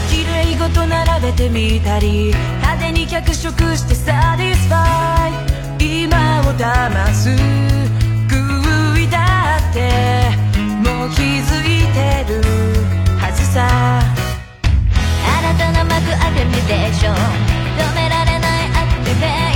[0.10, 6.08] 綺麗事並べてみたり派手に脚色して satisfy。
[6.08, 7.30] 今を騙す
[8.28, 10.32] 空位だって
[10.84, 12.42] もう気づいてる
[13.20, 14.23] はずさ。
[15.94, 17.16] 新たな幕開けミテーション。
[17.16, 19.53] 止められないアクティベーション。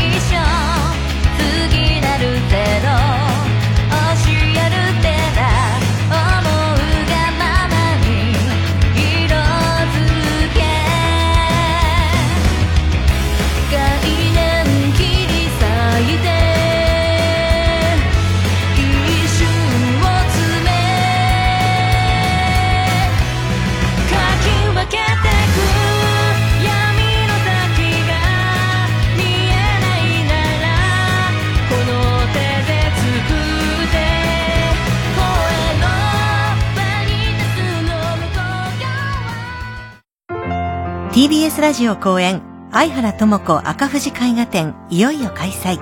[41.17, 45.79] TBS ラジオ公演相原智子赤富士絵画展いよいよ開催。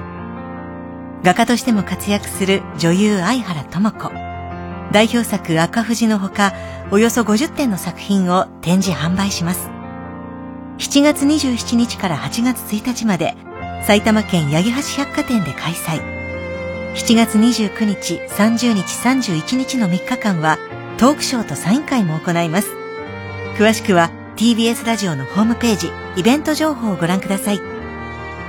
[1.23, 4.11] 画家としても活躍する女優相原智子。
[4.93, 6.53] 代表作赤富士のほか
[6.89, 9.69] およそ50点の作品を展示販売します。
[10.77, 13.35] 7月27日から8月1日まで
[13.83, 15.99] 埼玉県八木橋百貨店で開催。
[16.95, 18.83] 7月29日30日
[19.33, 20.57] 31日の3日間は
[20.97, 22.69] トークショーとサイン会も行います。
[23.57, 27.61] 詳しくは TBS ラジオのホームページイベント情報をご覧ください。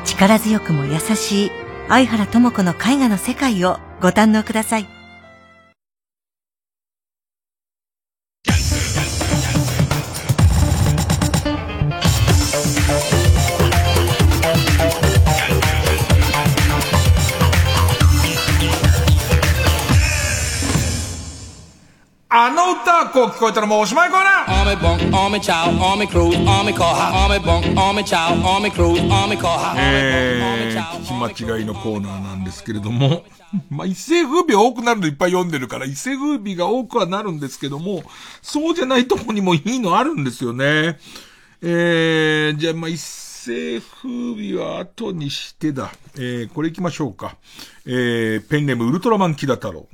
[0.04, 1.50] 力強くも優しい
[1.88, 4.95] 相原智子の絵画の世界をご堪能ください。
[22.38, 29.38] あの歌こう聞こえたらもうおしまいコーナー Army bunk, army chow, army cruise, army car, army bunk, army chow, army cruise, army
[29.38, 29.74] car.
[29.78, 33.24] えー、聞き間違いのコーナーなんですけれども、
[33.70, 38.04] まあ、一世風靡は多くなるのいっぱい読んでるから、一世風靡が多くはなるんですけども、
[38.42, 40.98] そうじゃないとこにもいいのあるんですよね。
[41.62, 45.90] えー、じゃあ、まあ、一世風靡は後にしてだ。
[46.16, 47.36] えー、これ行きましょうか。
[47.86, 49.88] えー、ペンネームウルトラマンキダ太郎。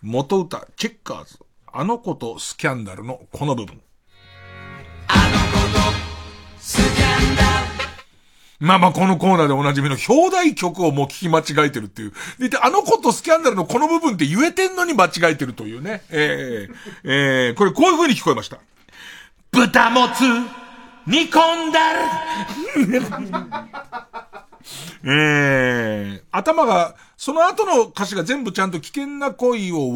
[0.00, 1.40] 元歌、チェッカーズ。
[1.80, 3.80] あの子とスキャンダルのこの部分。
[8.58, 12.12] まあまあこのコーナーでおなじみの表題曲をもう聞き間違えてるっていう。
[12.40, 16.02] で、であの子とスキャンダルのこの部分って言えてんのに間違えてるというね。
[16.10, 16.74] えー、
[17.04, 18.58] えー、これこういう風に聞こえました。
[19.52, 20.22] 豚もつ、
[21.06, 22.00] 煮込んだる。
[25.04, 29.92] えー、頭が、その後の歌詞が全部ちゃんと危険な恋をウォウウ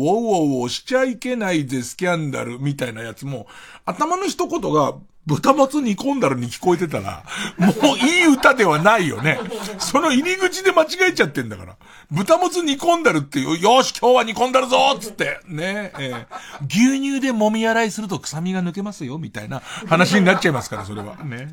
[0.57, 3.47] ォウをしちゃいけないでスキャンダルみたいなやつも、
[3.85, 4.95] 頭の一言が
[5.27, 7.25] 豚もつ煮込んだらに聞こえてたら、
[7.57, 9.39] もういい歌ではないよね。
[9.81, 11.77] その入り口で間違えちゃってんだから。
[12.11, 16.27] 豚もつ煮込んだるっていう、よし今日は煮込んだるぞつって、ね、えー
[16.69, 21.17] 牛乳で揉み洗いすると臭みが抜けますよ、みたいな話になっちゃいますから、それは。
[21.25, 21.49] ね。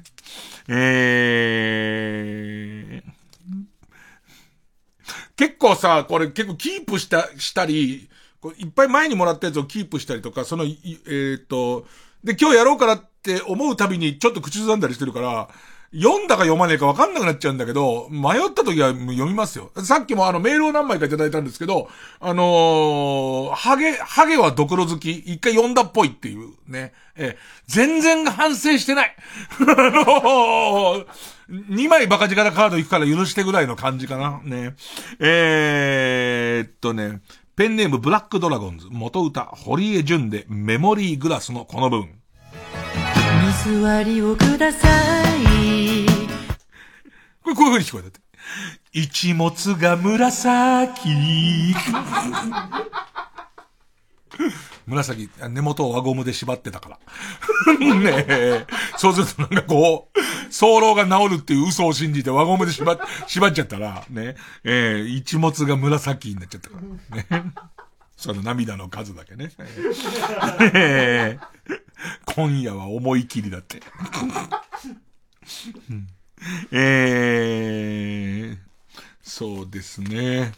[0.68, 3.12] えー、
[5.36, 8.10] 結構さ、これ結構キープした、したり、
[8.42, 10.78] こいっぱい前にもらったやつをキープしたりとか、その、い
[11.08, 11.86] えっ、と、
[12.24, 15.50] で、今日やろうからって思うたびにちょっと口ずさんだりしてるから、
[15.92, 19.72] 読んだか読まねえか分かんなくなっちゃうんだけど、迷った時は読みますよ。
[19.84, 21.90] さっきもあのメールを何枚かいただいたんですけど、
[22.20, 26.94] あのーハゲ、ハゲはドクロ好き、一回読んだっぽいっていうね。
[27.16, 29.16] え全然反省してない。
[29.60, 31.06] あのー、
[31.50, 34.42] 2枚バカ力カード行くから許してぐらいの感じかな。
[34.44, 34.76] ね。
[35.20, 37.22] えーっとね、
[37.56, 42.06] ペンネームブラックドラゴンズ、元歌、堀江淳でメモリーグラスのこの部
[43.64, 43.72] 分。
[43.72, 44.88] 水割りをくださ
[45.38, 46.06] い
[47.44, 48.20] これこういう風に聞こえたって。
[48.92, 51.10] 一物が紫。
[54.88, 57.00] 紫、根元を輪ゴムで縛ってたから。
[57.96, 58.66] ねえ。
[58.98, 60.20] そうするとなんかこう、
[60.52, 64.36] 早漏が治るっていう嘘を信じて輪ゴムで縛っ、縛っちゃったら、ね。
[64.64, 66.78] えー一物が紫になっちゃったか
[67.32, 67.40] ら。
[67.42, 67.54] ね。
[68.20, 69.50] その涙の数だけね。
[70.76, 71.50] えー
[72.36, 73.82] 今夜は思い切りだって。
[76.72, 78.58] えー、
[79.22, 80.54] そうですね。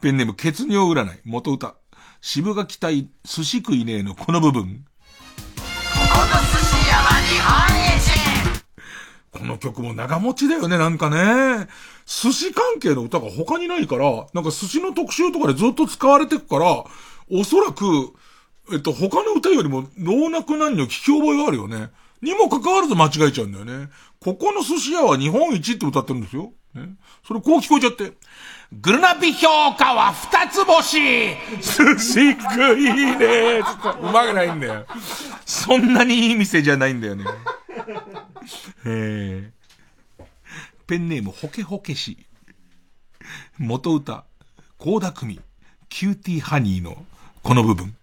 [0.00, 1.76] ペンネーム、血尿占い、元歌。
[2.20, 4.84] 渋が期待、寿司食いねえのこの部分。
[9.30, 11.68] この曲も長持ちだよね、なんかね。
[12.06, 16.84] 寿司関係の歌が他にないから、なんか寿司の特集とかでずっと使われてくから、
[17.30, 18.12] おそらく、
[18.72, 21.90] えっと、他の歌よりも老若男女聞き覚えがあるよね。
[22.20, 23.88] にもかかわらず間違えちゃうんだよね。
[24.20, 26.52] ここの寿司屋は日本一って歌ってるんですよ。
[26.74, 26.88] ね、
[27.26, 28.12] それこう聞こえちゃって。
[28.72, 30.98] ぐるなび評価は二つ星
[31.60, 33.60] 寿司食いね
[34.00, 34.86] うまくないんだよ。
[35.44, 37.24] そんなにいい店じゃないんだよね。
[37.24, 39.61] へえー、
[40.86, 42.26] ペンネームホケホケし。
[43.58, 44.24] 元歌、
[44.78, 45.40] 高田組、
[45.88, 47.04] キューティーハニーの
[47.42, 47.94] この部分。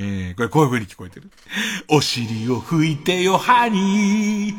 [0.00, 1.30] えー、これこういう風に聞こえてる。
[1.88, 4.54] お尻を拭いてよ、ハニー。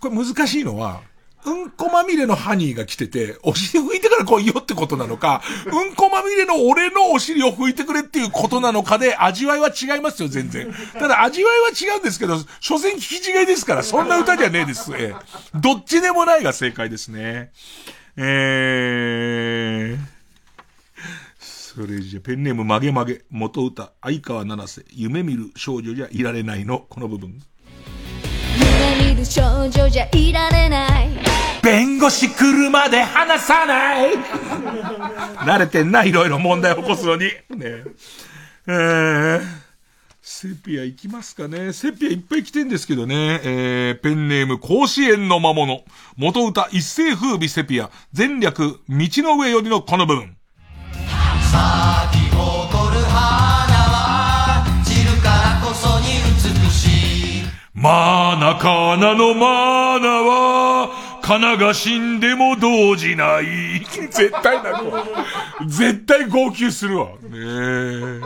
[0.00, 1.02] これ難しいのは、
[1.46, 10.74] うんこまみれのハニーが来てて、お尻拭いてから来いよってことなのか、うんこまみれの俺のお尻を拭いてくれっていうことなのかで、味わいは違いますよ、全然。
[10.94, 14.92] ただ味わいは違うんですけど、所詮聞き違いですから、そんな歌じゃねえです。
[14.96, 15.16] えー
[15.54, 17.50] どっちでもないが正解ですね。
[18.16, 19.98] えー、
[21.38, 27.40] それじゃ、ペンネーム曲げ曲げ、元歌、相川七瀬、夢見る少女じゃいられないの、この部分。
[29.16, 31.08] る少女じゃいられない
[31.62, 34.12] 弁護士来るまで話さない
[35.46, 37.24] 慣れてんな、いろいろ問題起こすのに。
[37.24, 37.30] ね
[37.60, 37.84] え。
[38.68, 39.42] えー、
[40.22, 41.72] セピア行きますかね。
[41.72, 43.40] セピアいっぱい来てんですけどね。
[43.42, 45.84] えー、ペンネーム甲子園の魔物。
[46.16, 47.90] 元歌一世風靡セピア。
[48.16, 50.36] 前略道の上よりのこの部分。
[57.86, 63.80] しいマナカナのマナは、カナが死んでも動じない。
[64.10, 65.04] 絶対泣くわ。
[65.66, 67.06] 絶対号泣するわ。
[67.06, 68.20] ねえ。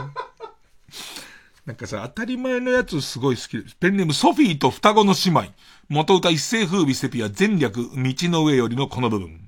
[1.65, 3.75] なんかさ、当たり前のやつすごい好きです。
[3.75, 5.45] ペンネームソフィーと双子の姉妹。
[5.89, 9.39] 元歌一世風靡セピア前略道の上よりのこの部分。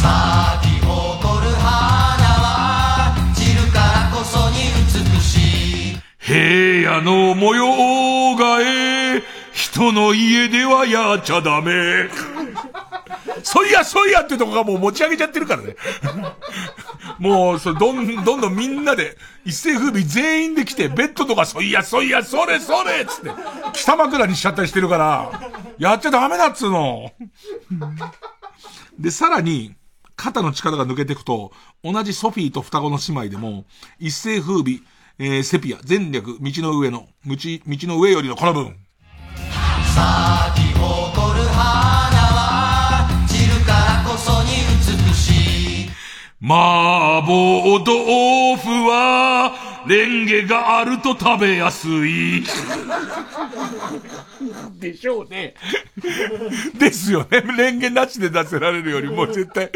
[0.00, 1.81] 咲き誇る花
[6.32, 9.22] 平野の模様がえ、
[9.52, 12.08] 人の家ではやっちゃダメ。
[13.42, 15.76] そいやそいやってとこがもう持ち上げちゃってるからね。
[17.18, 23.30] もう、そどん、どんどんみんなで、一世風靡全員で来て、ベッドとかそいやそいや、それそれつって、
[23.74, 27.12] 北枕にしちゃったりしてるから、やっちゃダメだっつうの。
[28.98, 29.74] で、さらに、
[30.16, 31.52] 肩の力が抜けていくと、
[31.84, 33.66] 同じソフィーと双子の姉妹でも、
[33.98, 34.80] 一世風靡、
[35.24, 37.36] えー、セピア、前略、道の上の、道、道
[37.86, 38.76] の上よりのこの部分。
[39.94, 44.48] 咲き誇る花は散るからこそに
[45.06, 45.90] 美しい
[46.42, 49.52] 麻婆豆腐は、
[49.86, 52.42] レンゲがあると食べやすい。
[54.82, 55.54] でしょうね。
[56.78, 57.40] ですよね。
[57.56, 59.70] レンゲなしで出せられるよりも絶対。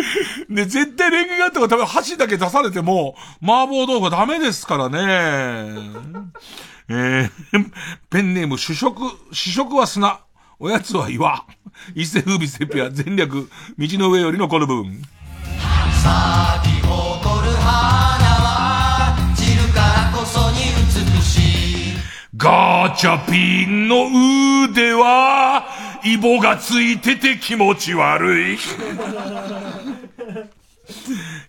[0.49, 4.99] ね、絶対レンゲがあったから多分箸だけ出されても、麻婆豆腐はダメですからね。
[6.89, 7.31] えー、
[8.11, 9.01] ペンネーム主食、
[9.33, 10.20] 主食は砂。
[10.59, 11.45] おやつは岩。
[11.95, 15.03] 一世風靡セピア、前略、道の上よりのこの部分。
[16.03, 17.95] 咲き誇る花
[22.37, 24.07] しいガチャピンの
[24.71, 25.67] 腕は、
[26.05, 28.59] イボがついてて気持ち悪い。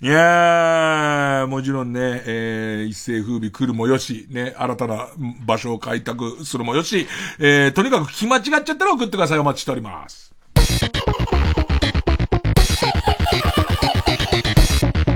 [0.01, 5.09] いやー、もちろんね、えー、一世風靡来るもよし、ね、新たな
[5.45, 7.07] 場所を開拓するもよし、
[7.39, 9.39] えー、とにかく気間違っちゃったら送ってください。
[9.39, 10.33] お待ちしております。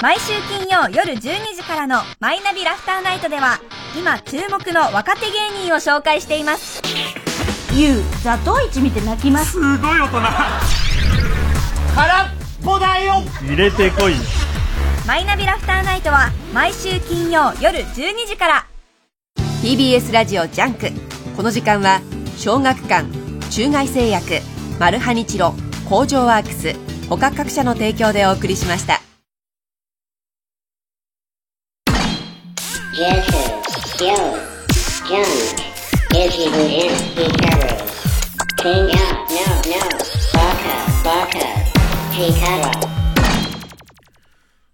[0.00, 3.58] 毎週金曜夜12時からのマイナビラフターナイトでは
[3.98, 5.32] 今注目の若手芸
[5.66, 6.80] 人を紹介しています
[7.78, 9.52] ゆうザトウイチ見て泣きます。
[9.52, 10.20] すごい大人。
[11.94, 12.28] 空っ
[12.64, 13.22] ぽだよ。
[13.40, 14.14] 入れてこい。
[15.06, 18.66] マイナビラフターナイトは毎週金曜夜12時から。
[19.62, 20.90] TBS ラジオ JUNK。
[21.36, 22.00] この時間は
[22.36, 23.06] 小学館
[23.50, 24.40] 中外製薬
[24.80, 25.54] マルハニチロ
[25.88, 26.74] 工場ワークス
[27.08, 29.00] 他各社の提供でお送りしました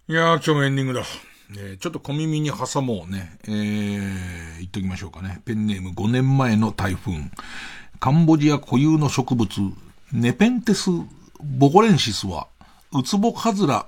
[0.07, 1.03] いやー、今日もエンディングだ。
[1.51, 3.37] えーちょっと小耳に挟もうね。
[3.43, 5.43] えー、言っときましょうかね。
[5.45, 7.13] ペンネーム5年前の台風。
[7.99, 9.47] カンボジア固有の植物、
[10.11, 10.89] ネペンテス・
[11.43, 12.47] ボゴレンシスは、
[12.91, 13.85] ウツボカズラ、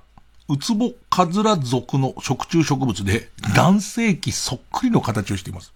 [0.47, 5.73] ウツボカズラ属の食虫植物で、男性器そっくりの形をしています。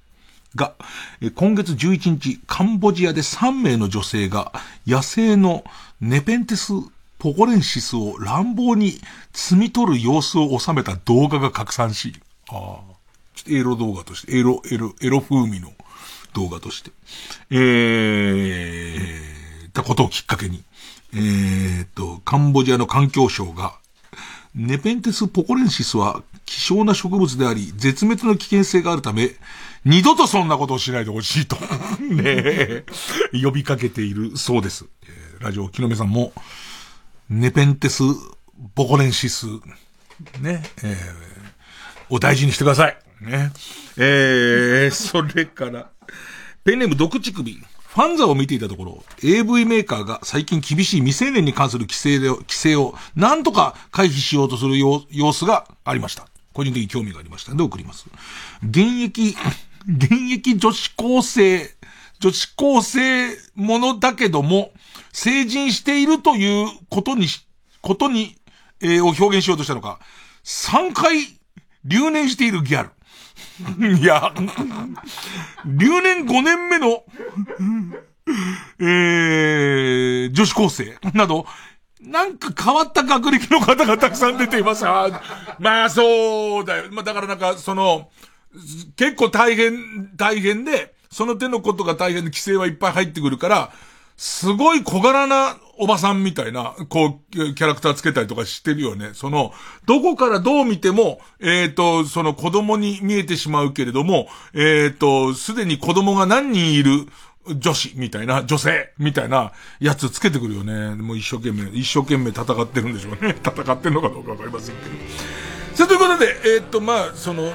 [0.56, 0.76] が、
[1.22, 4.52] えー今月11日、カンボジアで3名の女性が
[4.86, 5.64] 野生の
[5.99, 6.73] ネペンテス
[7.19, 8.99] ポコレンシスを乱暴に
[9.32, 12.14] 摘み取る様子を収めた動画が拡散し、
[12.49, 12.57] ああ、
[13.36, 15.72] ちょっとエロ動画として、エロ、エロ、エロ風味の
[16.34, 16.91] 動画として、
[17.52, 20.64] えー、たことをきっかけに、
[21.14, 23.76] えーっと、カンボジアの環境省が、
[24.56, 29.30] ネペンテスポコレンシスは希少な植物であり、絶滅の危険性があるため、
[29.85, 31.55] 二度とそんなことをしないでほしいと、
[31.99, 32.85] ねえ、
[33.43, 34.85] 呼びかけているそうです。
[35.39, 36.33] ラジオ木の目さんも、
[37.29, 38.03] ネペンテス
[38.75, 39.47] ポコレンシス、
[40.39, 41.41] ね、えー
[42.11, 42.97] お大事にしてください。
[43.21, 43.51] ね。
[43.97, 45.89] えー、それから、
[46.65, 47.53] ペンネーム毒乳首。
[47.53, 56.27] ファンザを見ていたところ、AV メーカーが最近厳しい未成年に関する規制で、規制をなんとか回避しようとする様様子がありました。
[56.53, 58.05] 個人的に興味がありましたので送ります。
[58.63, 59.35] 現役、
[59.87, 61.69] 現役女子高生、
[62.19, 64.71] 女子高生ものだけども、
[65.11, 67.47] 成人しているということにし、
[67.81, 68.35] ことに、
[68.81, 69.99] えーを表現しようとしたのか、
[70.43, 71.39] 3回
[71.83, 72.91] 留年しているギャル。
[73.97, 74.33] いや、
[75.65, 77.03] 留年5年目の、
[78.79, 81.45] えー、女子高生など、
[82.01, 84.87] なんか変わった学歴の方がたくさん出ています。
[84.87, 85.21] あ
[85.59, 86.85] まあそうだよ。
[86.91, 88.09] まあだからなんかその、
[88.95, 93.72] 結構大変、大変で、その手のことが大変で規制はいっぱい入ってくるから、
[94.18, 99.11] すごい小柄なおばさんみたいな、こう、キャラクターつけたりとかしてるよね。
[99.14, 99.52] その、
[99.88, 107.07] どこからどう見ても、えっ、と、その子供に見えてしまうけれども、えっ、と、すでに子供が何人いる
[107.48, 110.94] 女子みたいな、女性みたいなやつつけてくるよね。
[110.94, 113.36] もう一生懸命、一生懸命戦ってるんでしょうね。
[113.44, 114.95] 戦ってんのかどうかわかりませんけど。
[115.73, 117.52] さあ、ということで、えっ、と、まあ、その、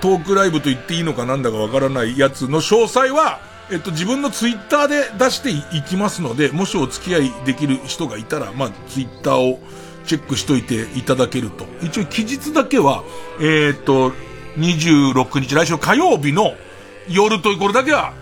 [0.00, 3.40] トークライブと言っていいのかなんだかわからないやつの詳細は、
[3.70, 9.60] えっと、自分のツイッターで出していきますので、もしお付き合いできる人がいたら、まあ、ツイッターを
[10.06, 11.66] チェックしといていただけると。
[11.82, 13.04] 一応、期日だけは、
[13.40, 14.12] えっと、
[14.56, 16.54] 26日、来週火曜日の
[17.08, 18.12] 夜というこれだけは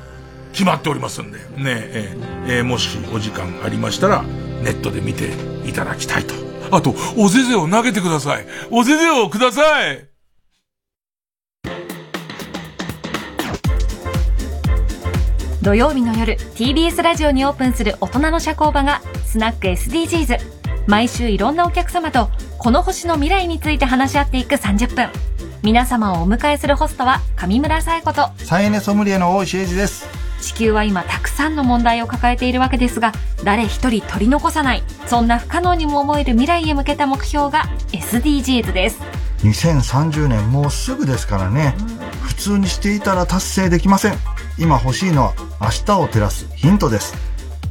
[0.52, 5.30] 決まっておりますんで、ねえーえーもしお時間ありましたら、ネットで見て
[5.66, 6.34] いただきたいと。
[6.70, 8.46] あと、おぜぜを投げてください。
[8.70, 10.17] おぜぜをください。
[15.68, 20.38] 土曜日の夜 TBS ラジオにオープンする大人の社交場がスナック SDGs
[20.86, 25.10] 毎週いろんなお客様とこの星の未来について話し合っていく30分。
[25.62, 30.08] 皆様をお迎えするホストは上村さえこと再エネソムリエの大石英二です。
[30.40, 33.12] 地球は今たくさんの問題を抱えているわけですが
[33.44, 39.02] 誰一人取り残さないそんな不可能にも思える未来へ向けた目標が SDGs です。
[39.42, 41.74] 2030年もうすぐですからね。
[42.22, 44.14] 普通にしていたら達成できません
[44.60, 47.14] 今欲しいのは明日を照らすヒントです。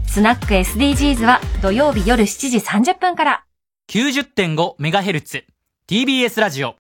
[0.08, 3.44] スナック SDGs は土曜日夜7時30分から。
[3.92, 5.44] 90.5MHz
[5.90, 6.76] TBS ラジオ。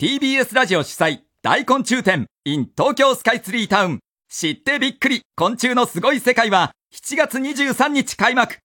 [0.00, 4.00] TBS ラジオ主催大昆虫展 in 東京スカイツリータウン
[4.30, 5.22] 知ってびっくり。
[5.34, 8.58] 昆虫のすごい世界は7月23日開幕。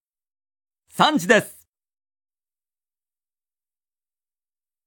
[0.96, 1.61] 3時です